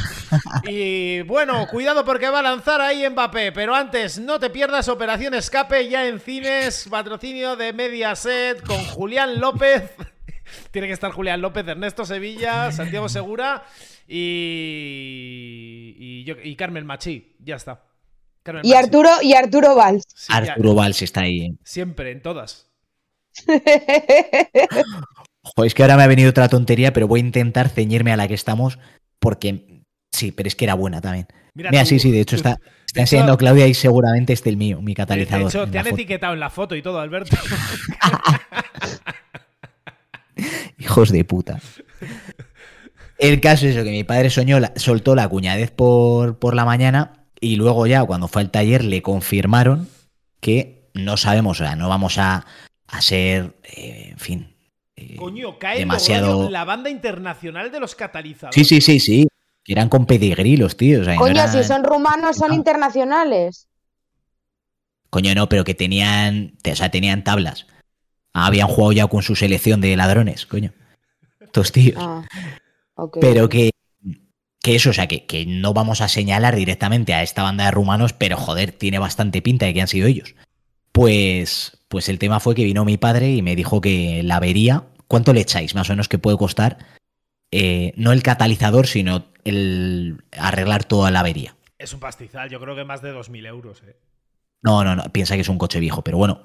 y 0.64 1.24
bueno, 1.24 1.68
cuidado 1.68 2.06
porque 2.06 2.30
va 2.30 2.40
a 2.40 2.44
lanzar 2.44 2.80
ahí 2.80 3.06
Mbappé. 3.10 3.52
Pero 3.52 3.76
antes, 3.76 4.20
no 4.20 4.40
te 4.40 4.50
pierdas 4.50 4.88
Operación 4.88 5.34
Escape 5.34 5.90
ya 5.90 6.08
en 6.08 6.22
cines, 6.22 6.88
patrocinio 6.90 7.58
de 7.58 7.74
Mediaset 7.74 8.62
con 8.66 8.78
Julián 8.86 9.42
López. 9.42 9.92
Tiene 10.72 10.88
que 10.88 10.94
estar 10.94 11.12
Julián 11.12 11.42
López, 11.42 11.68
Ernesto 11.68 12.06
Sevilla, 12.06 12.72
Santiago 12.72 13.10
Segura 13.10 13.64
y, 14.08 15.96
y, 15.98 16.24
yo- 16.26 16.36
y 16.44 16.56
Carmen 16.56 16.86
Machi. 16.86 17.36
Ya 17.40 17.56
está. 17.56 17.84
Carmen 18.44 18.66
Y 18.66 18.70
Machi. 18.70 18.84
Arturo, 18.84 19.10
y 19.22 19.34
Arturo 19.34 19.76
Valls. 19.76 20.04
Sí, 20.16 20.32
ya- 20.32 20.38
Arturo 20.54 20.76
Valls 20.76 21.02
está 21.02 21.22
ahí. 21.22 21.58
siempre, 21.64 22.12
en 22.12 22.22
todas. 22.22 22.70
Joder, 25.46 25.68
es 25.68 25.74
que 25.74 25.82
ahora 25.84 25.98
me 25.98 26.04
ha 26.04 26.08
venido 26.08 26.30
otra 26.30 26.48
tontería, 26.50 26.94
pero 26.94 27.08
voy 27.08 27.20
a 27.20 27.24
intentar 27.24 27.70
ceñirme 27.70 28.12
a 28.14 28.18
la 28.18 28.28
que 28.28 28.34
estamos 28.36 28.80
porque... 29.20 29.82
Sí, 30.12 30.32
pero 30.32 30.48
es 30.48 30.56
que 30.56 30.66
era 30.66 30.76
buena 30.76 31.02
también. 31.02 31.28
Mira, 31.56 31.72
Mira, 31.72 31.84
tú- 31.84 31.90
sí, 31.90 32.00
sí, 32.00 32.12
de 32.12 32.22
hecho 32.22 32.36
tú- 32.36 32.42
está, 32.42 32.50
de 32.52 32.56
está 32.56 32.70
hecho- 32.92 33.00
enseñando 33.02 33.38
Claudia 33.38 33.68
y 33.68 33.74
seguramente 33.74 34.32
este 34.34 34.50
el 34.50 34.58
mío, 34.58 34.80
mi 34.82 34.92
De 34.92 34.96
catalizador. 34.98 35.48
hecho, 35.50 35.64
en 35.64 35.72
te 35.72 35.80
han 35.80 35.86
foto. 35.86 35.96
etiquetado 35.96 36.34
en 36.34 36.40
la 36.40 36.50
foto 36.50 36.76
y 36.76 36.82
todo, 36.82 37.00
Alberto. 37.00 37.36
Hijos 40.78 41.12
de 41.12 41.24
puta. 41.26 41.60
El 43.24 43.40
caso 43.42 43.66
es 43.68 43.76
eso, 43.76 43.84
que 43.86 43.92
mi 43.92 44.04
padre 44.04 44.30
soñó, 44.30 44.60
la- 44.60 44.74
soltó 44.76 45.16
la 45.16 45.28
cuñadez 45.30 45.72
por, 45.72 46.40
por 46.40 46.56
la 46.56 46.66
mañana 46.66 47.26
y 47.40 47.56
luego 47.56 47.88
ya 47.88 48.04
cuando 48.04 48.28
fue 48.28 48.42
al 48.42 48.52
taller 48.52 48.84
le 48.84 49.02
confirmaron 49.02 49.88
que 50.42 50.90
no 50.94 51.16
sabemos, 51.18 51.62
o 51.62 51.64
sea, 51.64 51.76
no 51.76 51.88
vamos 51.90 52.18
a, 52.18 52.46
a 52.88 53.02
ser, 53.02 53.56
eh, 53.64 54.10
en 54.12 54.18
fin. 54.18 54.56
eh, 54.98 55.16
Coño, 55.16 55.58
cae 55.58 55.80
demasiado- 55.80 56.50
la 56.50 56.66
banda 56.66 56.90
internacional 56.90 57.72
de 57.72 57.80
los 57.80 57.96
catalizadores. 57.96 58.56
Sí, 58.56 58.66
sí, 58.66 58.82
sí, 58.82 59.00
sí. 59.00 59.28
Que 59.64 59.72
eran 59.72 59.88
con 59.88 60.06
pedigrí 60.06 60.58
los 60.58 60.76
tíos. 60.76 61.02
o 61.02 61.04
sea, 61.06 61.14
que 61.14 61.18
no 61.20 61.24
Coño, 61.24 61.32
eran- 61.42 61.52
si 61.52 61.64
son 61.64 61.84
rumanos, 61.86 62.36
son 62.36 62.50
No. 62.50 62.56
internacionales. 62.56 63.68
Coño, 65.10 65.34
no, 65.36 65.48
pero 65.48 65.64
que 65.64 65.74
tenían, 65.76 66.58
o 66.70 66.76
sea, 66.76 66.90
tenían 66.92 67.24
tablas. 67.24 67.68
Habían 68.34 68.68
jugado 68.68 68.92
ya 68.92 69.08
con 69.08 69.22
su 69.24 69.36
selección 69.36 69.80
de 69.80 69.96
ladrones, 69.96 70.46
coño. 70.46 70.74
Estos 71.40 71.72
tíos. 71.72 71.96
Ah, 72.00 72.24
Pero 73.20 73.50
que, 73.50 73.72
que 74.62 74.76
eso, 74.76 74.92
o 74.92 74.94
sea, 74.94 75.08
que, 75.08 75.26
que 75.26 75.46
no 75.46 75.74
vamos 75.74 76.02
a 76.02 76.08
señalar 76.08 76.56
directamente 76.56 77.14
a 77.14 77.24
esta 77.24 77.44
banda 77.44 77.66
de 77.66 77.72
rumanos, 77.72 78.14
pero 78.14 78.38
joder, 78.38 78.72
tiene 78.72 79.00
bastante 79.00 79.42
pinta 79.42 79.66
de 79.66 79.74
que 79.74 79.82
han 79.82 79.88
sido 79.88 80.08
ellos. 80.08 80.36
Pues, 80.92 81.78
pues 81.88 82.08
el 82.08 82.20
tema 82.20 82.40
fue 82.40 82.56
que 82.56 82.64
vino 82.64 82.86
mi 82.86 82.98
padre 82.98 83.32
y 83.32 83.42
me 83.42 83.56
dijo 83.56 83.82
que 83.82 84.22
la 84.24 84.38
avería, 84.38 84.86
¿cuánto 85.08 85.34
le 85.34 85.42
echáis 85.42 85.76
más 85.76 85.90
o 85.90 85.94
menos 85.94 86.08
que 86.08 86.20
puede 86.20 86.38
costar? 86.38 86.78
Eh, 87.52 87.94
no 87.98 88.12
el 88.12 88.24
catalizador, 88.24 88.88
sino 88.88 89.26
el 89.44 90.24
arreglar 90.32 90.86
toda 90.86 91.12
la 91.12 91.20
avería. 91.20 91.56
Es 91.78 91.94
un 91.94 92.00
pastizal, 92.00 92.50
yo 92.50 92.60
creo 92.60 92.76
que 92.76 92.86
más 92.86 93.02
de 93.02 93.14
2.000 93.14 93.48
euros. 93.48 93.84
Eh. 93.86 93.96
No, 94.62 94.84
no, 94.84 94.96
no, 94.96 95.04
piensa 95.12 95.36
que 95.36 95.42
es 95.42 95.50
un 95.50 95.58
coche 95.58 95.80
viejo, 95.80 96.04
pero 96.04 96.18
bueno, 96.18 96.44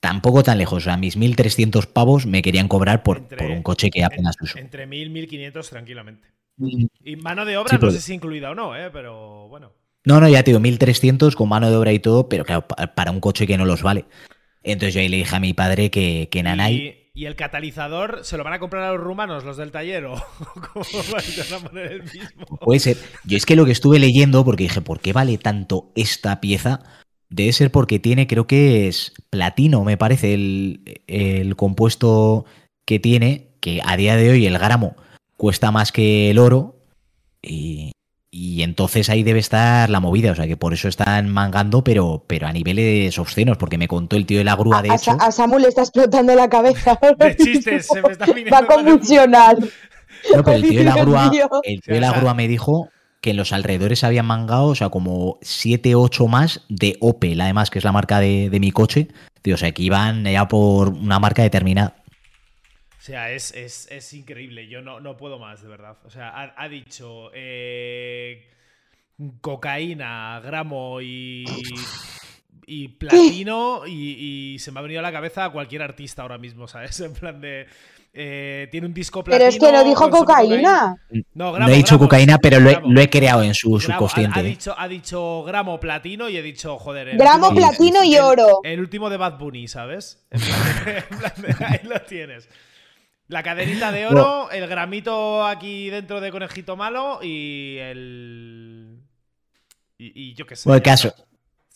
tampoco 0.00 0.42
tan 0.42 0.58
lejos. 0.58 0.78
O 0.78 0.84
sea, 0.84 0.96
mis 0.96 1.16
1.300 1.16 1.86
pavos 1.86 2.26
me 2.26 2.42
querían 2.42 2.68
cobrar 2.68 3.02
por, 3.02 3.18
Entre- 3.18 3.38
por 3.38 3.50
un 3.50 3.62
coche 3.62 3.90
que 3.90 4.02
apenas 4.04 4.36
uso. 4.40 4.58
Entre 4.58 4.86
1.000 4.88 5.10
1.500 5.12 5.68
tranquilamente. 5.68 6.28
Mm. 6.56 6.86
Y 7.04 7.16
mano 7.16 7.44
de 7.44 7.56
obra 7.56 7.70
Sí, 7.70 7.74
no 7.76 7.80
pero- 7.80 7.92
sé 7.92 8.00
si 8.00 8.14
incluida 8.14 8.50
o 8.50 8.54
no, 8.54 8.76
eh, 8.76 8.90
pero 8.92 9.48
bueno. 9.48 9.72
No, 10.04 10.18
no, 10.20 10.28
ya 10.28 10.42
te 10.42 10.50
digo, 10.50 10.60
1.300 10.60 11.34
con 11.34 11.48
mano 11.50 11.70
de 11.70 11.76
obra 11.76 11.92
y 11.92 11.98
todo, 11.98 12.28
pero 12.28 12.44
claro, 12.44 12.66
pa- 12.66 12.94
para 12.94 13.10
un 13.10 13.20
coche 13.20 13.46
que 13.46 13.58
no 13.58 13.64
los 13.66 13.82
vale. 13.82 14.06
Entonces 14.62 14.94
yo 14.94 15.00
ahí 15.00 15.08
le 15.08 15.18
dije 15.18 15.36
a 15.36 15.40
mi 15.40 15.52
padre 15.54 15.90
que, 15.90 16.28
que 16.30 16.42
Nanay... 16.42 16.74
Y, 16.76 17.22
y 17.22 17.26
el 17.26 17.34
catalizador 17.36 18.20
se 18.24 18.36
lo 18.38 18.44
van 18.44 18.52
a 18.54 18.58
comprar 18.60 18.82
a 18.84 18.92
los 18.92 19.00
rumanos, 19.00 19.44
los 19.44 19.56
del 19.58 19.70
taller, 19.72 20.04
o 20.06 20.14
cómo 20.72 20.84
van 21.12 21.22
a 21.62 21.68
poner 21.68 21.92
el 21.92 22.02
mismo. 22.04 22.46
Puede 22.62 22.80
ser. 22.80 22.96
Yo 23.24 23.36
es 23.36 23.44
que 23.46 23.56
lo 23.56 23.64
que 23.66 23.72
estuve 23.72 23.98
leyendo, 23.98 24.44
porque 24.44 24.62
dije, 24.64 24.80
¿por 24.80 25.00
qué 25.00 25.12
vale 25.12 25.36
tanto 25.38 25.92
esta 25.94 26.40
pieza? 26.40 26.80
Debe 27.30 27.52
ser 27.52 27.70
porque 27.70 27.98
tiene, 27.98 28.26
creo 28.26 28.46
que 28.46 28.88
es 28.88 29.12
platino, 29.30 29.84
me 29.84 29.96
parece, 29.96 30.34
el, 30.34 31.00
el 31.06 31.56
compuesto 31.56 32.44
que 32.84 32.98
tiene, 32.98 33.48
que 33.60 33.80
a 33.84 33.96
día 33.96 34.16
de 34.16 34.30
hoy 34.30 34.46
el 34.46 34.58
gramo 34.58 34.96
cuesta 35.36 35.70
más 35.70 35.92
que 35.92 36.30
el 36.30 36.38
oro. 36.38 36.76
Y, 37.42 37.92
y 38.30 38.62
entonces 38.62 39.08
ahí 39.08 39.22
debe 39.22 39.40
estar 39.40 39.88
la 39.90 40.00
movida. 40.00 40.32
O 40.32 40.34
sea 40.34 40.46
que 40.46 40.56
por 40.56 40.74
eso 40.74 40.88
están 40.88 41.28
mangando, 41.30 41.82
pero, 41.82 42.24
pero 42.26 42.46
a 42.46 42.52
niveles 42.52 43.18
obscenos, 43.18 43.56
porque 43.56 43.78
me 43.78 43.88
contó 43.88 44.16
el 44.16 44.26
tío 44.26 44.38
de 44.38 44.44
la 44.44 44.56
grúa, 44.56 44.82
de 44.82 44.90
a, 44.90 44.96
hecho. 44.96 45.16
A 45.18 45.32
Samu 45.32 45.58
le 45.58 45.68
está 45.68 45.82
explotando 45.82 46.34
la 46.34 46.48
cabeza. 46.48 46.98
De 47.18 47.36
chistes, 47.36 47.86
se 47.86 48.02
me 48.02 48.12
está 48.12 48.26
viniendo 48.34 48.52
Va 48.52 48.58
a 48.58 48.66
convulsionar. 48.66 49.58
No, 49.58 50.44
pero 50.44 50.52
el 50.52 50.62
tío 50.62 50.80
de 50.80 50.84
la 50.84 50.96
grúa, 51.00 51.30
el 51.62 51.80
tío 51.80 51.94
de 51.94 52.00
la 52.00 52.12
grúa 52.12 52.34
me 52.34 52.46
dijo 52.46 52.90
que 53.20 53.30
en 53.30 53.36
los 53.36 53.52
alrededores 53.52 54.02
habían 54.04 54.26
mangado, 54.26 54.66
o 54.66 54.74
sea, 54.74 54.88
como 54.88 55.38
7, 55.42 55.94
8 55.94 56.26
más 56.26 56.64
de 56.68 56.96
Opel, 57.00 57.40
además, 57.40 57.70
que 57.70 57.78
es 57.78 57.84
la 57.84 57.92
marca 57.92 58.18
de, 58.20 58.48
de 58.50 58.60
mi 58.60 58.70
coche. 58.72 59.08
Tío, 59.42 59.54
o 59.54 59.58
sea, 59.58 59.72
que 59.72 59.82
iban 59.82 60.24
ya 60.24 60.48
por 60.48 60.88
una 60.88 61.18
marca 61.18 61.42
determinada. 61.42 61.96
O 62.98 63.02
sea, 63.02 63.30
es, 63.32 63.52
es- 63.54 63.88
es 63.90 64.12
increíble. 64.12 64.68
Yo 64.68 64.82
no, 64.82 65.00
no 65.00 65.16
puedo 65.16 65.38
más, 65.38 65.62
de 65.62 65.68
verdad. 65.68 65.96
O 66.04 66.10
sea, 66.10 66.28
ha, 66.30 66.54
ha 66.56 66.68
dicho 66.68 67.30
eh, 67.34 68.46
cocaína, 69.40 70.40
gramo 70.44 71.00
y, 71.00 71.44
y 72.66 72.88
platino 72.88 73.82
y, 73.86 74.54
y 74.54 74.58
se 74.58 74.72
me 74.72 74.80
ha 74.80 74.82
venido 74.82 75.00
a 75.00 75.02
la 75.02 75.12
cabeza 75.12 75.46
a 75.46 75.50
cualquier 75.50 75.82
artista 75.82 76.22
ahora 76.22 76.38
mismo, 76.38 76.68
¿sabes? 76.68 77.00
En 77.00 77.12
plan 77.14 77.40
de... 77.40 77.66
eh, 78.12 78.68
tiene 78.70 78.86
un 78.88 78.94
disco 78.94 79.22
platino. 79.22 79.38
Pero 79.38 79.48
es 79.50 79.58
que 79.58 79.72
no 79.72 79.84
dijo 79.84 80.10
cocaína. 80.10 80.96
No, 81.34 81.58
no 81.58 81.68
he 81.68 81.76
dicho 81.76 81.94
gramo, 81.96 82.04
cocaína, 82.08 82.38
pero 82.38 82.58
lo 82.60 82.68
he, 82.70 82.72
gramo. 82.74 82.92
lo 82.92 83.00
he 83.00 83.08
creado 83.08 83.42
en 83.42 83.54
su 83.54 83.68
Gramo. 83.70 83.80
subconsciente. 83.80 84.38
Ha, 84.38 84.42
ha 84.42 84.46
¿eh? 84.46 84.48
dicho, 84.48 84.74
ha 84.76 84.88
dicho 84.88 85.42
gramo 85.44 85.78
platino 85.80 86.28
y 86.28 86.36
he 86.36 86.42
dicho, 86.42 86.78
joder. 86.78 87.08
el 87.10 87.18
Gramo, 87.18 87.48
último- 87.50 87.68
platino 87.68 88.02
y 88.04 88.16
oro. 88.18 88.60
El, 88.64 88.80
último 88.80 89.10
de 89.10 89.16
Bad 89.16 89.38
Bunny, 89.38 89.68
¿sabes? 89.68 90.24
En 90.30 90.40
plan 90.40 90.84
de- 90.84 90.98
en 90.98 91.18
plan 91.18 91.32
de- 91.58 91.64
ahí 91.66 91.80
lo 91.84 92.00
tienes. 92.02 92.48
La 93.28 93.44
cadenita 93.44 93.92
de 93.92 94.06
oro, 94.08 94.50
el 94.50 94.66
gramito 94.66 95.46
aquí 95.46 95.88
dentro 95.88 96.20
de 96.20 96.32
conejito 96.32 96.74
malo 96.76 97.20
y 97.22 97.76
el. 97.78 98.98
Y, 99.98 100.30
y 100.30 100.34
yo 100.34 100.46
qué 100.46 100.56
sé. 100.56 100.68
Bueno, 100.68 100.78
el 100.78 100.82
ya 100.82 100.90
caso. 100.90 101.14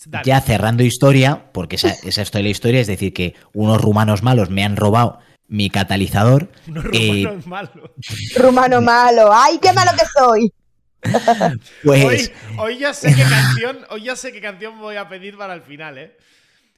Dale. 0.07 0.25
ya 0.27 0.41
cerrando 0.41 0.83
historia, 0.83 1.51
porque 1.53 1.77
esa, 1.77 1.91
esa 2.03 2.23
es 2.23 2.31
toda 2.31 2.43
la 2.43 2.49
historia, 2.51 2.81
es 2.81 2.89
decir, 2.89 3.15
que 3.15 3.35
unos 3.55 3.81
rumanos 3.81 4.23
malos 4.23 4.51
me 4.51 4.65
han 4.65 4.77
robado 4.77 5.21
mi 5.49 5.71
catalizador. 5.71 6.49
No, 6.67 6.81
eh, 6.93 7.25
rumano 7.25 7.39
es 7.39 7.47
malo. 7.47 7.95
Rumano 8.37 8.81
malo. 8.81 9.31
¡Ay, 9.33 9.59
qué 9.61 9.73
malo 9.73 9.91
que 9.99 10.05
soy! 10.07 10.53
Pues. 11.85 12.05
Hoy, 12.05 12.59
hoy 12.59 12.79
ya 12.79 12.95
sé 12.95 13.15
qué 13.15 13.23
canción, 13.23 13.79
hoy 13.91 14.05
ya 14.05 14.17
sé 14.17 14.33
qué 14.33 14.41
canción 14.41 14.79
voy 14.79 14.97
a 14.97 15.07
pedir 15.09 15.37
para 15.37 15.53
el 15.55 15.61
final, 15.63 15.99
¿eh? 15.99 16.17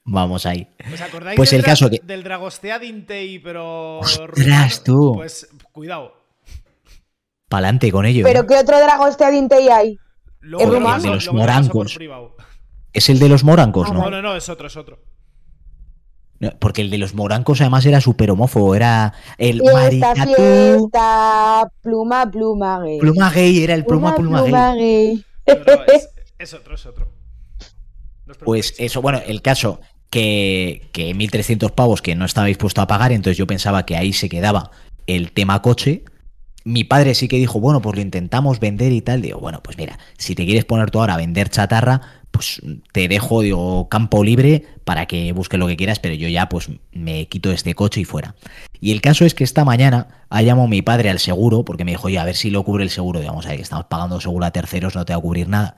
Vamos 0.04 0.46
ahí. 0.46 0.68
¿Os 0.92 1.00
acordáis 1.00 1.36
Pues 1.36 1.50
del, 1.50 1.60
el 1.60 1.64
caso 1.64 1.88
que- 1.90 2.00
del 2.02 2.22
Dragostea 2.24 2.78
Dintei, 2.78 3.38
pero. 3.38 3.98
Ostras, 4.00 4.28
rumano? 4.36 4.68
tú. 4.84 5.12
Pues 5.16 5.48
cuidado. 5.72 6.12
Pa'lante 7.48 7.90
con 7.92 8.04
ello. 8.06 8.24
¿Pero 8.24 8.40
¿eh? 8.40 8.46
qué 8.48 8.56
otro 8.56 8.78
Dragostea 8.78 9.30
Dintei 9.30 9.68
hay? 9.68 9.98
Luego 10.40 10.62
¿Es 10.64 10.66
te 10.68 10.72
lo 10.72 10.78
rumano? 10.80 10.96
paso- 10.96 11.08
De 11.08 11.14
los 11.14 11.32
morancos. 11.32 11.98
Es 12.92 13.08
el 13.10 13.18
de 13.18 13.28
los 13.28 13.44
morancos, 13.44 13.88
Ah, 13.90 13.94
¿no? 13.94 14.02
No, 14.04 14.10
no, 14.10 14.22
no, 14.22 14.36
es 14.36 14.48
otro, 14.48 14.66
es 14.66 14.76
otro. 14.76 14.98
Porque 16.58 16.82
el 16.82 16.90
de 16.90 16.98
los 16.98 17.14
morancos 17.14 17.60
además 17.60 17.86
era 17.86 18.00
súper 18.00 18.30
homófobo. 18.30 18.74
Era 18.74 19.14
el 19.38 19.60
Fiesta, 19.60 19.72
maricatú. 19.80 20.34
fiesta, 20.34 21.72
pluma, 21.82 22.30
pluma 22.30 22.80
gay. 22.80 22.98
Pluma 22.98 23.30
gay, 23.30 23.62
era 23.62 23.74
el 23.74 23.84
pluma, 23.84 24.14
pluma, 24.14 24.42
gay. 24.42 24.52
gay. 24.78 25.24
No, 25.46 25.54
no, 25.76 25.82
es, 25.94 26.08
es 26.38 26.54
otro, 26.54 26.74
es 26.74 26.86
otro. 26.86 27.08
No 28.26 28.32
os 28.32 28.38
Pues 28.38 28.74
eso, 28.78 29.00
bueno, 29.00 29.20
el 29.26 29.40
caso 29.40 29.80
que, 30.10 30.88
que 30.92 31.14
1.300 31.14 31.70
pavos 31.72 32.02
que 32.02 32.14
no 32.14 32.24
estaba 32.24 32.46
dispuesto 32.48 32.80
a 32.80 32.86
pagar, 32.86 33.12
entonces 33.12 33.38
yo 33.38 33.46
pensaba 33.46 33.86
que 33.86 33.96
ahí 33.96 34.12
se 34.12 34.28
quedaba 34.28 34.70
el 35.06 35.32
tema 35.32 35.62
coche. 35.62 36.04
Mi 36.64 36.82
padre 36.82 37.14
sí 37.14 37.28
que 37.28 37.36
dijo, 37.36 37.60
bueno, 37.60 37.80
pues 37.80 37.94
lo 37.94 38.02
intentamos 38.02 38.58
vender 38.58 38.90
y 38.92 39.00
tal. 39.00 39.22
Digo, 39.22 39.38
bueno, 39.38 39.62
pues 39.62 39.78
mira, 39.78 39.98
si 40.18 40.34
te 40.34 40.44
quieres 40.44 40.64
poner 40.64 40.90
tú 40.90 40.98
ahora 40.98 41.14
a 41.14 41.18
vender 41.18 41.48
chatarra, 41.48 42.15
pues 42.30 42.60
te 42.92 43.08
dejo, 43.08 43.40
digo, 43.40 43.88
campo 43.88 44.22
libre 44.22 44.64
para 44.84 45.06
que 45.06 45.32
busques 45.32 45.58
lo 45.58 45.66
que 45.66 45.76
quieras, 45.76 45.98
pero 46.00 46.14
yo 46.14 46.28
ya 46.28 46.48
pues 46.48 46.68
me 46.92 47.26
quito 47.28 47.50
este 47.50 47.74
coche 47.74 48.00
y 48.00 48.04
fuera. 48.04 48.34
Y 48.80 48.92
el 48.92 49.00
caso 49.00 49.24
es 49.24 49.34
que 49.34 49.44
esta 49.44 49.64
mañana 49.64 50.24
ha 50.28 50.42
llamado 50.42 50.68
mi 50.68 50.82
padre 50.82 51.08
al 51.10 51.18
seguro, 51.18 51.64
porque 51.64 51.84
me 51.84 51.92
dijo, 51.92 52.08
oye, 52.08 52.18
a 52.18 52.24
ver 52.24 52.36
si 52.36 52.50
lo 52.50 52.62
cubre 52.62 52.84
el 52.84 52.90
seguro. 52.90 53.20
Digamos, 53.20 53.46
ahí 53.46 53.60
estamos 53.60 53.86
pagando 53.86 54.20
seguro 54.20 54.44
a 54.44 54.50
terceros, 54.50 54.94
no 54.94 55.04
te 55.04 55.12
va 55.12 55.18
a 55.18 55.22
cubrir 55.22 55.48
nada. 55.48 55.76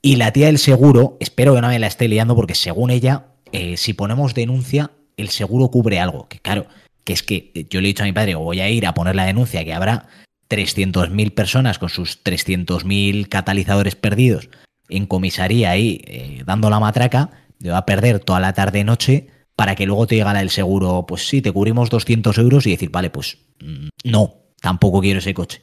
Y 0.00 0.16
la 0.16 0.32
tía 0.32 0.46
del 0.46 0.58
seguro, 0.58 1.16
espero 1.18 1.54
que 1.54 1.60
no 1.60 1.68
me 1.68 1.78
la 1.78 1.86
esté 1.86 2.08
liando, 2.08 2.36
porque 2.36 2.54
según 2.54 2.90
ella, 2.90 3.26
eh, 3.52 3.76
si 3.76 3.94
ponemos 3.94 4.34
denuncia, 4.34 4.92
el 5.16 5.30
seguro 5.30 5.70
cubre 5.70 5.98
algo. 5.98 6.28
Que 6.28 6.38
claro, 6.38 6.66
que 7.02 7.14
es 7.14 7.22
que 7.22 7.50
eh, 7.54 7.66
yo 7.68 7.80
le 7.80 7.88
he 7.88 7.90
dicho 7.90 8.04
a 8.04 8.06
mi 8.06 8.12
padre, 8.12 8.36
voy 8.36 8.60
a 8.60 8.68
ir 8.68 8.86
a 8.86 8.94
poner 8.94 9.16
la 9.16 9.24
denuncia, 9.24 9.64
que 9.64 9.72
habrá 9.72 10.06
300.000 10.50 11.34
personas 11.34 11.78
con 11.78 11.88
sus 11.88 12.22
300.000 12.22 13.28
catalizadores 13.28 13.96
perdidos 13.96 14.50
en 14.88 15.06
comisaría 15.06 15.70
ahí 15.70 16.00
eh, 16.06 16.42
dando 16.44 16.70
la 16.70 16.80
matraca, 16.80 17.30
te 17.58 17.70
va 17.70 17.78
a 17.78 17.86
perder 17.86 18.20
toda 18.20 18.40
la 18.40 18.52
tarde-noche 18.52 19.28
para 19.56 19.74
que 19.74 19.86
luego 19.86 20.06
te 20.06 20.18
la 20.18 20.34
del 20.34 20.50
seguro, 20.50 21.06
pues 21.06 21.28
sí, 21.28 21.40
te 21.40 21.52
cubrimos 21.52 21.90
200 21.90 22.36
euros 22.38 22.66
y 22.66 22.70
decir, 22.70 22.90
vale, 22.90 23.10
pues 23.10 23.38
mm, 23.60 23.88
no, 24.04 24.34
tampoco 24.60 25.00
quiero 25.00 25.20
ese 25.20 25.34
coche. 25.34 25.62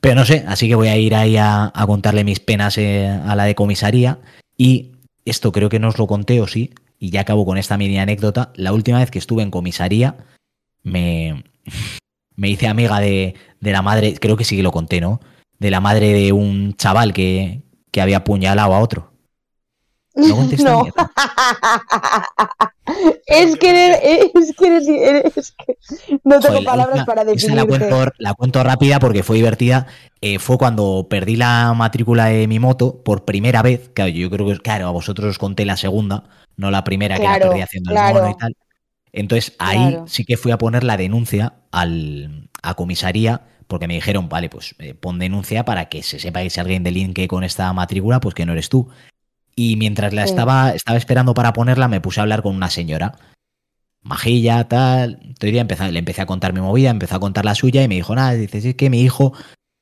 Pero 0.00 0.16
no 0.16 0.24
sé, 0.24 0.44
así 0.46 0.68
que 0.68 0.74
voy 0.74 0.88
a 0.88 0.96
ir 0.96 1.14
ahí 1.14 1.36
a, 1.36 1.70
a 1.74 1.86
contarle 1.86 2.24
mis 2.24 2.40
penas 2.40 2.78
eh, 2.78 3.08
a 3.08 3.34
la 3.36 3.44
de 3.44 3.54
comisaría. 3.54 4.18
Y 4.56 4.92
esto 5.24 5.52
creo 5.52 5.68
que 5.68 5.78
no 5.78 5.88
os 5.88 5.98
lo 5.98 6.06
conté 6.06 6.40
o 6.40 6.46
sí, 6.46 6.72
y 6.98 7.10
ya 7.10 7.22
acabo 7.22 7.46
con 7.46 7.58
esta 7.58 7.76
mini 7.76 7.98
anécdota. 7.98 8.52
La 8.56 8.72
última 8.72 8.98
vez 8.98 9.10
que 9.10 9.18
estuve 9.18 9.42
en 9.42 9.50
comisaría, 9.50 10.16
me, 10.82 11.44
me 12.36 12.48
hice 12.48 12.66
amiga 12.66 13.00
de, 13.00 13.34
de 13.60 13.72
la 13.72 13.82
madre, 13.82 14.14
creo 14.14 14.36
que 14.36 14.44
sí 14.44 14.56
que 14.56 14.62
lo 14.62 14.72
conté, 14.72 15.00
¿no? 15.00 15.20
De 15.58 15.70
la 15.70 15.80
madre 15.80 16.12
de 16.12 16.32
un 16.32 16.74
chaval 16.74 17.12
que, 17.12 17.62
que 17.96 18.02
había 18.02 18.18
apuñalado 18.18 18.74
a 18.74 18.80
otro. 18.80 19.10
No 20.14 20.36
No. 20.58 20.82
mierda. 20.82 21.10
es 23.26 23.56
que 23.58 24.30
es 24.34 24.54
que 24.54 25.08
eres, 25.08 25.54
que 25.56 25.78
no 26.24 26.38
tengo 26.40 26.56
Joder, 26.56 26.64
palabras 26.66 27.06
para 27.06 27.22
esa 27.22 27.54
la 27.54 27.64
cuento, 27.64 28.12
la 28.18 28.34
cuento 28.34 28.62
rápida 28.62 28.98
porque 29.00 29.22
fue 29.22 29.36
divertida. 29.36 29.86
Eh, 30.20 30.38
fue 30.38 30.58
cuando 30.58 31.06
perdí 31.08 31.36
la 31.36 31.72
matrícula 31.74 32.26
de 32.26 32.46
mi 32.46 32.58
moto 32.58 33.02
por 33.02 33.24
primera 33.24 33.62
vez. 33.62 33.88
Claro, 33.94 34.10
yo 34.10 34.28
creo 34.28 34.46
que, 34.46 34.58
claro, 34.58 34.88
a 34.88 34.90
vosotros 34.90 35.30
os 35.30 35.38
conté 35.38 35.64
la 35.64 35.78
segunda, 35.78 36.24
no 36.58 36.70
la 36.70 36.84
primera 36.84 37.16
que 37.16 37.22
la 37.24 37.38
perdí 37.38 37.62
haciendo 37.62 37.92
claro. 37.92 38.18
el 38.18 38.22
mono 38.24 38.34
y 38.34 38.38
tal. 38.38 38.54
Entonces 39.10 39.54
ahí 39.58 39.78
Claro. 39.92 40.04
sí 40.06 40.26
que 40.26 40.36
fui 40.36 40.52
a 40.52 40.58
poner 40.58 40.84
la 40.84 40.98
denuncia 40.98 41.54
al, 41.72 42.50
a 42.62 42.74
comisaría 42.74 43.40
porque 43.66 43.88
me 43.88 43.94
dijeron, 43.94 44.28
vale, 44.28 44.48
pues 44.48 44.74
eh, 44.78 44.94
pon 44.94 45.18
denuncia 45.18 45.64
para 45.64 45.88
que 45.88 46.02
se 46.02 46.18
sepa 46.18 46.42
que 46.42 46.50
si 46.50 46.60
alguien 46.60 46.82
delinque 46.82 47.28
con 47.28 47.44
esta 47.44 47.72
matrícula, 47.72 48.20
pues 48.20 48.34
que 48.34 48.46
no 48.46 48.52
eres 48.52 48.68
tú. 48.68 48.88
Y 49.54 49.76
mientras 49.76 50.12
la 50.12 50.24
Sí. 50.24 50.30
estaba, 50.30 50.70
estaba 50.72 50.98
esperando 50.98 51.34
para 51.34 51.52
ponerla, 51.52 51.88
me 51.88 52.00
puse 52.00 52.20
a 52.20 52.22
hablar 52.22 52.42
con 52.42 52.54
una 52.54 52.70
señora 52.70 53.14
majilla, 54.02 54.68
tal. 54.68 55.18
Entonces 55.22 55.54
ya 55.54 55.60
empecé, 55.60 55.90
le 55.90 55.98
empecé 55.98 56.22
a 56.22 56.26
contar 56.26 56.52
mi 56.52 56.60
movida, 56.60 56.90
empezó 56.90 57.16
a 57.16 57.20
contar 57.20 57.44
la 57.44 57.54
suya 57.54 57.82
y 57.82 57.88
me 57.88 57.96
dijo, 57.96 58.14
nada, 58.14 58.32
dice, 58.34 58.60
sí, 58.60 58.68
es 58.70 58.74
que 58.76 58.90
mi 58.90 59.02
hijo, 59.02 59.32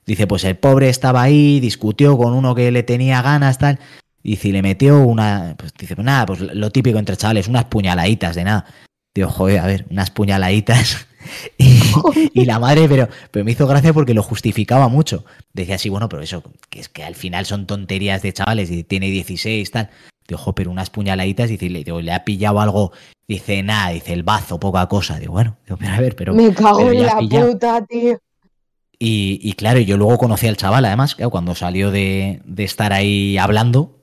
dice, 0.06 0.26
pues 0.26 0.44
el 0.44 0.56
pobre 0.56 0.88
estaba 0.88 1.22
ahí, 1.22 1.60
discutió 1.60 2.16
con 2.16 2.32
uno 2.32 2.54
que 2.54 2.70
le 2.70 2.82
tenía 2.82 3.20
ganas, 3.22 3.58
tal. 3.58 3.78
Y 4.22 4.36
le 4.52 4.62
metió 4.62 5.00
una, 5.00 5.54
pues 5.58 5.74
dice, 5.78 5.94
pues 5.94 6.06
nada, 6.06 6.24
pues 6.24 6.40
lo 6.40 6.70
típico 6.70 6.98
entre 6.98 7.16
chavales, 7.16 7.46
unas 7.46 7.66
puñaladitas 7.66 8.34
de 8.34 8.44
nada. 8.44 8.64
Digo, 9.14 9.28
joder, 9.28 9.60
a 9.60 9.66
ver, 9.66 9.86
unas 9.90 10.10
puñaladitas. 10.10 11.06
Y, 11.58 11.80
y 12.42 12.44
la 12.44 12.58
madre, 12.58 12.88
pero, 12.88 13.08
pero 13.30 13.44
me 13.44 13.52
hizo 13.52 13.66
gracia 13.66 13.92
porque 13.92 14.14
lo 14.14 14.22
justificaba 14.22 14.88
mucho. 14.88 15.24
Decía 15.52 15.76
así, 15.76 15.88
bueno, 15.88 16.08
pero 16.08 16.22
eso, 16.22 16.42
que 16.70 16.80
es 16.80 16.88
que 16.88 17.04
al 17.04 17.14
final 17.14 17.46
son 17.46 17.66
tonterías 17.66 18.22
de 18.22 18.32
chavales 18.32 18.70
y 18.70 18.84
tiene 18.84 19.06
16, 19.06 19.70
tal. 19.70 19.90
Digo, 20.26 20.40
jo, 20.40 20.54
pero 20.54 20.70
unas 20.70 20.90
puñaladitas, 20.90 21.50
dice, 21.50 21.68
le, 21.68 21.84
digo, 21.84 22.00
le 22.00 22.12
ha 22.12 22.24
pillado 22.24 22.60
algo. 22.60 22.92
Dice, 23.28 23.62
nada, 23.62 23.90
dice, 23.90 24.12
el 24.12 24.22
bazo, 24.22 24.58
poca 24.58 24.86
cosa. 24.88 25.18
Digo, 25.18 25.32
bueno, 25.32 25.56
digo, 25.64 25.76
pero 25.78 25.92
a 25.92 26.00
ver, 26.00 26.16
pero. 26.16 26.34
Me 26.34 26.52
cago 26.52 26.78
pero 26.78 26.92
en 26.92 27.06
la 27.06 27.18
puta, 27.18 27.84
tío. 27.86 28.18
Y, 28.98 29.40
y 29.42 29.52
claro, 29.54 29.80
yo 29.80 29.96
luego 29.96 30.18
conocí 30.18 30.46
al 30.46 30.56
chaval, 30.56 30.84
además, 30.84 31.14
claro, 31.14 31.30
cuando 31.30 31.54
salió 31.54 31.90
de, 31.90 32.40
de 32.44 32.64
estar 32.64 32.92
ahí 32.92 33.36
hablando 33.36 33.94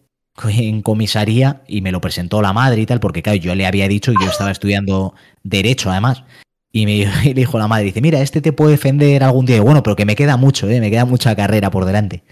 en 0.49 0.81
comisaría 0.81 1.61
y 1.67 1.81
me 1.81 1.91
lo 1.91 2.01
presentó 2.01 2.41
la 2.41 2.53
madre 2.53 2.81
y 2.81 2.85
tal, 2.85 2.99
porque 2.99 3.21
claro, 3.21 3.37
yo 3.37 3.55
le 3.55 3.65
había 3.65 3.87
dicho 3.87 4.11
que 4.11 4.23
yo 4.23 4.29
estaba 4.29 4.51
estudiando 4.51 5.13
Derecho, 5.43 5.91
además. 5.91 6.23
Y 6.71 6.85
me 6.85 6.91
y 7.23 7.33
le 7.33 7.33
dijo 7.33 7.57
la 7.59 7.67
madre, 7.67 7.85
dice, 7.85 8.01
mira, 8.01 8.21
este 8.21 8.41
te 8.41 8.53
puede 8.53 8.71
defender 8.71 9.23
algún 9.23 9.45
día. 9.45 9.57
Y 9.57 9.59
bueno, 9.59 9.83
pero 9.83 9.95
que 9.95 10.05
me 10.05 10.15
queda 10.15 10.37
mucho, 10.37 10.69
¿eh? 10.69 10.79
me 10.79 10.89
queda 10.89 11.05
mucha 11.05 11.35
carrera 11.35 11.69
por 11.71 11.85
delante. 11.85 12.23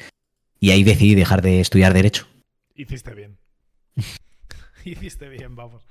Y 0.59 0.71
ahí 0.71 0.83
decidí 0.83 1.15
dejar 1.15 1.41
de 1.41 1.59
estudiar 1.61 1.93
Derecho. 1.93 2.27
Hiciste 2.75 3.13
bien. 3.13 3.37
Hiciste 4.85 5.27
bien, 5.29 5.55
vamos. 5.55 5.85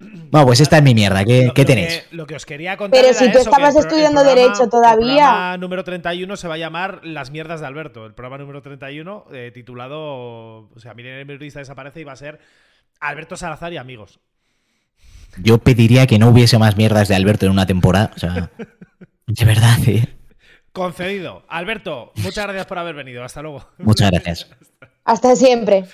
Bueno, 0.00 0.46
pues 0.46 0.60
esta 0.60 0.76
es 0.78 0.82
mi 0.84 0.94
mierda, 0.94 1.24
¿qué, 1.24 1.46
Lo- 1.46 1.54
qué 1.54 1.62
lo 1.62 1.66
tenéis? 1.66 2.04
que- 2.08 2.16
lo 2.16 2.26
que 2.26 2.36
os 2.36 2.46
quería 2.46 2.76
contar. 2.76 3.00
Pero 3.00 3.08
era 3.10 3.18
si 3.18 3.24
tú 3.32 3.38
eso, 3.38 3.50
que 3.50 3.54
estabas 3.56 3.74
el 3.74 3.80
estudiando 3.80 4.20
programa- 4.22 4.40
Derecho 4.40 4.68
todavía. 4.68 5.08
El 5.08 5.16
programa 5.18 5.56
número 5.56 5.84
31 5.84 6.36
se 6.36 6.46
va 6.46 6.54
a 6.54 6.58
llamar 6.58 7.00
Las 7.02 7.32
mierdas 7.32 7.60
de 7.60 7.66
Alberto. 7.66 8.06
El 8.06 8.14
programa 8.14 8.38
número 8.38 8.62
31, 8.62 9.24
eh, 9.32 9.50
titulado. 9.52 10.68
O 10.70 10.78
sea, 10.78 10.94
Miren 10.94 11.14
el 11.18 11.26
periodista 11.26 11.58
desaparece 11.58 12.00
y 12.00 12.04
va 12.04 12.12
a 12.12 12.16
ser 12.16 12.38
Alberto 13.00 13.36
Salazar 13.36 13.72
y 13.72 13.76
amigos. 13.76 14.20
Yo 15.42 15.58
pediría 15.58 16.06
que 16.06 16.18
no 16.18 16.28
hubiese 16.28 16.58
más 16.58 16.76
mierdas 16.76 17.08
de 17.08 17.14
Alberto 17.14 17.46
en 17.46 17.52
una 17.52 17.66
temporada. 17.66 18.12
O 18.16 18.18
sea, 18.18 18.50
de 19.26 19.44
verdad, 19.44 19.78
¿eh? 19.86 20.08
Concedido. 20.72 21.44
Alberto, 21.48 22.12
muchas 22.16 22.44
gracias 22.44 22.66
por 22.66 22.78
haber 22.78 22.94
venido. 22.94 23.24
Hasta 23.24 23.42
luego. 23.42 23.66
Muchas 23.78 24.10
gracias. 24.10 24.48
Hasta 25.04 25.34
siempre. 25.36 25.84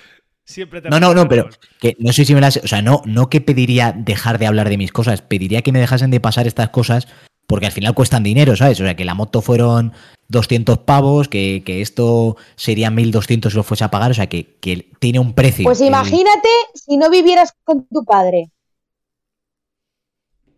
Siempre 0.43 0.81
te 0.81 0.89
No, 0.89 0.99
no, 0.99 1.13
no, 1.15 1.27
pero 1.27 1.49
que 1.79 1.95
no 1.99 2.13
sé 2.13 2.23
si 2.25 2.35
me 2.35 2.41
las. 2.41 2.57
O 2.57 2.67
sea, 2.67 2.81
no, 2.81 3.01
no 3.05 3.29
que 3.29 3.41
pediría 3.41 3.93
dejar 3.93 4.37
de 4.37 4.45
hablar 4.45 4.69
de 4.69 4.77
mis 4.77 4.91
cosas, 4.91 5.21
pediría 5.21 5.63
que 5.63 5.71
me 5.71 5.79
dejasen 5.79 6.11
de 6.11 6.19
pasar 6.19 6.45
estas 6.45 6.69
cosas 6.69 7.07
porque 7.47 7.67
al 7.67 7.71
final 7.71 7.93
cuestan 7.93 8.23
dinero, 8.23 8.55
¿sabes? 8.55 8.79
O 8.79 8.83
sea, 8.83 8.95
que 8.95 9.05
la 9.05 9.13
moto 9.13 9.41
fueron 9.41 9.93
200 10.29 10.79
pavos, 10.79 11.27
que, 11.27 11.63
que 11.65 11.81
esto 11.81 12.37
serían 12.55 12.95
1200 12.95 13.51
si 13.51 13.57
lo 13.57 13.63
fuese 13.63 13.83
a 13.83 13.91
pagar, 13.91 14.11
o 14.11 14.13
sea, 14.13 14.27
que, 14.27 14.55
que 14.59 14.91
tiene 14.99 15.19
un 15.19 15.33
precio. 15.33 15.63
Pues 15.63 15.81
El- 15.81 15.87
imagínate 15.87 16.49
si 16.73 16.97
no 16.97 17.09
vivieras 17.09 17.53
con 17.63 17.87
tu 17.87 18.03
padre. 18.03 18.51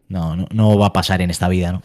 No, 0.09 0.35
no, 0.35 0.47
no 0.51 0.77
va 0.77 0.87
a 0.87 0.93
pasar 0.93 1.21
en 1.21 1.29
esta 1.29 1.47
vida, 1.49 1.71
¿no? 1.71 1.81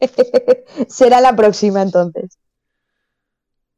Será 0.88 1.20
la 1.20 1.34
próxima 1.36 1.82
entonces. 1.82 2.38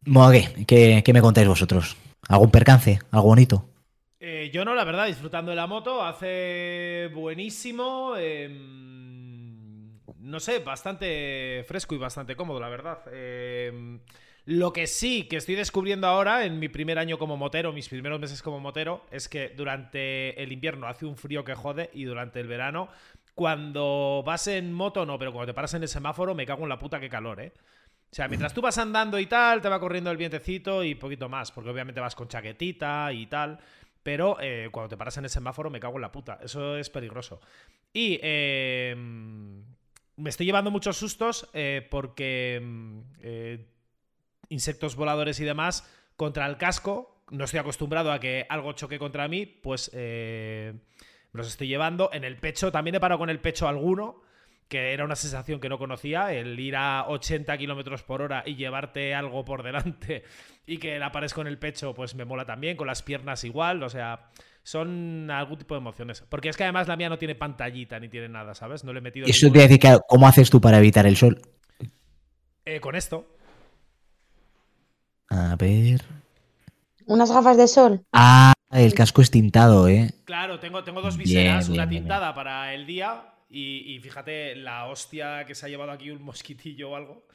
Bueno, 0.06 0.32
¿qué? 0.32 0.64
¿Qué, 0.66 1.02
qué 1.04 1.12
me 1.12 1.20
contáis 1.20 1.46
vosotros? 1.48 1.96
¿Algún 2.28 2.50
percance? 2.50 2.98
¿Algo 3.12 3.28
bonito? 3.28 3.64
Eh, 4.20 4.50
yo 4.52 4.64
no, 4.64 4.74
la 4.74 4.84
verdad, 4.84 5.06
disfrutando 5.06 5.50
de 5.50 5.56
la 5.56 5.66
moto, 5.66 6.02
hace 6.02 7.08
buenísimo. 7.14 8.16
em, 8.16 9.98
no 10.18 10.40
sé, 10.40 10.58
bastante 10.58 11.64
fresco 11.66 11.94
y 11.94 11.98
bastante 11.98 12.34
cómodo, 12.36 12.60
la 12.60 12.68
verdad. 12.68 12.98
Em, 13.12 14.00
lo 14.48 14.72
que 14.72 14.86
sí 14.86 15.24
que 15.24 15.36
estoy 15.36 15.56
descubriendo 15.56 16.06
ahora, 16.06 16.46
en 16.46 16.58
mi 16.58 16.70
primer 16.70 16.98
año 16.98 17.18
como 17.18 17.36
motero, 17.36 17.70
mis 17.74 17.90
primeros 17.90 18.18
meses 18.18 18.40
como 18.40 18.60
motero, 18.60 19.04
es 19.10 19.28
que 19.28 19.50
durante 19.50 20.42
el 20.42 20.52
invierno 20.52 20.86
hace 20.86 21.04
un 21.04 21.18
frío 21.18 21.44
que 21.44 21.54
jode 21.54 21.90
y 21.92 22.04
durante 22.04 22.40
el 22.40 22.46
verano, 22.46 22.88
cuando 23.34 24.22
vas 24.24 24.46
en 24.46 24.72
moto, 24.72 25.04
no, 25.04 25.18
pero 25.18 25.34
cuando 25.34 25.52
te 25.52 25.54
paras 25.54 25.74
en 25.74 25.82
el 25.82 25.88
semáforo, 25.88 26.34
me 26.34 26.46
cago 26.46 26.62
en 26.62 26.70
la 26.70 26.78
puta 26.78 26.98
que 26.98 27.10
calor, 27.10 27.42
¿eh? 27.42 27.52
O 28.10 28.14
sea, 28.14 28.26
mientras 28.26 28.54
tú 28.54 28.62
vas 28.62 28.78
andando 28.78 29.18
y 29.18 29.26
tal, 29.26 29.60
te 29.60 29.68
va 29.68 29.78
corriendo 29.78 30.10
el 30.10 30.16
vientecito 30.16 30.82
y 30.82 30.94
poquito 30.94 31.28
más, 31.28 31.52
porque 31.52 31.68
obviamente 31.68 32.00
vas 32.00 32.14
con 32.14 32.26
chaquetita 32.26 33.12
y 33.12 33.26
tal. 33.26 33.58
Pero 34.02 34.38
eh, 34.40 34.70
cuando 34.72 34.88
te 34.88 34.96
paras 34.96 35.18
en 35.18 35.24
el 35.24 35.30
semáforo 35.30 35.68
me 35.68 35.78
cago 35.78 35.96
en 35.96 36.00
la 36.00 36.10
puta. 36.10 36.38
Eso 36.42 36.78
es 36.78 36.88
peligroso. 36.88 37.42
Y 37.92 38.18
eh, 38.22 38.96
me 40.16 40.30
estoy 40.30 40.46
llevando 40.46 40.70
muchos 40.70 40.96
sustos 40.96 41.48
eh, 41.52 41.86
porque 41.90 42.60
mm, 42.62 42.98
eh, 43.20 43.66
insectos 44.48 44.96
voladores 44.96 45.40
y 45.40 45.44
demás 45.44 45.88
contra 46.16 46.46
el 46.46 46.56
casco 46.56 47.14
no 47.30 47.44
estoy 47.44 47.60
acostumbrado 47.60 48.10
a 48.10 48.20
que 48.20 48.46
algo 48.48 48.72
choque 48.72 48.98
contra 48.98 49.28
mí, 49.28 49.44
pues 49.44 49.90
eh, 49.92 50.72
me 51.32 51.38
los 51.38 51.48
estoy 51.48 51.68
llevando. 51.68 52.10
En 52.12 52.24
el 52.24 52.36
pecho, 52.36 52.72
también 52.72 52.94
he 52.94 53.00
parado 53.00 53.18
con 53.18 53.28
el 53.28 53.38
pecho 53.38 53.68
alguno, 53.68 54.22
que 54.66 54.94
era 54.94 55.04
una 55.04 55.14
sensación 55.16 55.60
que 55.60 55.68
no 55.68 55.76
conocía, 55.78 56.32
el 56.32 56.58
ir 56.58 56.76
a 56.76 57.04
80 57.06 57.56
kilómetros 57.58 58.02
por 58.02 58.22
hora 58.22 58.42
y 58.46 58.56
llevarte 58.56 59.14
algo 59.14 59.44
por 59.44 59.62
delante 59.62 60.24
y 60.66 60.78
que 60.78 60.98
la 60.98 61.12
pares 61.12 61.34
con 61.34 61.46
el 61.46 61.58
pecho, 61.58 61.92
pues 61.94 62.14
me 62.14 62.24
mola 62.24 62.46
también, 62.46 62.76
con 62.78 62.86
las 62.86 63.02
piernas 63.02 63.44
igual, 63.44 63.82
o 63.82 63.90
sea, 63.90 64.30
son 64.62 65.30
algún 65.30 65.58
tipo 65.58 65.74
de 65.74 65.80
emociones. 65.80 66.22
Porque 66.30 66.48
es 66.48 66.56
que 66.56 66.64
además 66.64 66.88
la 66.88 66.96
mía 66.96 67.10
no 67.10 67.18
tiene 67.18 67.34
pantallita 67.34 68.00
ni 68.00 68.08
tiene 68.08 68.28
nada, 68.30 68.54
¿sabes? 68.54 68.84
No 68.84 68.92
le 68.94 69.00
he 69.00 69.02
metido. 69.02 69.26
Eso 69.26 69.40
te 69.40 69.44
ningún- 69.46 69.62
decir, 69.62 69.80
claro, 69.80 70.00
¿cómo 70.08 70.26
haces 70.26 70.48
tú 70.48 70.60
para 70.62 70.78
evitar 70.78 71.06
el 71.06 71.16
sol? 71.16 71.40
Eh, 72.64 72.80
con 72.80 72.94
esto. 72.96 73.34
A 75.28 75.56
ver. 75.56 76.02
Unas 77.06 77.30
gafas 77.30 77.56
de 77.56 77.68
sol. 77.68 78.04
Ah, 78.12 78.52
el 78.70 78.94
casco 78.94 79.22
es 79.22 79.30
tintado, 79.30 79.88
¿eh? 79.88 80.10
Claro, 80.24 80.58
tengo, 80.60 80.84
tengo 80.84 81.00
dos 81.00 81.16
viseras, 81.16 81.68
bien, 81.68 81.80
una 81.80 81.86
bien, 81.86 82.02
tintada 82.02 82.34
para 82.34 82.74
el 82.74 82.86
día 82.86 83.34
y, 83.48 83.94
y 83.94 84.00
fíjate 84.00 84.56
la 84.56 84.86
hostia 84.86 85.44
que 85.46 85.54
se 85.54 85.66
ha 85.66 85.68
llevado 85.68 85.90
aquí 85.90 86.10
un 86.10 86.22
mosquitillo 86.22 86.90
o 86.90 86.96
algo. 86.96 87.26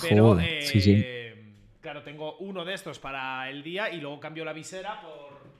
Pero, 0.00 0.28
Joder, 0.34 0.62
sí, 0.62 0.80
sí. 0.80 0.94
eh, 0.96 1.54
claro, 1.80 2.02
tengo 2.02 2.38
uno 2.38 2.64
de 2.64 2.74
estos 2.74 2.98
para 2.98 3.50
el 3.50 3.62
día 3.62 3.90
y 3.90 4.00
luego 4.00 4.18
cambio 4.20 4.44
la 4.44 4.54
visera 4.54 5.00
por, 5.02 5.52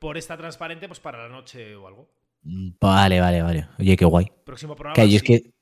por 0.00 0.18
esta 0.18 0.36
transparente 0.36 0.88
pues 0.88 0.98
para 0.98 1.22
la 1.22 1.28
noche 1.28 1.76
o 1.76 1.86
algo. 1.86 2.10
Vale, 2.42 3.20
vale, 3.20 3.42
vale. 3.42 3.68
Oye, 3.78 3.96
qué 3.96 4.04
guay. 4.04 4.26
Próximo 4.44 4.74
programa. 4.74 4.96
Yo 5.08 5.16
es 5.16 5.20
sí. 5.20 5.26
que 5.26 5.52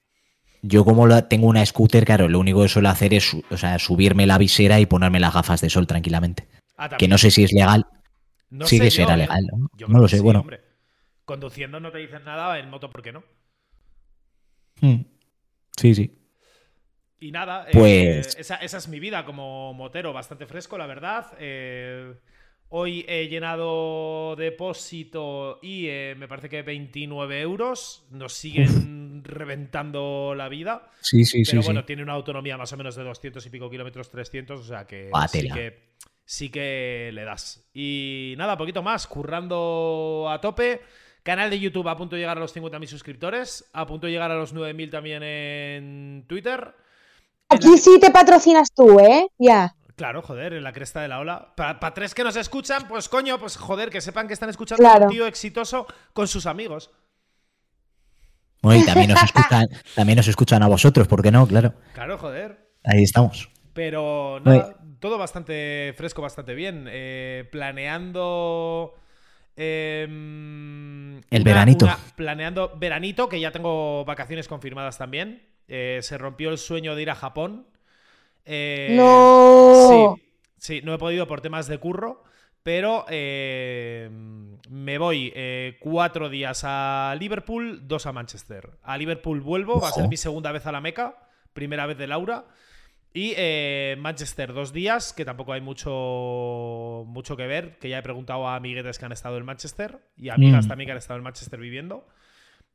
yo 0.63 0.85
como 0.85 1.07
la- 1.07 1.29
tengo 1.29 1.47
una 1.47 1.65
scooter, 1.65 2.05
claro, 2.05 2.29
lo 2.29 2.39
único 2.39 2.63
que 2.63 2.69
suelo 2.69 2.89
hacer 2.89 3.15
es 3.15 3.35
o 3.51 3.57
sea, 3.57 3.79
subirme 3.79 4.27
la 4.27 4.39
visera 4.39 4.81
y 4.81 4.87
ponerme 4.87 5.21
las 5.21 5.35
gafas 5.35 5.61
de 5.61 5.71
sol 5.71 5.87
tranquilamente. 5.87 6.49
Ah, 6.77 6.89
Que 6.97 7.09
no 7.09 7.19
sé 7.19 7.31
si 7.31 7.45
es 7.45 7.53
legal. 7.53 7.87
No 8.51 8.67
sí 8.67 8.79
sé 8.79 8.85
que 8.85 8.91
yo, 8.91 8.97
será 9.03 9.15
¿eh? 9.15 9.19
legal, 9.19 9.47
¿no? 9.53 9.69
Yo 9.77 9.87
No 9.87 9.93
creo 9.93 10.03
lo 10.03 10.09
sé, 10.09 10.17
sí, 10.17 10.23
bueno. 10.23 10.41
hombre. 10.41 10.61
Conduciendo 11.25 11.79
no 11.81 11.93
te 11.93 11.99
dicen 11.99 12.25
nada, 12.25 12.59
en 12.59 12.69
moto, 12.71 12.91
¿por 12.91 13.03
qué 13.03 13.13
no? 13.13 13.23
Mm. 14.81 15.03
Sí, 15.77 15.95
sí. 15.95 16.17
Y 17.21 17.33
nada, 17.33 17.67
eh, 17.69 17.73
Pues- 17.73 18.35
esa, 18.39 18.57
esa 18.57 18.79
es 18.79 18.89
mi 18.89 18.99
vida 18.99 19.25
como 19.25 19.75
motero, 19.75 20.13
bastante 20.13 20.47
fresco, 20.47 20.79
la 20.79 20.87
verdad. 20.87 21.27
Eh, 21.39 22.15
hoy 22.71 23.05
he 23.09 23.29
llenado 23.29 24.35
depósito 24.37 25.59
y 25.63 25.87
eh, 25.89 26.15
me 26.17 26.29
parece 26.29 26.49
que 26.49 26.63
29 26.63 27.41
euros. 27.43 28.07
Nos 28.11 28.33
siguen 28.33 29.00
reventando 29.25 30.35
la 30.37 30.49
vida. 30.49 30.91
Sí, 31.01 31.25
sí, 31.25 31.43
pero 31.45 31.63
sí. 31.63 31.67
bueno, 31.67 31.81
sí. 31.81 31.87
tiene 31.87 32.03
una 32.03 32.13
autonomía 32.13 32.57
más 32.57 32.73
o 32.73 32.77
menos 32.77 32.97
de 32.97 33.05
200 33.05 33.45
y 33.45 33.51
pico 33.51 33.71
kilómetros, 33.71 34.11
300, 34.11 34.61
o 34.61 34.65
sea 34.65 34.87
que 34.87 35.11
sí 35.29 35.49
que 35.51 35.91
sí 36.25 36.49
que 36.51 37.11
le 37.13 37.25
das. 37.25 37.69
Y 37.75 38.35
nada, 38.39 38.57
poquito 38.57 38.83
más, 38.83 39.07
currando 39.07 40.29
a 40.31 40.41
tope. 40.41 40.81
Canal 41.23 41.51
de 41.51 41.61
YouTube 41.61 41.87
a 41.89 41.97
punto 41.97 42.17
de 42.17 42.21
llegar 42.23 42.39
a 42.39 42.41
los 42.41 42.57
50.000 42.57 42.87
suscriptores, 42.87 43.69
a 43.75 43.87
punto 43.87 44.07
de 44.07 44.13
llegar 44.13 44.31
a 44.31 44.37
los 44.37 44.55
9.000 44.55 44.91
también 44.91 45.23
en 45.23 46.25
Twitter. 46.27 46.75
En 47.51 47.57
Aquí 47.57 47.71
la- 47.73 47.77
sí 47.77 47.99
te 48.01 48.11
patrocinas 48.11 48.73
tú, 48.75 48.99
¿eh? 49.01 49.27
Ya. 49.39 49.75
Claro, 49.97 50.23
joder, 50.23 50.55
en 50.55 50.65
la 50.65 50.73
cresta 50.73 51.03
de 51.03 51.09
la 51.09 51.19
ola. 51.19 51.53
Para 51.55 51.93
tres 51.93 52.15
que 52.15 52.25
nos 52.25 52.35
escuchan, 52.37 52.89
pues 52.89 53.11
coño, 53.11 53.39
pues 53.39 53.59
joder, 53.59 53.91
que 53.91 54.01
sepan 54.01 54.29
que 54.29 54.33
están 54.33 54.49
escuchando 54.49 54.89
a 54.89 54.97
un 54.97 55.09
tío 55.09 55.27
exitoso 55.27 55.87
con 56.15 56.27
sus 56.27 56.47
amigos. 56.47 56.91
Bueno, 58.63 58.83
y 58.83 58.85
también 58.87 59.11
nos 59.11 59.23
escuchan, 59.23 59.67
también 59.95 60.17
nos 60.17 60.29
escuchan 60.29 60.63
a 60.63 60.69
vosotros, 60.69 61.09
¿por 61.09 61.23
qué 61.23 61.31
no? 61.31 61.47
Claro. 61.47 61.75
Claro, 61.95 62.19
joder. 62.19 62.69
Ahí 62.85 63.03
estamos. 63.03 63.51
Pero 63.73 64.41
nada, 64.45 64.77
todo 64.99 65.17
bastante 65.19 65.95
fresco, 65.97 66.21
bastante 66.23 66.55
bien. 66.55 66.87
Eh, 66.91 67.49
planeando. 67.51 68.95
em, 69.57 71.19
El 71.31 71.45
veranito. 71.45 71.87
planeando 72.17 72.73
veranito, 72.77 73.29
que 73.29 73.41
ya 73.41 73.51
tengo 73.51 74.05
vacaciones 74.05 74.49
confirmadas 74.49 74.99
también. 74.99 75.43
Eh, 75.69 76.01
se 76.03 76.19
rompió 76.19 76.51
el 76.51 76.59
sueño 76.59 76.95
de 76.95 77.03
ir 77.03 77.11
a 77.11 77.15
Japón. 77.15 77.67
Eh, 78.45 78.95
No. 78.97 80.17
Sí, 80.17 80.23
sí, 80.59 80.81
no 80.83 80.95
he 80.95 80.99
podido 80.99 81.27
por 81.27 81.41
temas 81.41 81.67
de 81.69 81.79
curro. 81.79 82.25
Pero 82.63 83.07
eh, 83.09 84.11
me 84.69 84.99
voy 84.99 85.33
eh, 85.35 85.77
cuatro 85.81 86.29
días 86.29 86.63
a 86.65 87.17
Liverpool, 87.19 87.89
dos 87.89 88.07
a 88.07 88.13
Manchester. 88.13 88.71
A 88.83 88.99
Liverpool 88.99 89.41
vuelvo, 89.41 89.81
va 89.81 89.89
a 89.89 89.93
ser 89.93 90.09
mi 90.09 90.17
segunda 90.19 90.53
vez 90.53 90.67
a 90.67 90.73
la 90.73 90.81
Meca, 90.81 91.17
primera 91.55 91.87
vez 91.87 91.97
de 91.97 92.07
Laura. 92.07 92.45
Y 93.13 93.33
eh, 93.37 93.97
Manchester 93.99 94.53
dos 94.53 94.73
días, 94.73 95.13
que 95.13 95.25
tampoco 95.25 95.53
hay 95.53 95.61
mucho, 95.61 97.05
mucho 97.07 97.37
que 97.37 97.47
ver, 97.47 97.79
que 97.79 97.89
ya 97.89 97.99
he 97.99 98.03
preguntado 98.03 98.47
a 98.47 98.55
amiguetes 98.57 98.99
que 98.99 99.05
han 99.07 99.13
estado 99.13 99.37
en 99.37 99.45
Manchester 99.45 99.99
y 100.17 100.29
amigas 100.29 100.67
Mm. 100.67 100.69
también 100.69 100.87
que 100.87 100.93
han 100.93 100.99
estado 100.99 101.19
en 101.19 101.25
Manchester 101.25 101.59
viviendo. 101.59 102.07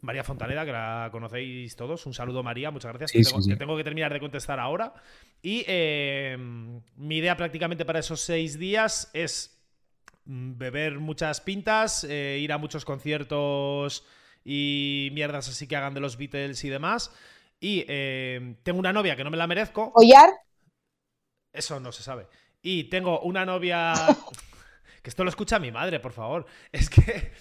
María 0.02 0.24
Fontaneda, 0.24 0.66
que 0.66 0.72
la 0.74 1.10
conocéis 1.12 1.76
todos. 1.76 2.06
Un 2.06 2.14
saludo, 2.14 2.44
María, 2.44 2.70
muchas 2.70 2.92
gracias. 2.92 3.12
Sí, 3.12 3.20
que, 3.20 3.24
tengo, 3.24 3.42
sí. 3.42 3.50
que 3.52 3.56
tengo 3.56 3.78
que 3.78 3.84
terminar 3.84 4.12
de 4.12 4.20
contestar 4.20 4.60
ahora. 4.60 4.94
Y 5.42 5.64
eh, 5.68 6.38
mi 6.98 7.18
idea 7.18 7.38
prácticamente 7.38 7.86
para 7.86 8.00
esos 8.00 8.20
seis 8.20 8.60
días 8.60 9.10
es 9.14 9.55
beber 10.26 11.00
muchas 11.00 11.42
pintas, 11.42 12.04
eh, 12.04 12.40
ir 12.42 12.52
a 12.52 12.58
muchos 12.58 12.86
conciertos 12.86 14.06
y 14.44 15.10
mierdas 15.14 15.48
así 15.48 15.68
que 15.68 15.76
hagan 15.76 15.94
de 15.94 16.00
los 16.00 16.18
Beatles 16.18 16.64
y 16.64 16.70
demás. 16.70 17.12
Y 17.60 17.86
eh, 17.88 18.56
tengo 18.64 18.80
una 18.80 18.94
novia 18.94 19.16
que 19.16 19.24
no 19.24 19.32
me 19.32 19.38
la 19.38 19.48
merezco. 19.48 19.92
¿Collar? 19.92 20.30
Eso 21.54 21.80
no 21.80 21.92
se 21.92 22.04
sabe. 22.04 22.28
Y 22.62 22.86
tengo 22.86 23.22
una 23.22 23.46
novia. 23.46 23.94
Que 25.02 25.10
esto 25.10 25.24
lo 25.24 25.30
escucha 25.30 25.60
mi 25.60 25.72
madre, 25.72 26.00
por 26.00 26.14
favor. 26.14 26.48
Es 26.72 26.90
que. 26.90 27.32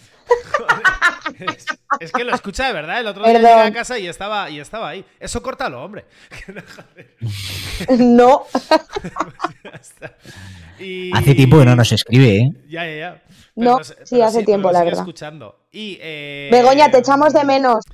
Joder, 0.59 1.51
es, 1.57 1.67
es 2.01 2.13
que 2.13 2.25
lo 2.25 2.35
escucha 2.35 2.67
de 2.67 2.73
verdad. 2.73 3.01
El 3.01 3.07
otro 3.07 3.25
día 3.25 3.33
Perdón. 3.35 3.51
llegué 3.51 3.69
a 3.69 3.73
casa 3.73 3.99
y 3.99 4.07
estaba, 4.07 4.51
y 4.51 4.61
estaba 4.61 4.89
ahí. 4.91 5.05
Eso 5.21 5.43
córtalo, 5.43 5.83
hombre. 5.85 6.05
No. 7.99 8.45
Y- 10.79 11.11
Hace 11.17 11.35
tiempo 11.35 11.59
que 11.59 11.65
no 11.67 11.77
nos 11.77 11.93
escribe, 11.93 12.37
¿eh? 12.39 12.51
Ya, 12.69 12.85
ya, 12.85 12.97
ya. 12.97 13.23
No, 13.55 13.79
nos- 13.79 13.95
sí, 14.05 14.21
hace 14.21 14.43
tiempo, 14.45 14.73
la 14.73 14.83
verdad. 14.83 15.01
escuchando. 15.01 15.67
Y, 15.71 15.99
eh, 16.01 16.49
Begoña, 16.51 16.91
te 16.91 16.99
echamos 16.99 17.33
de 17.33 17.45
menos. 17.45 17.85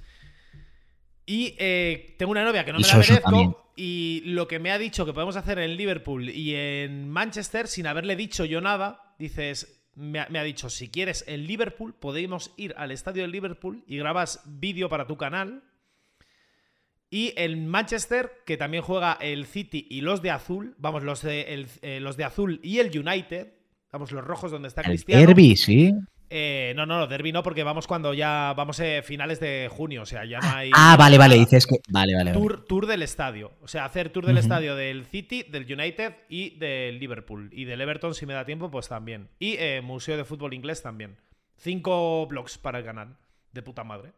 Y 1.26 1.54
eh, 1.58 2.14
tengo 2.18 2.32
una 2.32 2.42
novia 2.44 2.64
que 2.64 2.72
no 2.72 2.78
me 2.80 2.86
la 2.86 2.94
merezco. 2.94 3.20
también. 3.22 3.54
Y 3.76 4.22
lo 4.26 4.48
que 4.48 4.58
me 4.58 4.72
ha 4.72 4.78
dicho 4.78 5.06
que 5.06 5.12
podemos 5.12 5.36
hacer 5.36 5.58
en 5.58 5.76
Liverpool 5.76 6.28
y 6.30 6.54
en 6.54 7.08
Manchester, 7.10 7.68
sin 7.68 7.86
haberle 7.86 8.16
dicho 8.16 8.44
yo 8.44 8.60
nada, 8.60 9.14
dices, 9.18 9.79
me 9.94 10.20
ha, 10.20 10.28
me 10.30 10.38
ha 10.38 10.42
dicho, 10.44 10.70
si 10.70 10.88
quieres 10.88 11.24
en 11.26 11.46
Liverpool, 11.46 11.94
podemos 11.94 12.52
ir 12.56 12.74
al 12.76 12.90
estadio 12.90 13.22
de 13.22 13.28
Liverpool 13.28 13.82
y 13.86 13.96
grabas 13.98 14.40
vídeo 14.46 14.88
para 14.88 15.06
tu 15.06 15.16
canal. 15.16 15.62
Y 17.10 17.32
en 17.36 17.66
Manchester, 17.66 18.30
que 18.46 18.56
también 18.56 18.84
juega 18.84 19.14
el 19.20 19.46
City 19.46 19.86
y 19.90 20.00
los 20.00 20.22
de 20.22 20.30
azul, 20.30 20.76
vamos, 20.78 21.02
los 21.02 21.22
de, 21.22 21.42
el- 21.54 21.66
eh, 21.82 21.98
los 22.00 22.16
de 22.16 22.24
azul 22.24 22.60
y 22.62 22.78
el 22.78 22.96
United, 22.96 23.52
vamos, 23.90 24.12
los 24.12 24.24
rojos 24.24 24.52
donde 24.52 24.68
está 24.68 24.82
El 24.82 24.86
Cristiano. 24.88 25.26
derby, 25.26 25.56
sí. 25.56 25.92
Eh, 26.32 26.72
no, 26.76 26.86
no, 26.86 27.08
derby 27.08 27.32
no, 27.32 27.42
porque 27.42 27.64
vamos 27.64 27.88
cuando 27.88 28.14
ya 28.14 28.54
vamos 28.56 28.78
eh, 28.78 29.02
finales 29.02 29.40
de 29.40 29.68
junio, 29.68 30.02
o 30.02 30.06
sea, 30.06 30.24
ya 30.24 30.38
no 30.38 30.48
hay. 30.48 30.70
Ah, 30.72 30.96
vale, 30.96 31.18
vale, 31.18 31.34
dices 31.34 31.66
que. 31.66 31.80
Vale, 31.88 32.14
vale. 32.14 32.30
vale. 32.30 32.40
Tour, 32.40 32.64
tour 32.64 32.86
del 32.86 33.02
estadio. 33.02 33.52
O 33.60 33.66
sea, 33.66 33.84
hacer 33.84 34.10
tour 34.10 34.26
del 34.26 34.38
estadio 34.38 34.76
del 34.76 35.06
City, 35.06 35.42
del 35.42 35.64
United 35.64 36.14
y 36.28 36.56
del 36.56 37.00
Liverpool. 37.00 37.50
Y 37.52 37.64
del 37.64 37.80
Everton, 37.80 38.14
si 38.14 38.26
me 38.26 38.34
da 38.34 38.44
tiempo, 38.44 38.70
pues 38.70 38.88
también. 38.88 39.28
Y 39.40 39.56
eh, 39.58 39.80
Museo 39.82 40.16
de 40.16 40.24
Fútbol 40.24 40.54
Inglés 40.54 40.82
también. 40.82 41.16
Cinco 41.56 42.26
blogs 42.28 42.58
para 42.58 42.78
el 42.78 42.84
canal. 42.84 43.16
De 43.52 43.62
puta 43.62 43.82
madre. 43.82 44.12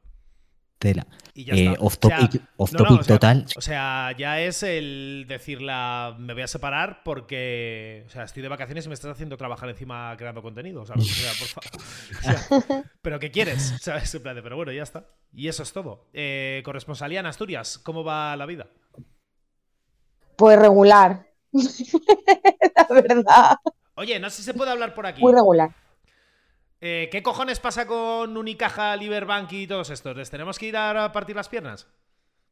Tela. 0.83 1.07
Y 1.33 1.45
ya 1.45 1.55
Eh, 1.55 1.67
está. 1.69 1.81
off 1.81 1.97
O 2.03 2.09
sea, 2.09 2.19
topic, 2.19 2.43
off 2.57 2.73
no, 2.73 2.79
no, 2.81 2.85
topic 2.85 3.01
o 3.01 3.05
sea, 3.05 3.15
total. 3.15 3.47
O 3.57 3.61
sea, 3.61 4.13
ya 4.19 4.41
es 4.41 4.63
el 4.65 5.27
decirla, 5.29 6.17
me 6.19 6.35
voy 6.35 6.43
a 6.43 6.49
separar 6.49 7.03
porque, 7.05 8.03
o 8.07 8.11
sea, 8.11 8.25
estoy 8.25 8.43
de 8.43 8.49
vacaciones 8.49 8.85
y 8.85 8.89
me 8.89 8.95
estás 8.95 9.13
haciendo 9.13 9.37
trabajar 9.37 9.69
encima 9.69 10.15
creando 10.19 10.43
contenido, 10.43 10.85
¿sabes? 10.85 11.05
O 11.05 11.15
sea, 11.15 11.33
por 11.39 11.49
favor. 11.49 11.83
O 12.59 12.69
sea, 12.69 12.85
¿Pero 13.01 13.19
qué 13.21 13.31
quieres? 13.31 13.75
¿Sabes? 13.81 14.13
En 14.15 14.23
plan 14.23 14.35
de, 14.35 14.43
pero 14.43 14.57
bueno, 14.57 14.73
ya 14.73 14.83
está. 14.83 15.07
Y 15.33 15.49
eso 15.49 15.63
es 15.63 15.73
todo. 15.73 16.09
Eh, 16.13 16.61
corresponsalía 16.65 17.21
en 17.21 17.27
Asturias, 17.27 17.79
¿cómo 17.79 18.03
va 18.05 18.37
la 18.37 18.47
vida? 18.47 18.67
Pues 20.37 20.59
regular. 20.59 21.27
La 21.53 22.87
verdad. 22.91 23.57
Oye, 23.95 24.19
no 24.19 24.29
sé 24.31 24.39
si 24.39 24.43
se 24.43 24.55
puede 24.55 24.71
hablar 24.71 24.95
por 24.95 25.07
aquí. 25.07 25.21
Muy 25.21 25.33
regular. 25.33 25.71
Eh, 26.85 27.09
¿Qué 27.13 27.23
cojones 27.23 27.61
pasa 27.61 27.87
con 27.87 28.37
Unicaja, 28.37 28.97
Liberbank 28.97 29.53
y 29.53 29.69
todos 29.69 29.89
estos? 29.91 30.17
¿Les 30.17 30.29
tenemos 30.31 30.59
que 30.59 30.67
ir 30.67 30.77
a 30.77 31.13
partir 31.13 31.37
las 31.37 31.49
piernas? 31.49 31.87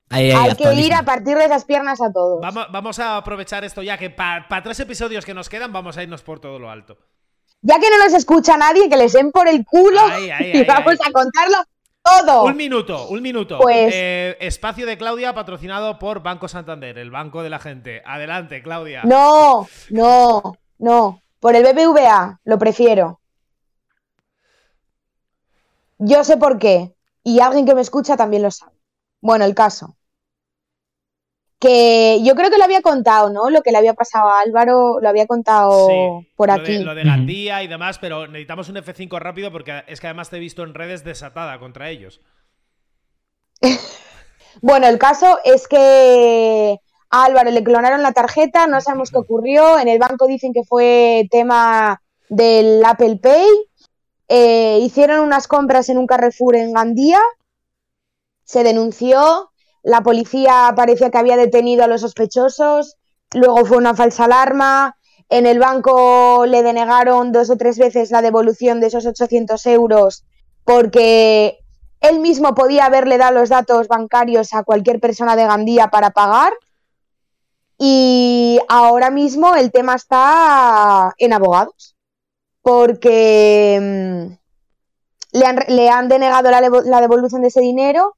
Ahí, 0.09 0.31
ahí, 0.31 0.51
Hay 0.51 0.55
que 0.55 0.73
ir 0.75 0.95
a 0.95 1.03
partir 1.03 1.37
de 1.37 1.47
esas 1.47 1.65
piernas 1.65 2.01
a 2.01 2.13
todos. 2.13 2.41
Vamos, 2.41 2.67
vamos 2.71 2.99
a 3.01 3.17
aprovechar 3.17 3.65
esto 3.65 3.83
ya 3.83 3.99
que 3.99 4.09
para 4.09 4.63
tres 4.63 4.79
episodios 4.79 5.25
que 5.25 5.35
nos 5.35 5.49
quedan 5.49 5.73
vamos 5.73 5.97
a 5.97 6.05
irnos 6.05 6.23
por 6.23 6.39
todo 6.39 6.61
lo 6.61 6.71
alto. 6.71 6.97
Ya 7.63 7.81
que 7.81 7.91
no 7.91 7.99
nos 8.05 8.15
escucha 8.15 8.57
nadie, 8.57 8.89
que 8.89 8.97
les 8.97 9.13
den 9.13 9.33
por 9.33 9.49
el 9.49 9.65
culo 9.65 10.01
Ahí, 10.01 10.31
ahí, 10.31 10.51
y 10.55 10.57
ahí, 10.59 10.65
vamos 10.65 10.93
ahí. 10.93 11.09
a 11.09 11.13
contarlo 11.13 11.57
todo. 12.03 12.45
Un 12.45 12.57
minuto, 12.57 13.09
un 13.09 13.23
minuto. 13.23 13.59
Pues- 13.59 13.93
Eh, 13.93 14.37
espacio 14.41 14.87
de 14.87 14.97
Claudia 14.97 15.35
patrocinado 15.35 15.99
por 15.99 16.23
Banco 16.23 16.47
Santander, 16.47 16.99
el 16.99 17.11
banco 17.11 17.43
de 17.43 17.51
la 17.51 17.59
gente. 17.59 18.01
Adelante, 18.07 18.63
Claudia. 18.63 19.03
No, 19.03 19.67
no, 19.91 20.57
no. 20.79 21.21
Por 21.41 21.57
el 21.57 21.65
BBVA, 21.65 22.41
lo 22.45 22.59
prefiero. 22.59 23.20
Yo 26.01 26.25
sé 26.25 26.37
por 26.37 26.59
qué. 26.59 26.95
Y 27.23 27.41
alguien 27.41 27.67
que 27.67 27.75
me 27.75 27.83
escucha 27.83 28.17
también 28.17 28.43
lo 28.43 28.51
sabe. 28.51 28.73
Bueno, 29.21 29.45
el 29.45 29.55
caso. 29.55 29.97
Que 31.59 32.21
yo 32.25 32.35
creo 32.35 32.51
que 32.51 32.57
lo 32.57 32.65
había 32.65 32.81
contado, 32.81 33.29
¿no? 33.31 33.51
Lo 33.51 33.61
que 33.61 33.71
le 33.71 33.77
había 33.77 33.93
pasado 33.93 34.31
a 34.31 34.41
Álvaro, 34.41 34.99
lo 34.99 35.09
había 35.09 35.27
contado 35.27 35.89
Sí, 35.89 36.29
por 36.35 36.49
lo 36.49 36.55
aquí. 36.55 36.79
De, 36.79 36.85
lo 36.85 36.95
de 36.95 37.05
Gandía 37.05 37.63
y 37.63 37.69
demás, 37.69 37.99
pero 37.99 38.27
necesitamos 38.27 38.71
un 38.71 38.77
F5 38.77 39.19
rápido 39.19 39.53
porque 39.53 39.85
es 39.87 40.01
que 40.01 40.07
además 40.07 40.31
te 40.31 40.39
he 40.39 40.41
visto 40.41 40.63
en 40.63 40.73
redes 40.73 41.05
desatada 41.05 41.59
contra 41.59 41.91
ellos. 41.91 42.21
Bueno, 44.63 44.89
el 44.89 44.99
caso 44.99 45.39
es 45.45 45.69
que 45.69 46.77
a 47.09 47.25
Álvaro 47.25 47.51
le 47.51 47.63
clonaron 47.63 48.03
la 48.03 48.13
tarjeta, 48.13 48.67
no 48.67 48.81
sabemos 48.81 49.11
qué 49.11 49.19
ocurrió. 49.19 49.79
En 49.79 49.89
el 49.89 49.99
banco 49.99 50.27
dicen 50.27 50.53
que 50.53 50.65
fue 50.65 51.29
tema 51.31 52.03
del 52.29 52.85
Apple 52.85 53.19
Pay. 53.23 53.47
Eh, 54.33 54.79
hicieron 54.81 55.21
unas 55.21 55.49
compras 55.49 55.89
en 55.89 55.99
un 55.99 56.07
Carrefour 56.07 56.55
en 56.55 56.73
Gandía. 56.73 57.19
Se 58.45 58.63
denunció. 58.63 59.51
La 59.83 60.03
policía 60.03 60.73
parecía 60.77 61.11
que 61.11 61.19
había 61.19 61.37
detenido 61.37 61.83
a 61.83 61.89
los 61.89 62.03
sospechosos. 62.03 62.97
Luego 63.35 63.65
fue 63.65 63.77
una 63.77 63.95
falsa 63.95 64.27
alarma. 64.27 64.97
En 65.29 65.47
el 65.47 65.59
banco 65.59 66.47
le 66.47 66.63
denegaron 66.63 67.33
dos 67.33 67.51
o 67.51 67.57
tres 67.57 67.77
veces 67.77 68.13
la 68.13 68.23
devolución 68.23 68.81
de 68.81 68.87
esos 68.87 69.05
800 69.05 69.67
euros 69.67 70.25
porque 70.65 71.59
él 72.01 72.21
mismo 72.21 72.55
podía 72.55 72.85
haberle 72.85 73.19
dado 73.19 73.41
los 73.41 73.49
datos 73.49 73.89
bancarios 73.89 74.55
a 74.55 74.63
cualquier 74.63 75.01
persona 75.01 75.35
de 75.35 75.47
Gandía 75.47 75.89
para 75.89 76.11
pagar. 76.11 76.53
Y 77.79 78.61
ahora 78.69 79.11
mismo 79.11 79.57
el 79.57 79.73
tema 79.73 79.97
está 79.97 81.15
en 81.19 81.33
abogados. 81.33 81.97
Porque 82.63 83.79
mm, 83.81 84.41
le, 85.39 85.47
han, 85.47 85.59
le 85.69 85.89
han 85.89 86.09
denegado 86.09 86.51
la, 86.51 87.01
devolución 87.01 87.43
de 87.43 87.49
ese 87.49 87.61
dinero. 87.61 88.17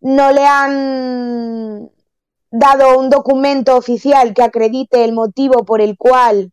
No 0.00 0.32
le 0.32 0.46
han 0.46 1.90
dado 2.50 2.98
un 2.98 3.08
documento 3.08 3.76
oficial 3.76 4.34
que 4.34 4.42
acredite 4.42 5.04
el 5.04 5.12
motivo 5.12 5.64
por 5.64 5.80
el 5.80 5.96
cual 5.96 6.52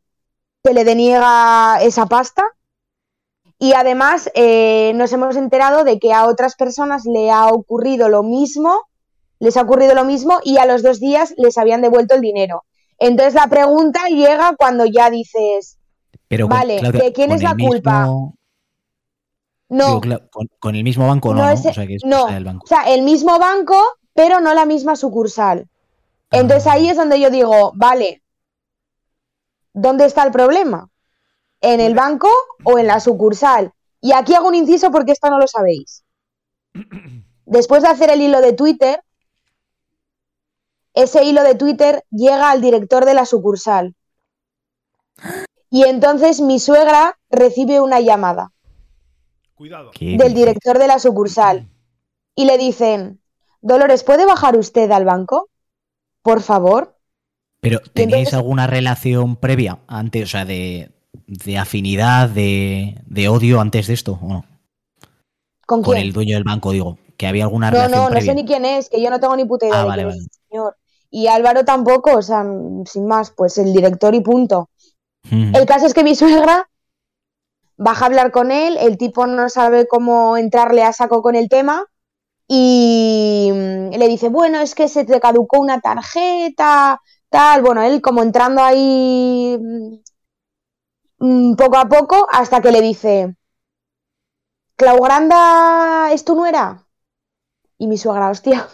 se 0.64 0.74
le 0.74 0.84
deniega 0.84 1.82
esa 1.82 2.06
pasta. 2.06 2.44
Y 3.58 3.74
además 3.74 4.30
eh, 4.36 4.94
nos 4.96 5.12
hemos 5.12 5.36
enterado 5.36 5.84
de 5.84 6.00
que 6.00 6.14
a 6.14 6.26
otras 6.28 6.56
personas 6.56 7.06
le 7.06 7.30
ha 7.32 7.48
ocurrido 7.48 8.08
lo 8.08 8.24
mismo, 8.24 8.88
les 9.40 9.58
ha 9.58 9.62
ocurrido 9.62 9.96
lo 9.96 10.06
mismo 10.06 10.40
y 10.44 10.58
a 10.58 10.66
los 10.66 10.84
dos 10.84 11.00
días 11.00 11.34
les 11.38 11.58
habían 11.58 11.82
devuelto 11.82 12.16
el 12.16 12.22
dinero. 12.22 12.64
Entonces 13.00 13.34
la 13.34 13.48
pregunta 13.48 14.08
llega 14.08 14.56
cuando 14.58 14.86
ya 14.86 15.10
dices, 15.10 15.79
Pero 16.30 16.48
con- 16.48 16.58
Vale, 16.58 16.80
¿de 16.80 17.12
quién 17.12 17.32
es 17.32 17.42
la 17.44 17.54
mismo- 17.56 17.70
culpa? 17.72 18.06
no, 19.70 20.00
digo, 20.02 20.22
con, 20.32 20.48
con 20.60 20.76
el 20.76 20.84
mismo 20.84 21.08
banco 21.08 21.34
no, 21.34 21.46
no 21.46 21.54
O 21.54 21.58
sea, 21.58 21.86
que 21.86 21.96
es 21.96 22.04
no, 22.06 22.22
cosa 22.22 22.34
del 22.36 22.46
banco. 22.46 22.64
o 22.64 22.68
sea, 22.68 22.84
el 22.94 23.02
mismo 23.02 23.38
banco, 23.40 23.76
pero 24.14 24.40
no 24.40 24.54
la 24.54 24.66
misma 24.66 24.96
sucursal. 24.96 25.68
Entonces 26.32 26.68
Ah. 26.68 26.74
ahí 26.74 26.88
es 26.90 26.96
donde 26.98 27.20
yo 27.20 27.30
digo, 27.30 27.72
vale, 27.76 28.22
¿dónde 29.74 30.06
está 30.06 30.24
el 30.24 30.32
problema? 30.32 30.88
¿En 31.62 31.80
el 31.82 31.94
banco 31.96 32.30
o 32.64 32.78
en 32.80 32.88
la 32.88 33.00
sucursal? 33.00 33.74
Y 34.02 34.14
aquí 34.14 34.34
hago 34.34 34.48
un 34.48 34.56
inciso 34.56 34.92
porque 34.92 35.12
esto 35.12 35.30
no 35.30 35.40
lo 35.40 35.48
sabéis. 35.48 36.04
Después 37.46 37.82
de 37.84 37.90
hacer 37.90 38.12
el 38.12 38.22
hilo 38.22 38.42
de 38.42 38.54
Twitter, 38.54 39.02
ese 40.94 41.24
hilo 41.24 41.42
de 41.44 41.56
Twitter 41.56 42.04
llega 42.12 42.52
al 42.52 42.62
director 42.62 43.06
de 43.06 43.14
la 43.16 43.26
sucursal. 43.26 43.96
Y 45.70 45.84
entonces 45.84 46.42
mi 46.42 46.60
suegra 46.60 47.18
recibe 47.30 47.80
una 47.80 48.00
llamada 48.00 48.52
Cuidado. 49.56 49.92
¿Qué 49.94 50.18
del 50.18 50.34
director 50.34 50.80
de 50.80 50.88
la 50.88 51.00
sucursal 51.00 51.68
y 52.36 52.46
le 52.46 52.58
dicen, 52.58 53.20
Dolores, 53.62 54.04
¿puede 54.04 54.26
bajar 54.26 54.56
usted 54.58 54.90
al 54.92 55.04
banco? 55.06 55.50
Por 56.22 56.42
favor. 56.42 56.96
Pero 57.60 57.80
¿tenéis 57.94 58.14
entonces- 58.30 58.34
alguna 58.36 58.68
relación 58.68 59.36
previa 59.36 59.80
antes, 59.88 60.24
o 60.24 60.28
sea, 60.28 60.46
de, 60.46 60.92
de 61.28 61.58
afinidad, 61.58 62.30
de, 62.30 63.02
de 63.06 63.28
odio 63.28 63.60
antes 63.60 63.88
de 63.88 63.94
esto? 63.94 64.18
¿o 64.22 64.28
no? 64.28 64.46
¿Con 65.66 65.84
Con 65.84 65.94
quién? 65.96 66.08
el 66.08 66.14
dueño 66.14 66.36
del 66.36 66.46
banco, 66.46 66.72
digo. 66.72 66.98
Que 67.18 67.28
había 67.28 67.44
alguna 67.44 67.70
No, 67.70 67.76
relación 67.78 68.00
no, 68.00 68.06
no 68.06 68.12
previa. 68.16 68.32
sé 68.32 68.36
ni 68.36 68.46
quién 68.46 68.64
es, 68.64 68.88
que 68.90 69.02
yo 69.04 69.10
no 69.10 69.20
tengo 69.20 69.36
ni 69.36 69.44
puta 69.44 69.66
idea 69.68 69.80
Ah, 69.80 69.82
de 69.84 69.88
vale, 69.90 70.04
quién 70.04 70.08
vale. 70.10 70.20
es 70.22 70.26
el 70.28 70.42
señor. 70.50 70.78
Y 71.12 71.28
Álvaro 71.28 71.66
tampoco, 71.66 72.16
o 72.18 72.22
sea, 72.22 72.46
sin 72.86 73.08
más, 73.08 73.32
pues 73.32 73.58
el 73.58 73.74
director 73.74 74.16
y 74.16 74.22
punto. 74.22 74.70
Mm. 75.32 75.56
El 75.56 75.66
caso 75.66 75.86
es 75.86 75.94
que 75.94 76.04
mi 76.04 76.16
suegra 76.16 76.70
baja 77.78 78.06
a 78.06 78.08
hablar 78.08 78.32
con 78.32 78.52
él, 78.52 78.78
el 78.80 78.98
tipo 78.98 79.26
no 79.26 79.50
sabe 79.50 79.88
cómo 79.88 80.38
entrarle 80.38 80.84
a 80.84 80.94
saco 80.94 81.22
con 81.22 81.36
el 81.36 81.48
tema 81.48 81.86
y 82.48 83.50
mm, 83.54 83.90
le 83.92 84.08
dice, 84.08 84.30
bueno, 84.30 84.60
es 84.60 84.76
que 84.76 84.88
se 84.88 85.06
te 85.06 85.20
caducó 85.20 85.60
una 85.60 85.80
tarjeta, 85.80 87.00
tal, 87.30 87.62
bueno, 87.62 87.82
él 87.84 88.02
como 88.02 88.22
entrando 88.22 88.62
ahí 88.62 89.58
mm, 89.60 89.96
mm, 91.20 91.56
poco 91.56 91.78
a 91.78 91.88
poco 91.88 92.28
hasta 92.32 92.60
que 92.60 92.72
le 92.72 92.82
dice, 92.82 93.36
Clau 94.76 95.02
Granda 95.02 96.10
es 96.12 96.24
tu 96.24 96.36
nuera. 96.36 96.86
Y 97.78 97.88
mi 97.88 97.98
suegra, 97.98 98.30
hostia, 98.30 98.68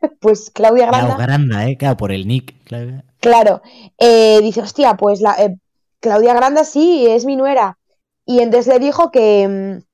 pues 0.20 0.50
Claudia 0.50 0.86
Granda. 0.86 1.16
Granda, 1.16 1.66
¿eh? 1.66 1.76
Claro, 1.76 1.96
por 1.96 2.12
el 2.12 2.26
nick. 2.26 2.62
claro. 2.64 3.02
Claro, 3.20 3.62
eh, 3.98 4.40
dice, 4.42 4.60
hostia, 4.60 4.94
pues 4.94 5.20
la, 5.20 5.36
eh, 5.38 5.56
Claudia 6.02 6.34
Granda 6.34 6.64
sí, 6.64 7.06
es 7.06 7.24
mi 7.24 7.36
nuera. 7.36 7.78
Y 8.26 8.40
entonces 8.40 8.74
le 8.74 8.80
dijo 8.80 9.10
que, 9.12 9.48
mm, 9.48 9.84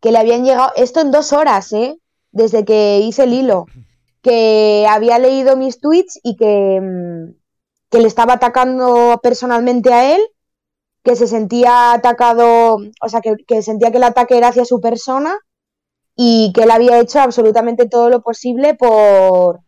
que 0.00 0.10
le 0.12 0.18
habían 0.18 0.44
llegado, 0.44 0.72
esto 0.76 1.00
en 1.00 1.12
dos 1.12 1.32
horas, 1.32 1.72
¿eh? 1.72 1.98
Desde 2.32 2.64
que 2.64 3.00
hice 3.00 3.24
el 3.24 3.34
hilo, 3.34 3.66
que 4.22 4.86
había 4.88 5.18
leído 5.18 5.56
mis 5.56 5.80
tweets 5.80 6.18
y 6.22 6.36
que, 6.36 6.80
mm, 6.80 7.34
que 7.90 8.00
le 8.00 8.08
estaba 8.08 8.34
atacando 8.34 9.20
personalmente 9.22 9.92
a 9.92 10.16
él, 10.16 10.22
que 11.04 11.16
se 11.16 11.26
sentía 11.26 11.92
atacado, 11.92 12.78
o 13.02 13.08
sea, 13.08 13.20
que, 13.20 13.36
que 13.46 13.62
sentía 13.62 13.90
que 13.90 13.98
el 13.98 14.04
ataque 14.04 14.38
era 14.38 14.48
hacia 14.48 14.64
su 14.64 14.80
persona 14.80 15.38
y 16.16 16.52
que 16.54 16.62
él 16.64 16.70
había 16.70 17.00
hecho 17.00 17.20
absolutamente 17.20 17.88
todo 17.88 18.10
lo 18.10 18.22
posible 18.22 18.74
por, 18.74 19.60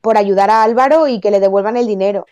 por 0.00 0.16
ayudar 0.18 0.50
a 0.50 0.62
Álvaro 0.62 1.08
y 1.08 1.20
que 1.20 1.30
le 1.30 1.40
devuelvan 1.40 1.76
el 1.76 1.86
dinero. 1.86 2.26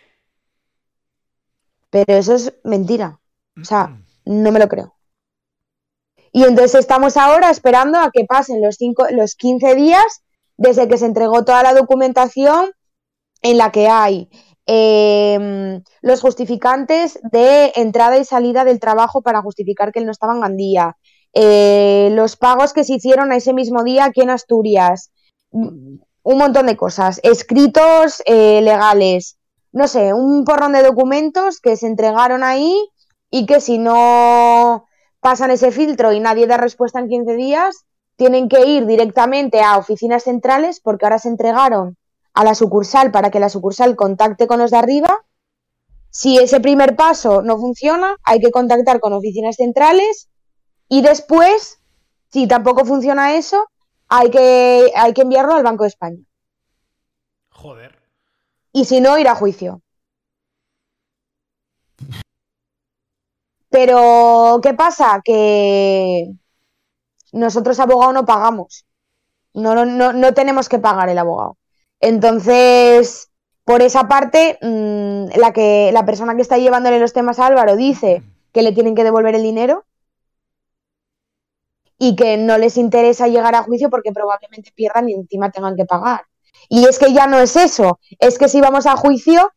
Pero 1.89 2.13
eso 2.13 2.35
es 2.35 2.53
mentira. 2.63 3.19
O 3.59 3.65
sea, 3.65 3.99
no 4.25 4.51
me 4.51 4.59
lo 4.59 4.67
creo. 4.67 4.95
Y 6.31 6.43
entonces 6.43 6.75
estamos 6.75 7.17
ahora 7.17 7.49
esperando 7.49 7.99
a 7.99 8.11
que 8.11 8.25
pasen 8.25 8.61
los, 8.61 8.75
cinco, 8.75 9.05
los 9.11 9.35
15 9.35 9.75
días 9.75 10.23
desde 10.57 10.87
que 10.87 10.97
se 10.97 11.05
entregó 11.05 11.43
toda 11.43 11.63
la 11.63 11.73
documentación 11.73 12.71
en 13.41 13.57
la 13.57 13.71
que 13.71 13.87
hay 13.87 14.29
eh, 14.71 15.81
los 16.03 16.21
justificantes 16.21 17.19
de 17.31 17.71
entrada 17.75 18.19
y 18.19 18.23
salida 18.23 18.65
del 18.65 18.79
trabajo 18.79 19.23
para 19.23 19.41
justificar 19.41 19.91
que 19.91 19.97
él 19.97 20.05
no 20.05 20.11
estaba 20.11 20.33
en 20.33 20.41
Gandía, 20.41 20.95
eh, 21.33 22.09
los 22.11 22.35
pagos 22.35 22.71
que 22.71 22.83
se 22.83 22.93
hicieron 22.93 23.31
a 23.31 23.37
ese 23.37 23.51
mismo 23.51 23.83
día 23.83 24.05
aquí 24.05 24.21
en 24.21 24.29
Asturias, 24.29 25.11
mm, 25.51 25.95
un 26.21 26.37
montón 26.37 26.67
de 26.67 26.77
cosas, 26.77 27.19
escritos 27.23 28.21
eh, 28.27 28.61
legales, 28.61 29.38
no 29.71 29.87
sé, 29.87 30.13
un 30.13 30.45
porrón 30.45 30.73
de 30.73 30.83
documentos 30.83 31.59
que 31.59 31.75
se 31.75 31.87
entregaron 31.87 32.43
ahí 32.43 32.89
y 33.29 33.45
que 33.45 33.61
si 33.61 33.77
no 33.77 34.85
pasan 35.19 35.51
ese 35.51 35.71
filtro 35.71 36.11
y 36.11 36.19
nadie 36.19 36.47
da 36.47 36.57
respuesta 36.57 36.99
en 36.99 37.09
15 37.09 37.35
días, 37.35 37.85
tienen 38.15 38.49
que 38.49 38.65
ir 38.65 38.85
directamente 38.85 39.61
a 39.61 39.77
oficinas 39.77 40.23
centrales 40.23 40.79
porque 40.79 41.05
ahora 41.05 41.19
se 41.19 41.29
entregaron 41.29 41.97
a 42.33 42.43
la 42.43 42.55
sucursal 42.55 43.11
para 43.11 43.31
que 43.31 43.39
la 43.39 43.49
sucursal 43.49 43.95
contacte 43.95 44.47
con 44.47 44.59
los 44.59 44.71
de 44.71 44.77
arriba. 44.77 45.25
Si 46.09 46.37
ese 46.37 46.59
primer 46.59 46.95
paso 46.95 47.41
no 47.43 47.57
funciona, 47.57 48.15
hay 48.23 48.39
que 48.39 48.51
contactar 48.51 48.99
con 48.99 49.13
oficinas 49.13 49.55
centrales 49.55 50.29
y 50.87 51.01
después, 51.01 51.79
si 52.29 52.47
tampoco 52.47 52.83
funciona 52.83 53.35
eso, 53.35 53.67
hay 54.07 54.31
que, 54.31 54.91
hay 54.95 55.13
que 55.13 55.21
enviarlo 55.21 55.53
al 55.53 55.63
Banco 55.63 55.83
de 55.83 55.89
España. 55.89 56.19
Joder. 57.51 57.98
Y 58.73 58.85
si 58.85 58.99
no, 58.99 59.19
ir 59.19 59.27
a 59.27 59.35
juicio. 59.35 59.83
Pero, 63.69 64.59
¿qué 64.63 64.73
pasa? 64.73 65.21
Que 65.23 66.31
nosotros 67.31 67.79
abogado 67.79 68.13
no 68.13 68.25
pagamos. 68.25 68.85
No, 69.53 69.75
no, 69.75 69.85
no, 69.85 70.13
no 70.13 70.33
tenemos 70.35 70.69
que 70.69 70.79
pagar 70.79 71.09
el 71.09 71.17
abogado. 71.19 71.57
Entonces, 71.99 73.31
por 73.65 73.81
esa 73.83 74.07
parte, 74.07 74.59
mmm, 74.61 75.27
la, 75.39 75.53
que, 75.53 75.91
la 75.93 76.05
persona 76.05 76.35
que 76.35 76.43
está 76.43 76.57
llevándole 76.57 76.99
los 76.99 77.13
temas 77.13 77.39
a 77.39 77.47
Álvaro 77.47 77.77
dice 77.77 78.23
que 78.53 78.63
le 78.63 78.73
tienen 78.73 78.95
que 78.95 79.05
devolver 79.05 79.35
el 79.35 79.43
dinero 79.43 79.85
y 81.99 82.15
que 82.15 82.35
no 82.37 82.57
les 82.57 82.77
interesa 82.77 83.27
llegar 83.27 83.53
a 83.53 83.61
juicio 83.61 83.91
porque 83.91 84.11
probablemente 84.11 84.71
pierdan 84.73 85.07
y 85.07 85.13
encima 85.13 85.51
tengan 85.51 85.75
que 85.75 85.85
pagar. 85.85 86.21
Y 86.69 86.85
es 86.85 86.99
que 86.99 87.13
ya 87.13 87.27
no 87.27 87.39
es 87.39 87.55
eso, 87.55 87.99
es 88.19 88.37
que 88.37 88.49
si 88.49 88.61
vamos 88.61 88.85
a 88.85 88.95
juicio, 88.95 89.51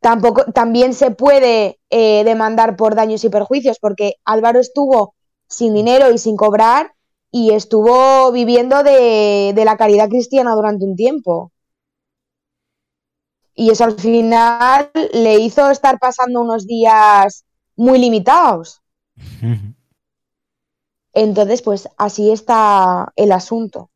tampoco, 0.00 0.44
también 0.52 0.94
se 0.94 1.10
puede 1.10 1.80
eh, 1.90 2.24
demandar 2.24 2.76
por 2.76 2.94
daños 2.94 3.24
y 3.24 3.28
perjuicios, 3.28 3.78
porque 3.80 4.16
Álvaro 4.24 4.60
estuvo 4.60 5.14
sin 5.48 5.74
dinero 5.74 6.10
y 6.10 6.18
sin 6.18 6.36
cobrar 6.36 6.94
y 7.30 7.52
estuvo 7.52 8.30
viviendo 8.30 8.82
de, 8.82 9.52
de 9.54 9.64
la 9.64 9.76
caridad 9.76 10.08
cristiana 10.08 10.54
durante 10.54 10.84
un 10.84 10.94
tiempo. 10.94 11.52
Y 13.54 13.70
eso 13.70 13.84
al 13.84 13.98
final 13.98 14.90
le 15.12 15.38
hizo 15.38 15.70
estar 15.70 15.98
pasando 15.98 16.40
unos 16.40 16.66
días 16.66 17.44
muy 17.76 17.98
limitados. 17.98 18.82
Entonces, 21.14 21.62
pues 21.62 21.88
así 21.96 22.30
está 22.30 23.12
el 23.16 23.32
asunto. 23.32 23.90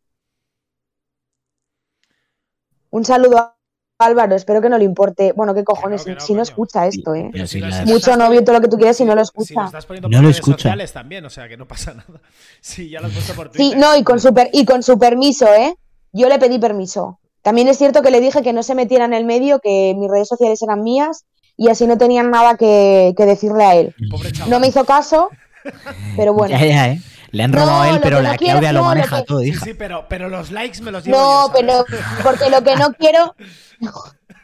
Un 2.91 3.05
saludo 3.05 3.39
a 3.39 3.55
Álvaro, 4.01 4.37
espero 4.37 4.61
que 4.63 4.69
no 4.69 4.79
le 4.79 4.85
importe. 4.85 5.33
Bueno, 5.33 5.55
qué 5.55 5.65
cojones, 5.65 6.05
Que 6.05 6.11
no, 6.11 6.17
que 6.17 6.21
no, 6.21 6.27
si 6.27 6.33
no 6.33 6.37
coño. 6.39 6.43
escucha 6.45 6.87
esto, 6.87 7.15
¿eh? 7.15 7.31
Pero 7.33 7.47
si 7.47 7.61
Mucho 7.61 7.97
estás 7.97 8.19
novio, 8.19 8.45
todo 8.45 8.55
lo 8.57 8.61
que 8.61 8.69
tú 8.69 8.77
quieras, 8.77 8.97
si 8.97 9.05
no 9.05 9.15
lo 9.15 9.25
Si 9.25 9.33
lo 9.35 9.43
escucha. 9.43 9.65
estás 9.67 9.87
poniendo 9.87 10.09
No 10.09 10.19
lo 10.19 10.23
redes 10.23 10.37
escucha. 10.37 10.57
sociales 10.57 10.93
también, 10.93 11.25
o 11.25 11.31
sea 11.31 11.49
que 11.49 11.57
no 11.57 11.67
pasa 11.67 11.95
nada. 11.95 12.21
Sí, 12.61 12.89
ya 12.91 13.01
lo 13.01 13.09
has 13.09 13.13
puesto 13.13 13.35
por 13.35 13.49
Sí, 13.53 13.59
Twitter. 13.59 13.79
no, 13.79 13.97
y 13.97 14.05
con 14.05 14.21
su, 14.21 14.33
per- 14.33 14.51
y 14.53 14.65
con 14.65 14.83
su 14.83 14.99
permiso, 14.99 15.47
¿eh? 15.53 15.75
Yo 16.13 16.29
le 16.29 16.39
pedí 16.39 16.59
permiso. 16.59 17.19
También 17.43 17.69
es 17.69 17.79
cierto 17.79 18.03
que 18.03 18.11
le 18.11 18.21
dije 18.21 18.43
que 18.43 18.53
no 18.53 18.63
se 18.63 18.75
metiera 18.75 19.05
en 19.05 19.15
el 19.15 19.25
medio, 19.25 19.59
que 19.61 19.95
mis 19.97 20.11
redes 20.11 20.29
sociales 20.29 20.61
eran 20.63 20.83
mías 20.83 21.25
y 21.57 21.69
así 21.69 21.87
no 21.87 21.99
tenían 21.99 22.31
nada 22.31 22.57
que, 22.57 23.15
que 23.17 23.27
decirle 23.27 23.65
a 23.65 23.75
él. 23.75 23.95
Pobre. 24.11 24.31
No 24.49 24.61
me 24.61 24.69
hizo 24.69 24.85
caso, 24.85 25.29
pero 26.17 26.33
bueno. 26.35 26.57
Ya, 26.59 26.67
ya, 26.67 26.89
¿eh? 26.93 27.01
Le 27.31 27.43
han 27.43 27.51
No, 27.51 27.59
robado 27.59 27.83
a 27.83 27.89
él, 27.91 28.01
pero 28.03 28.21
la 28.23 28.33
no 28.33 28.39
quiero- 28.39 28.53
Claudia 28.61 28.73
lo 28.73 28.79
no, 28.81 28.85
lo 28.85 28.89
maneja 28.95 29.19
que- 29.19 29.25
todo, 29.27 29.41
Sí, 29.41 29.49
hija. 29.49 29.65
sí, 29.65 29.75
pero, 29.75 30.07
pero 30.09 30.29
los 30.29 30.51
likes 30.51 30.81
me 30.83 30.91
los 30.91 31.05
llevo 31.05 31.17
No, 31.19 31.47
yo, 31.49 31.53
pero 31.53 31.85
porque 32.23 32.49
lo 32.51 32.63
que 32.63 32.77
no 32.77 32.93
quiero, 32.95 33.35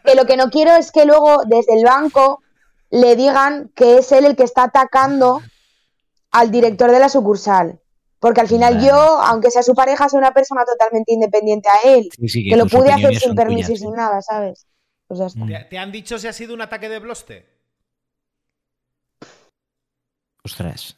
que 0.05 0.15
lo 0.15 0.27
que 0.27 0.37
no 0.37 0.51
quiero 0.51 0.73
es 0.77 0.93
que 0.93 1.05
luego 1.07 1.43
desde 1.47 1.75
el 1.79 1.85
banco 1.85 2.43
le 2.91 3.17
digan 3.17 3.71
que 3.75 3.99
es 3.99 4.13
él 4.13 4.25
el 4.27 4.37
que 4.37 4.43
está 4.45 4.65
atacando 4.65 5.41
al 6.31 6.51
director 6.51 6.91
de 6.91 6.99
la 6.99 7.09
sucursal. 7.09 7.81
Porque 8.21 8.41
al 8.41 8.49
final 8.49 8.81
yo, 8.83 8.95
aunque 8.95 9.51
sea 9.51 9.63
su 9.63 9.75
pareja, 9.75 10.09
soy 10.09 10.19
una 10.19 10.33
persona 10.33 10.65
totalmente 10.65 11.13
independiente 11.13 11.69
a 11.69 11.89
él. 11.89 12.09
Sí, 12.19 12.29
sí, 12.29 12.49
Que 12.49 12.57
lo 12.57 12.67
pude 12.67 12.91
hacer 12.91 13.15
sin 13.17 13.35
permiso 13.35 13.73
y 13.73 13.77
sin 13.77 13.91
sí. 13.91 13.97
nada, 13.97 14.23
¿sabes? 14.23 14.67
Pues 15.07 15.21
ya 15.21 15.27
está. 15.27 15.41
Mm. 15.41 15.49
¿Te, 15.49 15.65
te 15.65 15.79
han 15.79 15.93
dicho 15.93 16.19
si 16.19 16.27
ha 16.27 16.33
sido 16.33 16.55
un 16.55 16.63
ataque 16.63 16.89
de 16.89 16.99
bloste? 17.01 17.47
Ostras. 20.43 20.97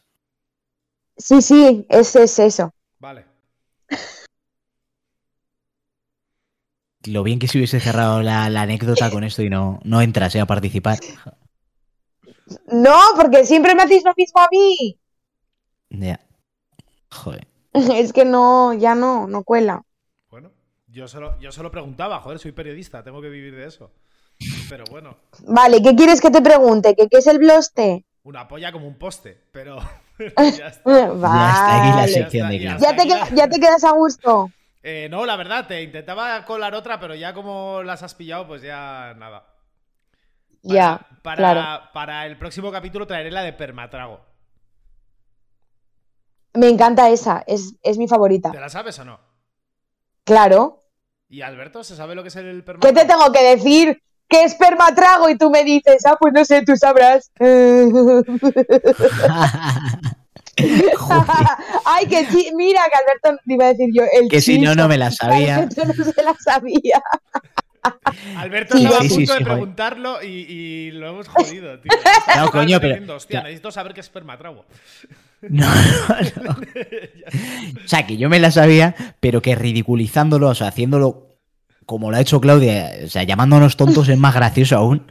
Sí, 1.17 1.41
sí, 1.41 1.85
es, 1.89 2.15
es 2.15 2.39
eso. 2.39 2.73
Vale. 2.99 3.25
Lo 7.05 7.23
bien 7.23 7.39
que 7.39 7.47
se 7.47 7.57
hubiese 7.57 7.79
cerrado 7.79 8.21
la, 8.21 8.49
la 8.49 8.63
anécdota 8.63 9.09
con 9.09 9.23
esto 9.23 9.41
y 9.41 9.49
no, 9.49 9.79
no 9.83 10.01
entras 10.01 10.35
eh, 10.35 10.41
a 10.41 10.45
participar. 10.45 10.99
No, 12.67 12.97
porque 13.15 13.45
siempre 13.45 13.75
me 13.75 13.83
hacéis 13.83 14.03
lo 14.03 14.13
mismo 14.15 14.41
a 14.41 14.47
mí. 14.51 14.99
Ya. 15.89 16.19
Joder. 17.11 17.47
Es 17.73 18.11
que 18.11 18.25
no, 18.25 18.73
ya 18.73 18.95
no, 18.95 19.27
no 19.27 19.43
cuela. 19.43 19.83
Bueno, 20.29 20.51
yo 20.87 21.07
solo, 21.07 21.39
yo 21.39 21.51
solo 21.51 21.71
preguntaba, 21.71 22.19
joder, 22.21 22.39
soy 22.39 22.51
periodista, 22.51 23.03
tengo 23.03 23.21
que 23.21 23.29
vivir 23.29 23.55
de 23.55 23.67
eso. 23.67 23.91
Pero 24.69 24.83
bueno, 24.89 25.17
Vale, 25.47 25.81
¿qué 25.81 25.95
quieres 25.95 26.21
que 26.21 26.29
te 26.29 26.41
pregunte? 26.41 26.95
¿Que 26.95 27.07
qué 27.07 27.17
es 27.17 27.27
el 27.27 27.39
bloste? 27.39 28.05
una 28.23 28.47
polla 28.47 28.71
como 28.73 28.87
un 28.87 28.95
poste, 28.95 29.41
pero 29.51 29.77
ya 30.57 30.67
está. 30.67 30.81
Vale. 30.83 31.51
está 31.51 31.77
aquí 31.81 31.89
la 31.97 32.05
Ya 32.05 32.13
sección 32.13 32.45
está, 32.45 32.49
de 32.49 32.59
ya. 32.59 32.77
¿Ya 32.77 32.95
te, 32.95 33.03
queda- 33.07 33.29
ya 33.35 33.47
te 33.49 33.59
quedas 33.59 33.83
a 33.83 33.91
gusto. 33.91 34.51
Eh, 34.83 35.07
no, 35.11 35.25
la 35.25 35.35
verdad, 35.35 35.67
te 35.67 35.81
intentaba 35.83 36.43
colar 36.45 36.73
otra, 36.73 36.99
pero 36.99 37.13
ya 37.15 37.33
como 37.33 37.83
las 37.83 38.03
has 38.03 38.15
pillado, 38.15 38.47
pues 38.47 38.61
ya 38.61 39.13
nada. 39.17 39.41
Para- 40.63 40.73
Ya, 40.75 41.07
para, 41.23 41.35
claro. 41.37 41.81
para 41.93 42.25
el 42.25 42.37
próximo 42.37 42.71
capítulo 42.71 43.05
traeré 43.05 43.31
la 43.31 43.41
de 43.43 43.53
Permatrago. 43.53 44.21
Me 46.53 46.69
encanta 46.69 47.09
esa, 47.09 47.43
es, 47.45 47.75
es 47.83 47.97
mi 47.97 48.07
favorita. 48.07 48.51
¿Te 48.51 48.59
la 48.59 48.69
sabes 48.69 48.97
o 48.99 49.05
no? 49.05 49.19
Claro. 50.23 50.83
¿Y 51.29 51.41
Alberto 51.41 51.83
se 51.83 51.95
sabe 51.95 52.15
lo 52.15 52.23
que 52.23 52.29
es 52.29 52.35
el 52.37 52.57
¿Qué 52.59 52.63
Permatrago? 52.63 52.95
te 52.95 53.05
tengo 53.05 53.31
que 53.31 53.43
decir? 53.55 54.01
Que 54.29 54.43
es 54.43 54.55
permatrago 54.55 55.29
y 55.29 55.37
tú 55.37 55.49
me 55.49 55.63
dices, 55.63 56.05
ah, 56.05 56.17
pues 56.19 56.33
no 56.33 56.43
sé, 56.43 56.61
tú 56.63 56.75
sabrás. 56.75 57.31
Ay, 61.85 62.07
que 62.07 62.27
mira, 62.55 62.81
que 62.91 62.97
Alberto 62.97 63.41
iba 63.45 63.65
a 63.65 63.67
decir 63.69 63.89
yo. 63.93 64.03
El 64.19 64.27
Que 64.29 64.41
si 64.41 64.59
no, 64.59 64.75
no 64.75 64.87
me 64.87 64.97
la 64.97 65.11
sabía. 65.11 65.57
Alberto 65.57 65.85
no 65.85 65.93
se 65.93 66.23
la 66.23 66.33
sabía. 66.35 67.01
Alberto 68.35 68.75
Sí, 68.77 68.83
estaba 68.83 69.01
sí, 69.01 69.05
a 69.05 69.09
punto 69.09 69.15
sí, 69.15 69.21
de 69.21 69.27
joder. 69.27 69.43
preguntarlo 69.45 70.23
y, 70.23 70.27
y 70.27 70.91
lo 70.91 71.09
hemos 71.09 71.27
jodido, 71.29 71.79
tío. 71.79 71.91
No, 72.35 72.51
coño, 72.51 72.79
pero- 72.81 72.93
Diciendo, 72.95 73.15
Hostia, 73.15 73.39
ya. 73.39 73.43
necesito 73.43 73.71
saber 73.71 73.93
qué 73.93 74.01
es 74.01 74.09
Permatrago. 74.09 74.65
No, 75.39 75.67
no, 75.67 76.43
no. 76.43 76.51
O 77.85 77.87
sea, 77.87 78.07
que 78.07 78.17
yo 78.17 78.27
me 78.27 78.39
la 78.39 78.49
sabía, 78.49 78.95
pero 79.19 79.39
que 79.39 79.53
ridiculizándolo, 79.53 80.47
o 80.49 80.55
sea, 80.55 80.69
haciéndolo 80.69 81.26
como 81.87 82.11
lo 82.11 82.17
ha 82.17 82.21
hecho 82.21 82.39
Claudia, 82.39 82.91
o 83.03 83.07
sea, 83.07 83.23
llamándonos 83.23 83.75
tontos 83.77 84.07
es 84.09 84.17
más 84.19 84.35
gracioso 84.35 84.75
aún. 84.77 85.07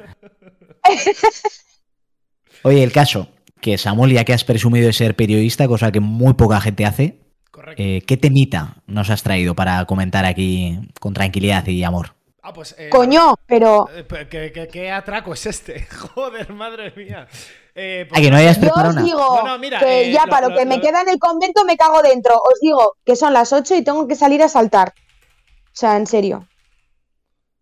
Oye, 2.63 2.83
el 2.83 2.93
caso, 2.93 3.29
que 3.61 3.79
Samuel, 3.79 4.13
ya 4.13 4.25
que 4.25 4.33
has 4.33 4.45
presumido 4.45 4.87
de 4.87 4.93
ser 4.93 5.15
periodista, 5.17 5.67
cosa 5.69 5.91
que 5.93 6.01
muy 6.01 6.35
poca 6.35 6.61
gente 6.61 6.85
hace, 6.85 7.21
Correcto. 7.51 7.83
eh, 7.83 8.03
¿qué 8.07 8.17
temita 8.17 8.77
nos 8.87 9.11
has 9.11 9.23
traído 9.23 9.55
para 9.55 9.85
comentar 9.87 10.25
aquí 10.25 10.79
con 11.01 11.15
tranquilidad 11.15 11.67
y 11.67 11.83
amor? 11.85 12.15
Ah, 12.43 12.53
pues. 12.53 12.75
eh, 12.79 12.91
Coño, 12.91 13.35
pero 13.47 13.89
eh, 13.93 14.05
pe- 14.05 14.29
¿qué, 14.29 14.53
qué, 14.53 14.69
qué 14.69 14.91
atraco 14.93 15.33
es 15.35 15.47
este? 15.47 15.87
Joder, 16.15 16.53
madre 16.53 16.93
mía. 16.97 17.27
Eh, 17.75 18.09
Ah, 18.13 18.21
que 18.21 18.31
no 18.31 18.37
hayas 18.37 18.57
yo 18.57 18.61
preparado 18.63 18.91
os 18.91 18.95
nada. 18.95 19.07
digo 19.07 19.19
No, 19.43 19.43
no, 19.49 19.59
mira, 19.59 19.81
que 19.81 20.09
eh, 20.09 20.13
ya 20.13 20.25
lo- 20.27 20.31
para 20.31 20.49
lo, 20.49 20.55
lo- 20.55 20.59
que 20.61 20.67
me 20.67 20.77
lo- 20.77 20.83
queda 20.83 21.03
en 21.03 21.09
el 21.09 21.19
convento 21.19 21.65
me 21.65 21.77
cago 21.77 22.03
dentro. 22.03 22.35
Os 22.37 22.61
digo 22.61 22.97
que 23.05 23.17
son 23.17 23.33
las 23.33 23.53
8 23.53 23.75
y 23.77 23.83
tengo 23.83 24.07
que 24.07 24.15
salir 24.15 24.43
a 24.43 24.49
saltar. 24.49 24.95
O 24.97 25.71
sea, 25.79 25.97
en 25.97 26.07
serio. 26.07 26.47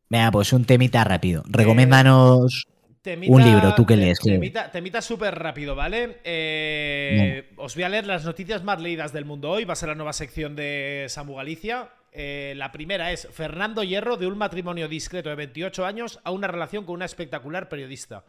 Venga, 0.08 0.30
pues 0.30 0.52
un 0.52 0.64
temita 0.64 1.02
rápido. 1.04 1.42
Recomiéndanos. 1.46 2.66
Temita- 3.02 3.32
Un 3.32 3.44
libro, 3.44 3.74
¿tú 3.74 3.84
qué 3.84 3.96
lees? 3.96 4.18
Temita, 4.18 4.70
temita 4.70 5.02
súper 5.02 5.34
rápido, 5.38 5.74
¿vale? 5.74 6.20
Eh, 6.24 7.52
Os 7.56 7.74
voy 7.74 7.84
a 7.84 7.88
leer 7.90 8.06
las 8.06 8.24
noticias 8.24 8.62
más 8.64 8.80
leídas 8.80 9.12
del 9.12 9.26
mundo 9.26 9.50
hoy. 9.50 9.64
Va 9.64 9.74
a 9.74 9.76
ser 9.76 9.90
la 9.90 9.94
nueva 9.94 10.14
sección 10.14 10.56
de 10.56 11.04
Samu 11.08 11.34
Galicia. 11.36 11.90
Eh, 12.12 12.54
la 12.56 12.72
primera 12.72 13.12
es 13.12 13.28
Fernando 13.32 13.82
Hierro, 13.82 14.16
de 14.16 14.26
un 14.26 14.38
matrimonio 14.38 14.88
discreto 14.88 15.28
de 15.28 15.34
28 15.34 15.84
años 15.84 16.20
a 16.24 16.30
una 16.30 16.46
relación 16.46 16.84
con 16.86 16.94
una 16.94 17.04
espectacular 17.04 17.68
periodista. 17.68 18.24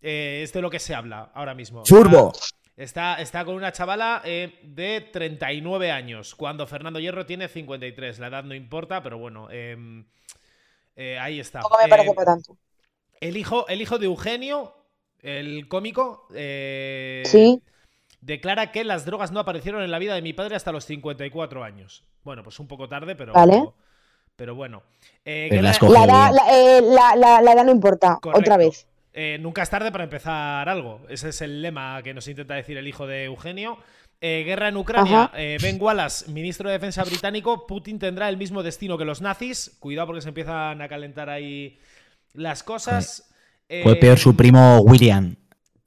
Eh, 0.00 0.40
es 0.42 0.52
de 0.52 0.62
lo 0.62 0.70
que 0.70 0.80
se 0.80 0.94
habla 0.96 1.30
ahora 1.34 1.54
mismo. 1.54 1.82
¡Churbo! 1.84 2.32
Está, 2.76 3.20
está 3.20 3.44
con 3.44 3.54
una 3.54 3.70
chavala 3.70 4.22
eh, 4.24 4.58
de 4.64 5.02
39 5.12 5.92
años, 5.92 6.34
cuando 6.34 6.66
Fernando 6.66 6.98
Hierro 6.98 7.24
tiene 7.26 7.46
53. 7.46 8.18
La 8.18 8.28
edad 8.28 8.42
no 8.44 8.54
importa, 8.54 9.02
pero 9.02 9.18
bueno, 9.18 9.48
em, 9.50 10.06
eh, 10.96 11.18
ahí 11.18 11.40
está. 11.40 11.60
Tampoco 11.60 11.78
me 11.80 11.86
Eh, 11.86 11.88
parece 11.88 12.14
para 12.14 12.24
tanto. 12.32 12.56
el 13.20 13.36
hijo, 13.36 13.66
el 13.68 13.80
hijo 13.82 13.98
de 13.98 14.06
Eugenio, 14.06 14.74
el 15.20 15.68
cómico, 15.68 16.26
eh, 16.34 17.22
Sí. 17.26 17.62
declara 18.20 18.72
que 18.72 18.84
las 18.84 19.04
drogas 19.04 19.32
no 19.32 19.40
aparecieron 19.40 19.82
en 19.82 19.90
la 19.90 19.98
vida 19.98 20.14
de 20.14 20.22
mi 20.22 20.32
padre 20.32 20.56
hasta 20.56 20.72
los 20.72 20.84
54 20.84 21.64
años. 21.64 22.04
Bueno, 22.24 22.42
pues 22.42 22.58
un 22.60 22.68
poco 22.68 22.88
tarde, 22.88 23.14
pero, 23.16 23.32
Vale. 23.32 23.70
pero 24.36 24.54
bueno. 24.54 24.82
Eh, 25.24 25.46
Pero 25.50 25.62
Guerra- 25.62 25.68
las 25.68 25.78
coge 25.78 25.92
La 25.92 26.04
edad, 26.04 26.30
la, 26.32 26.42
eh, 26.78 26.80
la- 26.82 27.16
la- 27.16 27.40
la 27.40 27.52
edad 27.52 27.64
no 27.64 27.72
importa. 27.72 28.18
Correcto. 28.20 28.40
Otra 28.40 28.56
vez. 28.56 28.86
Eh, 29.14 29.36
nunca 29.40 29.62
es 29.62 29.68
tarde 29.70 29.92
para 29.92 30.04
empezar 30.04 30.68
algo. 30.68 31.00
Ese 31.08 31.28
es 31.28 31.42
el 31.42 31.60
lema 31.60 32.00
que 32.02 32.14
nos 32.14 32.26
intenta 32.28 32.54
decir 32.54 32.78
el 32.78 32.88
hijo 32.88 33.06
de 33.06 33.24
Eugenio. 33.24 33.78
Eh, 34.24 34.44
guerra 34.46 34.68
en 34.68 34.76
Ucrania. 34.76 35.32
Eh, 35.34 35.58
ben 35.60 35.82
Wallace, 35.82 36.30
ministro 36.30 36.68
de 36.68 36.74
Defensa 36.74 37.02
británico. 37.02 37.66
Putin 37.66 37.98
tendrá 37.98 38.28
el 38.28 38.36
mismo 38.36 38.62
destino 38.62 38.96
que 38.96 39.04
los 39.04 39.20
nazis. 39.20 39.76
Cuidado 39.80 40.06
porque 40.06 40.22
se 40.22 40.28
empiezan 40.28 40.80
a 40.80 40.88
calentar 40.88 41.28
ahí 41.28 41.80
las 42.32 42.62
cosas. 42.62 43.28
Fue 43.82 43.96
peor 43.96 44.18
su 44.18 44.36
primo 44.36 44.78
William 44.80 45.34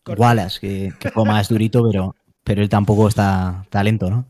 correcto. 0.03 0.21
Wallace, 0.21 0.59
que, 0.59 0.93
que 0.99 1.11
fue 1.11 1.23
más 1.23 1.47
durito, 1.47 1.87
pero, 1.89 2.13
pero 2.43 2.61
él 2.61 2.67
tampoco 2.67 3.07
está 3.07 3.65
talento, 3.69 4.09
¿no? 4.09 4.25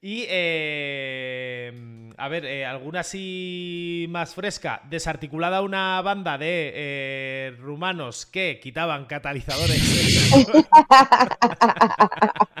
Y, 0.00 0.24
eh, 0.28 1.72
a 2.16 2.28
ver, 2.28 2.44
eh, 2.44 2.64
alguna 2.64 3.00
así 3.00 4.06
más 4.08 4.34
fresca. 4.34 4.80
Desarticulada 4.88 5.62
una 5.62 6.00
banda 6.00 6.38
de 6.38 6.72
eh, 6.74 7.56
rumanos 7.58 8.24
que 8.24 8.60
quitaban 8.62 9.06
catalizadores. 9.06 10.32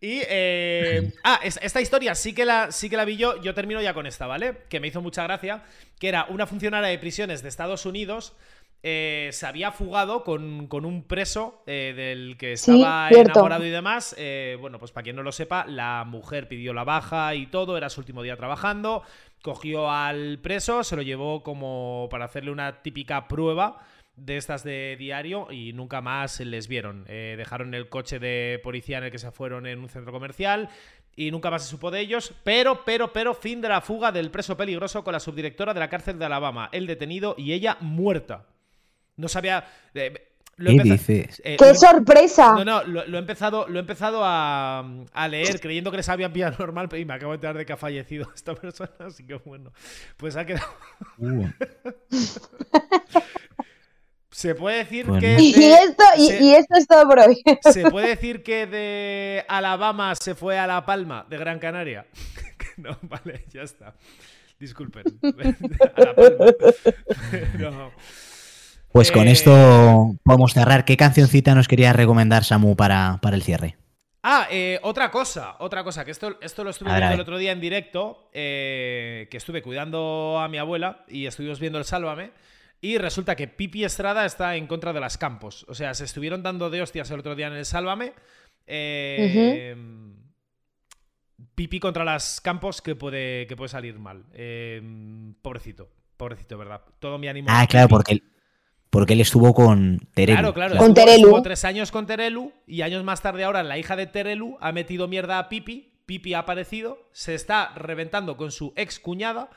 y, 0.00 0.20
eh, 0.28 1.12
ah, 1.24 1.40
es- 1.42 1.58
esta 1.62 1.80
historia 1.80 2.14
sí 2.14 2.34
que, 2.34 2.44
la, 2.44 2.70
sí 2.70 2.90
que 2.90 2.96
la 2.96 3.04
vi 3.04 3.16
yo. 3.16 3.40
Yo 3.42 3.54
termino 3.54 3.80
ya 3.80 3.94
con 3.94 4.06
esta, 4.06 4.26
¿vale? 4.26 4.58
Que 4.68 4.78
me 4.80 4.88
hizo 4.88 5.00
mucha 5.00 5.22
gracia. 5.22 5.62
Que 5.98 6.08
era 6.08 6.26
una 6.28 6.46
funcionaria 6.46 6.88
de 6.90 6.98
prisiones 6.98 7.42
de 7.42 7.48
Estados 7.48 7.86
Unidos 7.86 8.34
eh, 8.82 9.30
se 9.32 9.46
había 9.46 9.72
fugado 9.72 10.22
con, 10.22 10.68
con 10.68 10.84
un 10.84 11.02
preso 11.02 11.64
eh, 11.66 11.92
del 11.96 12.36
que 12.36 12.52
estaba 12.52 13.08
enamorado 13.22 13.64
y 13.64 13.70
demás. 13.70 14.14
Bueno, 14.60 14.78
pues 14.78 14.92
para 14.92 15.02
quien 15.02 15.16
no 15.16 15.22
lo 15.22 15.32
sepa, 15.32 15.64
la 15.66 16.04
mujer 16.06 16.46
pidió 16.46 16.72
la 16.74 16.84
baja 16.84 17.34
y 17.34 17.46
todo, 17.46 17.76
era 17.76 17.88
su 17.88 18.00
último 18.00 18.22
día 18.22 18.36
trabajando, 18.36 19.02
cogió 19.42 19.90
al 19.90 20.38
preso, 20.40 20.84
se 20.84 20.94
lo 20.94 21.02
llevó 21.02 21.42
como 21.42 22.06
para 22.10 22.26
hacerle 22.26 22.50
una 22.52 22.82
típica 22.82 23.26
prueba 23.26 23.80
de 24.16 24.36
estas 24.38 24.64
de 24.64 24.96
diario 24.98 25.48
y 25.52 25.72
nunca 25.72 26.00
más 26.00 26.40
les 26.40 26.68
vieron. 26.68 27.04
Eh, 27.08 27.34
dejaron 27.36 27.74
el 27.74 27.88
coche 27.88 28.18
de 28.18 28.58
policía 28.62 28.98
en 28.98 29.04
el 29.04 29.10
que 29.10 29.18
se 29.18 29.30
fueron 29.30 29.66
en 29.66 29.78
un 29.78 29.88
centro 29.88 30.12
comercial 30.12 30.68
y 31.14 31.30
nunca 31.30 31.50
más 31.50 31.62
se 31.64 31.70
supo 31.70 31.90
de 31.90 32.00
ellos. 32.00 32.32
Pero, 32.44 32.84
pero, 32.84 33.12
pero, 33.12 33.34
fin 33.34 33.60
de 33.60 33.68
la 33.68 33.80
fuga 33.80 34.12
del 34.12 34.30
preso 34.30 34.56
peligroso 34.56 35.04
con 35.04 35.12
la 35.12 35.20
subdirectora 35.20 35.74
de 35.74 35.80
la 35.80 35.88
cárcel 35.90 36.18
de 36.18 36.24
Alabama, 36.24 36.68
el 36.72 36.86
detenido 36.86 37.34
y 37.38 37.52
ella 37.52 37.76
muerta. 37.80 38.46
No 39.16 39.28
sabía. 39.28 39.64
eh, 39.94 40.30
lo 40.58 40.70
¿Qué 40.70 40.76
empeza- 40.76 40.92
dices? 41.12 41.42
eh, 41.44 41.56
¡Qué 41.58 41.66
lo- 41.68 41.74
sorpresa! 41.74 42.52
no, 42.54 42.64
no, 42.64 42.82
lo, 42.84 43.06
lo 43.06 43.16
he 43.18 43.20
empezado, 43.20 43.68
lo 43.68 43.76
he 43.76 43.80
empezado 43.80 44.22
a, 44.24 44.78
a 45.12 45.28
leer 45.28 45.60
creyendo 45.60 45.90
que 45.90 45.98
les 45.98 46.08
habían 46.08 46.32
pillado 46.32 46.56
normal 46.58 46.88
y 46.98 47.04
me 47.04 47.12
acabo 47.12 47.32
de 47.32 47.36
enterar 47.36 47.58
de 47.58 47.66
que 47.66 47.74
ha 47.74 47.76
fallecido 47.76 48.30
esta 48.34 48.54
persona, 48.54 48.90
así 49.00 49.26
que 49.26 49.34
bueno, 49.34 49.70
pues 50.16 50.34
ha 50.36 50.46
quedado... 50.46 50.66
Uh, 51.18 51.46
Se 54.36 54.54
puede 54.54 54.76
decir 54.84 55.06
Pues 55.06 55.20
que... 55.20 55.36
Y, 55.40 55.52
de- 55.54 55.72
esto, 55.72 56.04
y, 56.18 56.26
se- 56.28 56.44
y 56.44 56.54
esto 56.54 56.74
es 56.76 56.86
todo 56.86 57.08
por 57.08 57.20
hoy. 57.20 57.42
¿Se 57.72 57.90
puede 57.90 58.08
decir 58.08 58.42
que 58.42 58.66
de 58.66 59.46
Alabama 59.48 60.14
se 60.14 60.34
fue 60.34 60.58
a 60.58 60.66
La 60.66 60.84
Palma, 60.84 61.24
de 61.30 61.38
Gran 61.38 61.58
Canaria? 61.58 62.04
no, 62.76 62.98
vale, 63.00 63.46
ya 63.50 63.62
está. 63.62 63.94
Disculpen. 64.60 65.04
a 65.22 66.00
La 66.02 66.14
Palma. 66.14 66.44
No. 67.58 67.90
Pues 68.92 69.10
con 69.10 69.26
Eh, 69.26 69.32
esto 69.32 70.14
podemos 70.22 70.52
cerrar. 70.52 70.84
¿Qué 70.84 70.98
cancioncita 70.98 71.54
nos 71.54 71.66
quería 71.66 71.94
recomendar 71.94 72.44
Samu 72.44 72.76
para, 72.76 73.18
para 73.22 73.36
el 73.36 73.42
cierre? 73.42 73.78
Ah, 74.22 74.48
eh, 74.50 74.78
otra 74.82 75.10
cosa, 75.10 75.56
otra 75.60 75.82
cosa, 75.82 76.04
que 76.04 76.10
esto, 76.10 76.36
esto 76.42 76.62
lo 76.62 76.68
estuve 76.70 76.90
viendo 76.94 77.14
el 77.14 77.20
otro 77.20 77.38
día 77.38 77.52
en 77.52 77.60
directo, 77.62 78.28
eh, 78.34 79.28
que 79.30 79.38
estuve 79.38 79.62
cuidando 79.62 80.38
a 80.38 80.48
mi 80.48 80.58
abuela 80.58 81.06
y 81.08 81.24
estuvimos 81.24 81.58
viendo 81.58 81.78
el 81.78 81.86
Sálvame. 81.86 82.32
Y 82.86 82.98
resulta 82.98 83.34
que 83.34 83.48
Pipi 83.48 83.82
Estrada 83.82 84.24
está 84.24 84.54
en 84.54 84.68
contra 84.68 84.92
de 84.92 85.00
las 85.00 85.18
campos. 85.18 85.66
O 85.68 85.74
sea, 85.74 85.92
se 85.92 86.04
estuvieron 86.04 86.44
dando 86.44 86.70
de 86.70 86.82
hostias 86.82 87.10
el 87.10 87.18
otro 87.18 87.34
día 87.34 87.48
en 87.48 87.54
el 87.54 87.64
Sálvame. 87.64 88.12
Eh, 88.64 89.74
Pipi 91.56 91.80
contra 91.80 92.04
las 92.04 92.40
campos 92.40 92.80
que 92.80 92.94
puede, 92.94 93.48
que 93.48 93.56
puede 93.56 93.70
salir 93.70 93.98
mal. 93.98 94.24
Eh, 94.34 94.80
pobrecito, 95.42 95.88
pobrecito, 96.16 96.56
¿verdad? 96.58 96.82
Todo 97.00 97.18
mi 97.18 97.26
ánimo. 97.26 97.48
Ah, 97.50 97.66
claro, 97.68 97.88
porque 97.88 98.12
él, 98.12 98.22
porque 98.88 99.14
él 99.14 99.20
estuvo 99.20 99.52
con 99.52 99.98
Terelu. 100.14 100.38
Claro, 100.38 100.54
claro. 100.54 100.76
Con 100.76 100.90
estuvo- 100.90 100.94
Terelu. 101.04 101.26
estuvo 101.26 101.42
tres 101.42 101.64
años 101.64 101.90
con 101.90 102.06
Terelu 102.06 102.52
y 102.68 102.82
años 102.82 103.02
más 103.02 103.20
tarde 103.20 103.42
ahora 103.42 103.64
la 103.64 103.78
hija 103.78 103.96
de 103.96 104.06
Terelu 104.06 104.58
ha 104.60 104.70
metido 104.70 105.08
mierda 105.08 105.40
a 105.40 105.48
Pipi. 105.48 105.92
Pipi 106.06 106.34
ha 106.34 106.38
aparecido, 106.40 107.08
se 107.10 107.34
está 107.34 107.72
reventando 107.74 108.36
con 108.36 108.52
su 108.52 108.72
ex 108.76 109.00
cuñada, 109.00 109.50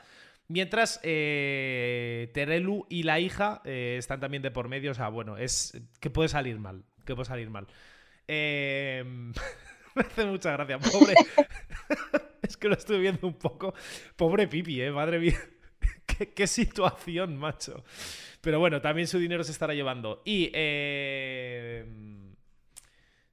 mientras 0.50 1.00
eh, 1.04 2.30
Terelu 2.34 2.84
y 2.88 3.04
la 3.04 3.20
hija 3.20 3.62
eh, 3.64 3.96
están 3.98 4.20
también 4.20 4.42
de 4.42 4.50
por 4.50 4.68
medio. 4.68 4.90
O 4.90 4.94
sea, 4.94 5.08
bueno, 5.08 5.38
es 5.38 5.80
que 6.00 6.10
puede 6.10 6.28
salir 6.28 6.58
mal, 6.58 6.84
que 7.06 7.14
puede 7.14 7.26
salir 7.26 7.48
mal. 7.50 7.66
Eh, 8.28 9.04
me 9.94 10.02
hace 10.02 10.26
mucha 10.26 10.52
gracia, 10.52 10.78
pobre. 10.78 11.14
es 12.42 12.56
que 12.56 12.68
lo 12.68 12.74
estoy 12.74 13.00
viendo 13.00 13.26
un 13.26 13.38
poco. 13.38 13.74
Pobre 14.16 14.48
Pipi, 14.48 14.82
eh, 14.82 14.90
madre 14.90 15.18
mía. 15.20 15.38
qué, 16.06 16.32
qué 16.34 16.46
situación, 16.46 17.36
macho. 17.36 17.84
Pero 18.40 18.58
bueno, 18.58 18.80
también 18.80 19.06
su 19.06 19.18
dinero 19.18 19.44
se 19.44 19.52
estará 19.52 19.74
llevando. 19.74 20.22
Y 20.24 20.50
eh, 20.54 21.84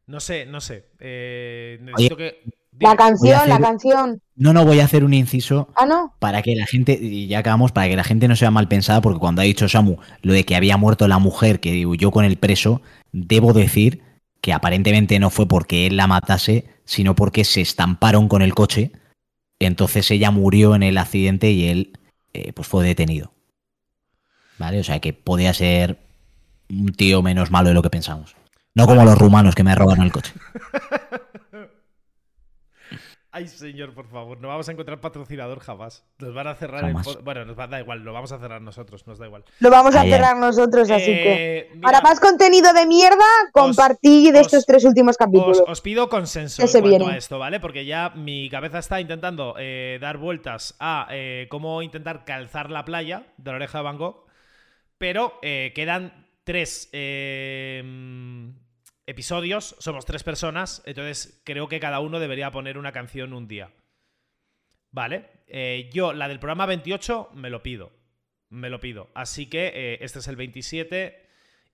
no 0.06 0.20
sé, 0.20 0.46
no 0.46 0.62
sé. 0.62 0.86
eh, 1.00 1.80
necesito 1.82 2.16
que. 2.16 2.42
La 2.80 2.96
canción, 2.96 3.36
hacer- 3.36 3.50
la 3.50 3.60
canción. 3.60 4.22
No, 4.36 4.54
no, 4.54 4.66
voy 4.66 4.80
a 4.80 4.86
hacer 4.86 5.04
un 5.04 5.14
inciso 5.14 5.70
Ah, 5.76 5.86
no. 5.88 6.14
para 6.20 6.42
que 6.44 6.56
la 6.56 6.66
gente, 6.68 6.98
y 7.02 7.28
ya 7.28 7.40
acabamos, 7.40 7.72
para 7.72 7.88
que 7.90 7.96
la 7.96 8.04
gente 8.04 8.28
no 8.28 8.36
sea 8.36 8.52
mal 8.52 8.68
pensada, 8.68 9.02
porque 9.02 9.20
cuando 9.20 9.42
ha 9.42 9.46
dicho 9.46 9.68
Samu 9.68 9.98
lo 10.22 10.34
de 10.34 10.44
que 10.46 10.56
había 10.56 10.78
muerto 10.78 11.08
la 11.08 11.18
mujer 11.18 11.60
que 11.60 11.86
huyó 11.88 12.12
con 12.12 12.24
el 12.24 12.38
preso, 12.38 12.82
debo 13.12 13.54
decir 13.54 14.04
que 14.42 14.54
aparentemente 14.54 15.18
no 15.20 15.30
fue 15.32 15.48
porque 15.48 15.88
él 15.88 15.98
la 15.98 16.06
matase, 16.08 16.66
sino 16.86 17.16
porque 17.16 17.44
se 17.46 17.62
estamparon 17.62 18.28
con 18.28 18.42
el 18.44 18.54
coche. 18.54 18.92
Entonces 19.60 20.12
ella 20.12 20.30
murió 20.30 20.76
en 20.76 20.84
el 20.84 21.00
accidente 21.00 21.50
y 21.52 21.68
él 21.70 21.98
eh, 22.34 22.54
pues 22.54 22.68
fue 22.68 22.86
detenido. 22.86 23.32
¿Vale? 24.60 24.80
O 24.80 24.84
sea 24.84 25.00
que 25.00 25.14
podía 25.14 25.54
ser 25.56 25.98
un 26.70 26.94
tío 26.94 27.22
menos 27.24 27.50
malo 27.50 27.70
de 27.70 27.74
lo 27.74 27.82
que 27.82 27.90
pensamos. 27.90 28.36
No 28.76 28.86
como 28.86 29.04
los 29.04 29.18
rumanos 29.18 29.56
que 29.56 29.64
me 29.64 29.74
robaron 29.74 30.06
el 30.06 30.12
coche. 30.12 30.34
Ay, 33.38 33.48
señor, 33.48 33.94
por 33.94 34.08
favor, 34.08 34.40
no 34.40 34.48
vamos 34.48 34.68
a 34.68 34.72
encontrar 34.72 35.00
patrocinador 35.00 35.60
jamás. 35.60 36.04
Nos 36.20 36.34
van 36.34 36.48
a 36.48 36.56
cerrar 36.56 36.82
Jamás. 36.82 37.06
el 37.08 37.14
pod- 37.14 37.24
Bueno, 37.24 37.46
nos 37.46 37.58
va, 37.58 37.68
da 37.68 37.80
igual, 37.80 38.00
lo 38.04 38.14
vamos 38.14 38.32
a 38.32 38.40
cerrar 38.40 38.62
nosotros, 38.62 39.06
nos 39.08 39.20
da 39.20 39.26
igual. 39.28 39.44
Lo 39.60 39.70
vamos 39.70 39.96
a 39.96 40.04
cerrar 40.04 40.38
nosotros, 40.38 40.90
así 40.90 41.06
que. 41.06 41.58
Eh, 41.58 41.70
mira, 41.74 41.82
Para 41.82 42.02
más 42.02 42.20
contenido 42.20 42.74
de 42.74 42.86
mierda, 42.86 43.24
compartid 43.52 44.34
de 44.34 44.40
os- 44.40 44.48
estos 44.48 44.66
tres 44.66 44.84
últimos 44.86 45.12
Os, 45.14 45.18
capítulos. 45.18 45.64
os 45.68 45.82
pido 45.82 46.10
consenso 46.10 46.62
Que 46.64 46.66
en 46.66 46.72
cuanto 46.84 46.90
viene. 47.00 47.14
a 47.14 47.18
esto, 47.18 47.38
¿vale? 47.40 47.60
Porque 47.60 47.86
ya 47.86 48.10
mi 48.16 48.50
cabeza 48.50 48.80
está 48.80 49.00
intentando 49.00 49.56
eh, 49.60 49.98
dar 50.02 50.18
vueltas 50.18 50.76
a 50.80 51.08
eh, 51.12 51.48
cómo 51.50 51.82
intentar 51.82 52.26
calzar 52.26 52.70
la 52.72 52.86
playa 52.86 53.24
de 53.38 53.52
la 53.52 53.58
oreja 53.58 53.78
de 53.78 53.84
Van 53.84 53.98
Gogh. 53.98 54.26
Pero 54.98 55.34
eh, 55.44 55.74
quedan 55.76 56.26
tres 56.44 56.90
eh, 56.92 57.84
episodios, 59.08 59.76
somos 59.80 60.06
tres 60.06 60.24
personas, 60.24 60.84
entonces 60.86 61.42
creo 61.44 61.68
que 61.68 61.80
cada 61.80 62.02
uno 62.02 62.20
debería 62.20 62.52
poner 62.52 62.78
una 62.78 62.92
canción 62.92 63.34
un 63.34 63.48
día. 63.48 63.72
¿Vale? 64.92 65.26
Eh, 65.48 65.90
yo, 65.92 66.14
la 66.14 66.28
del 66.28 66.40
programa 66.40 66.66
28, 66.66 67.32
me 67.34 67.50
lo 67.50 67.64
pido. 67.64 67.92
Me 68.50 68.70
lo 68.70 68.80
pido. 68.80 69.10
Así 69.14 69.48
que 69.48 69.72
eh, 69.74 69.98
este 70.02 70.20
es 70.20 70.28
el 70.28 70.36
27 70.36 71.26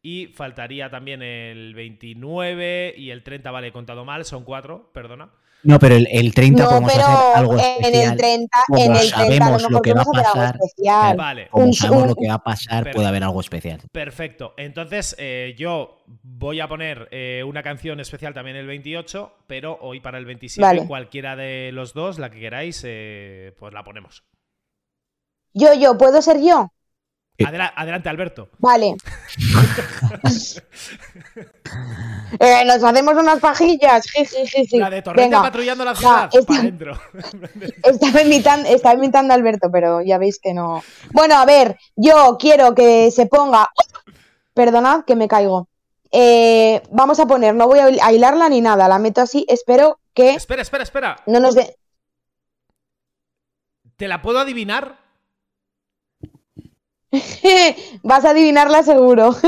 y 0.02 0.28
faltaría 0.28 0.90
también 0.90 1.22
el 1.22 1.74
29 1.74 2.96
y 2.98 3.10
el 3.10 3.24
30, 3.24 3.52
vale, 3.52 3.68
he 3.68 3.72
contado 3.72 4.06
mal, 4.06 4.26
son 4.26 4.44
cuatro, 4.44 4.92
perdona. 4.94 5.32
No, 5.64 5.80
pero 5.80 5.96
el, 5.96 6.08
el 6.12 6.34
30 6.34 6.62
No, 6.64 6.70
podemos 6.70 6.92
pero 6.94 7.06
hacer 7.06 7.38
algo 7.38 7.54
en 7.54 7.60
especial. 7.60 8.12
el 8.12 8.18
30, 8.18 8.58
Como 8.68 8.84
en 8.84 8.92
el 8.96 8.98
30 8.98 9.16
a 9.16 9.22
lo 9.22 9.30
sabemos 9.60 9.72
lo 9.72 9.82
que 9.82 9.94
va 9.94 10.02
a 10.02 10.06
pasar, 10.06 10.56
especial. 10.62 11.18
Vale, 11.18 11.48
Como 11.50 11.66
un- 11.66 11.74
sabemos 11.74 12.04
un- 12.04 12.10
lo 12.10 12.16
que 12.16 12.28
va 12.28 12.34
a 12.34 12.44
pasar, 12.44 12.78
Perfecto. 12.80 12.96
puede 12.98 13.08
haber 13.08 13.24
algo 13.24 13.40
especial. 13.40 13.82
perfecto. 13.92 14.54
Entonces, 14.58 15.16
eh, 15.20 15.56
yo 15.58 16.04
voy 16.24 16.60
a 16.60 16.68
poner 16.68 17.08
eh, 17.12 17.44
una 17.48 17.64
canción 17.64 18.00
especial 18.02 18.34
también 18.34 18.58
el 18.58 18.68
28, 18.68 19.34
pero 19.48 19.78
hoy 19.82 20.00
para 20.02 20.18
el 20.18 20.26
27, 20.26 20.62
Vale. 20.62 20.86
cualquiera 20.88 21.36
de 21.36 21.72
los 21.72 21.94
dos, 21.94 22.20
la 22.20 22.30
que 22.30 22.40
queráis, 22.40 22.82
eh, 22.86 23.56
pues 23.58 23.74
la 23.74 23.84
ponemos. 23.84 24.24
Yo, 25.54 25.74
yo, 25.76 25.98
¿puedo 25.98 26.22
ser 26.22 26.42
yo? 26.42 26.72
Adela- 27.40 27.74
adelante, 27.76 28.10
Alberto. 28.10 28.50
Vale. 28.60 28.96
Eh, 32.40 32.66
nos 32.66 32.84
hacemos 32.84 33.16
unas 33.16 33.40
pajillas. 33.40 34.06
La 34.74 34.90
de 34.90 35.02
Torrente 35.02 35.30
Venga. 35.30 35.42
patrullando 35.42 35.86
la 35.86 35.96
ciudad, 35.96 36.30
para 36.48 36.60
adentro. 36.60 37.00
Estaba 37.84 38.22
imitando, 38.22 38.68
estaba 38.70 38.96
imitando 38.96 39.34
a 39.34 39.36
Alberto, 39.36 39.70
pero 39.72 40.02
ya 40.02 40.18
veis 40.18 40.40
que 40.40 40.54
no. 40.54 40.84
Bueno, 41.12 41.36
a 41.36 41.46
ver, 41.46 41.78
yo 41.96 42.38
quiero 42.40 42.74
que 42.74 43.12
se 43.12 43.28
ponga. 43.28 43.70
Perdonad 44.54 45.04
que 45.06 45.16
me 45.16 45.28
caigo. 45.28 45.68
Eh, 46.12 46.82
vamos 46.92 47.20
a 47.20 47.26
poner, 47.26 47.56
no 47.56 47.68
voy 47.68 47.80
a 47.80 47.86
a 48.06 48.12
hilarla 48.12 48.50
ni 48.50 48.62
nada, 48.62 48.88
la 48.88 49.00
meto 49.00 49.22
así. 49.22 49.46
Espero 49.48 50.00
que 50.14 50.32
espera, 50.36 50.62
espera, 50.62 50.84
espera. 50.84 51.16
no 51.28 51.40
nos 51.40 51.56
dé. 51.56 51.76
¿Te 53.96 54.08
la 54.08 54.22
puedo 54.22 54.40
adivinar? 54.40 55.03
Vas 58.04 58.26
a 58.26 58.32
adivinarla 58.32 58.84
seguro. 58.84 59.36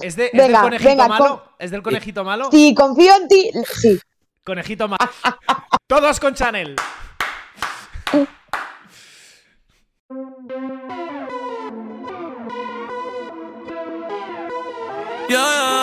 ¿Es, 0.00 0.16
de, 0.16 0.26
es 0.26 0.32
Venga, 0.32 0.46
del 0.46 0.60
conejito 0.62 0.88
venga, 0.88 1.08
malo? 1.08 1.42
¿Es 1.58 1.70
del 1.70 1.82
conejito 1.82 2.24
malo? 2.24 2.50
Si 2.50 2.74
confío 2.74 3.14
en 3.16 3.28
ti, 3.28 3.50
sí. 3.64 4.00
Conejito 4.44 4.88
malo. 4.88 4.98
Todos 5.86 6.18
con 6.18 6.34
Chanel. 6.34 6.74
Yeah, 15.28 15.79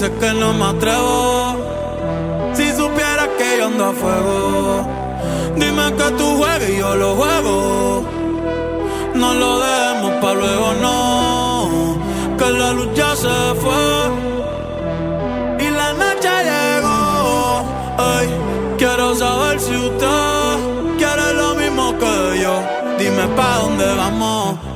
dices 0.00 0.18
que 0.18 0.32
no 0.32 0.54
me 0.54 0.64
atrevo. 0.64 1.56
Si 2.54 2.72
supieras 2.72 3.28
que 3.36 3.58
yo 3.58 3.66
ando 3.66 3.84
a 3.84 3.92
fuego, 3.92 4.86
dime 5.56 5.92
que 5.98 6.10
tú 6.16 6.36
juegues 6.38 6.70
y 6.70 6.78
yo 6.78 6.94
lo 6.96 7.14
juego. 7.16 8.04
No 9.14 9.34
lo 9.34 9.58
dejemos 9.58 10.12
pa' 10.22 10.34
luego, 10.34 10.72
no. 10.80 11.98
Que 12.38 12.50
la 12.50 12.72
luz 12.72 12.88
ya 12.94 13.14
se 13.14 13.28
fue. 13.60 14.09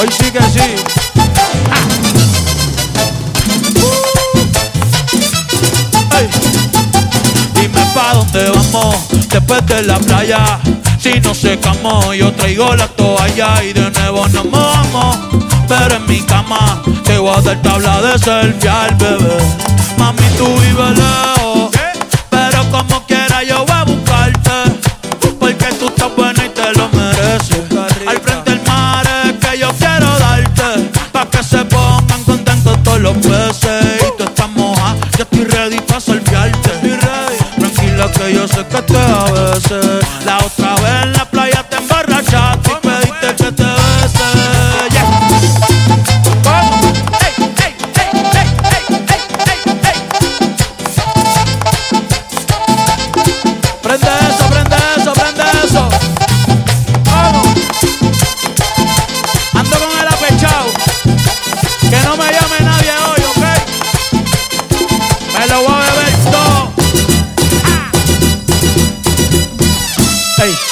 Hoy 0.00 0.08
sí 0.18 0.30
que 0.30 0.40
sí. 0.44 0.60
Dime 7.54 7.84
pa' 7.92 8.14
dónde 8.14 8.48
vamos 8.48 8.96
después 9.28 9.66
de 9.66 9.82
la 9.82 9.98
playa. 9.98 10.58
Si 10.98 11.20
no 11.20 11.34
secamos, 11.34 12.16
yo 12.16 12.32
traigo 12.32 12.74
la 12.76 12.88
toalla 12.88 13.62
y 13.62 13.74
de 13.74 13.90
nuevo 13.90 14.26
nos 14.28 14.46
mojamos. 14.46 15.18
Pero 15.68 15.96
en 15.96 16.06
mi 16.06 16.22
cama 16.22 16.80
te 17.04 17.18
voy 17.18 17.34
a 17.36 17.42
dar 17.42 17.60
tabla 17.60 18.00
de 18.00 18.18
selfie 18.18 18.70
al 18.70 18.94
bebé. 18.94 19.36
Mami, 19.98 20.24
tú 20.38 20.46
vives 20.46 20.96
lejos, 20.96 21.70
pero 22.30 22.70
como 22.70 23.04
quiera 23.06 23.42
yo 23.42 23.66
voy 23.66 23.79
se 31.42 31.64
pongan 31.64 32.24
contentos 32.24 32.82
todos 32.82 33.00
los 33.00 33.16
peces. 33.18 34.02
Y 34.02 34.16
tú 34.18 34.24
estás 34.24 34.50
moja, 34.50 34.96
yo 35.16 35.24
estoy 35.24 35.44
ready 35.44 35.80
pa' 35.80 36.00
salviarte. 36.00 36.70
Tranquila 37.58 38.10
que 38.12 38.34
yo 38.34 38.48
sé 38.48 38.66
que 38.66 38.82
te 38.82 38.98
a 38.98 39.24
veces. 39.32 40.06
La 40.24 40.38
otra 40.38 40.74
vez 40.76 41.19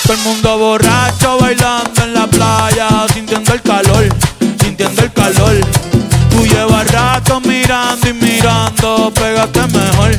todo 0.08 0.16
el 0.16 0.24
mundo 0.24 0.58
borracho 0.58 1.36
bailando 1.38 2.02
en 2.02 2.14
la 2.14 2.26
playa, 2.26 2.88
sintiendo 3.12 3.52
el 3.52 3.60
calor, 3.60 4.08
sintiendo 4.58 5.02
el 5.02 5.12
calor. 5.12 5.60
Tú 6.30 6.46
llevas 6.46 6.90
rato 6.90 7.38
mirando 7.40 8.08
y 8.08 8.14
mirando, 8.14 9.12
pégate 9.12 9.60
mejor, 9.66 10.16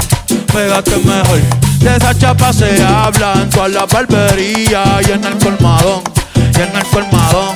pégate 0.53 0.95
mejor. 0.97 1.41
De 1.79 1.95
esa 1.95 2.15
chapa 2.15 2.53
se 2.53 2.83
habla 2.83 3.33
en 3.33 3.49
toda 3.49 3.67
la 3.69 3.87
barbería 3.87 4.83
y 5.07 5.11
en 5.11 5.23
el 5.23 5.35
colmadón, 5.39 6.03
y 6.35 6.61
en 6.61 6.75
el 6.75 6.85
colmadón. 6.91 7.55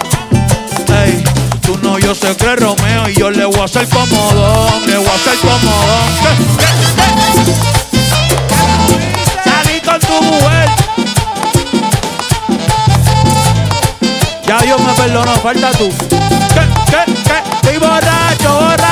Ey, 1.06 1.24
tú 1.62 1.78
no, 1.84 2.00
yo 2.00 2.16
sé 2.16 2.36
que 2.36 2.52
es 2.52 2.60
Romeo 2.60 3.10
y 3.10 3.14
yo 3.14 3.30
le 3.30 3.46
voy 3.46 3.60
a 3.60 3.66
hacer 3.66 3.88
comodón, 3.90 4.88
le 4.88 4.98
voy 4.98 5.08
a 5.08 5.14
hacer 5.14 5.38
comodón. 5.38 6.83
Me 15.04 15.10
perdonó, 15.10 15.36
falta 15.36 15.70
tú. 15.72 15.90
¿Qué? 16.08 16.16
¿Qué? 16.90 17.14
¿Qué? 17.14 17.56
Estoy 17.56 17.78
borracho. 17.78 18.83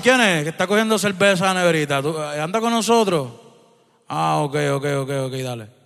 Quién 0.00 0.20
es? 0.20 0.42
Que 0.44 0.48
está 0.50 0.66
cogiendo 0.66 0.98
cerveza 0.98 1.50
a 1.50 1.54
neverita. 1.54 2.02
¿Tú- 2.02 2.16
eh, 2.18 2.40
¿Anda 2.40 2.60
con 2.60 2.72
nosotros? 2.72 3.28
Ah, 4.08 4.38
ok, 4.42 4.56
ok, 4.74 4.84
ok, 5.02 5.10
ok, 5.26 5.32
dale. 5.42 5.79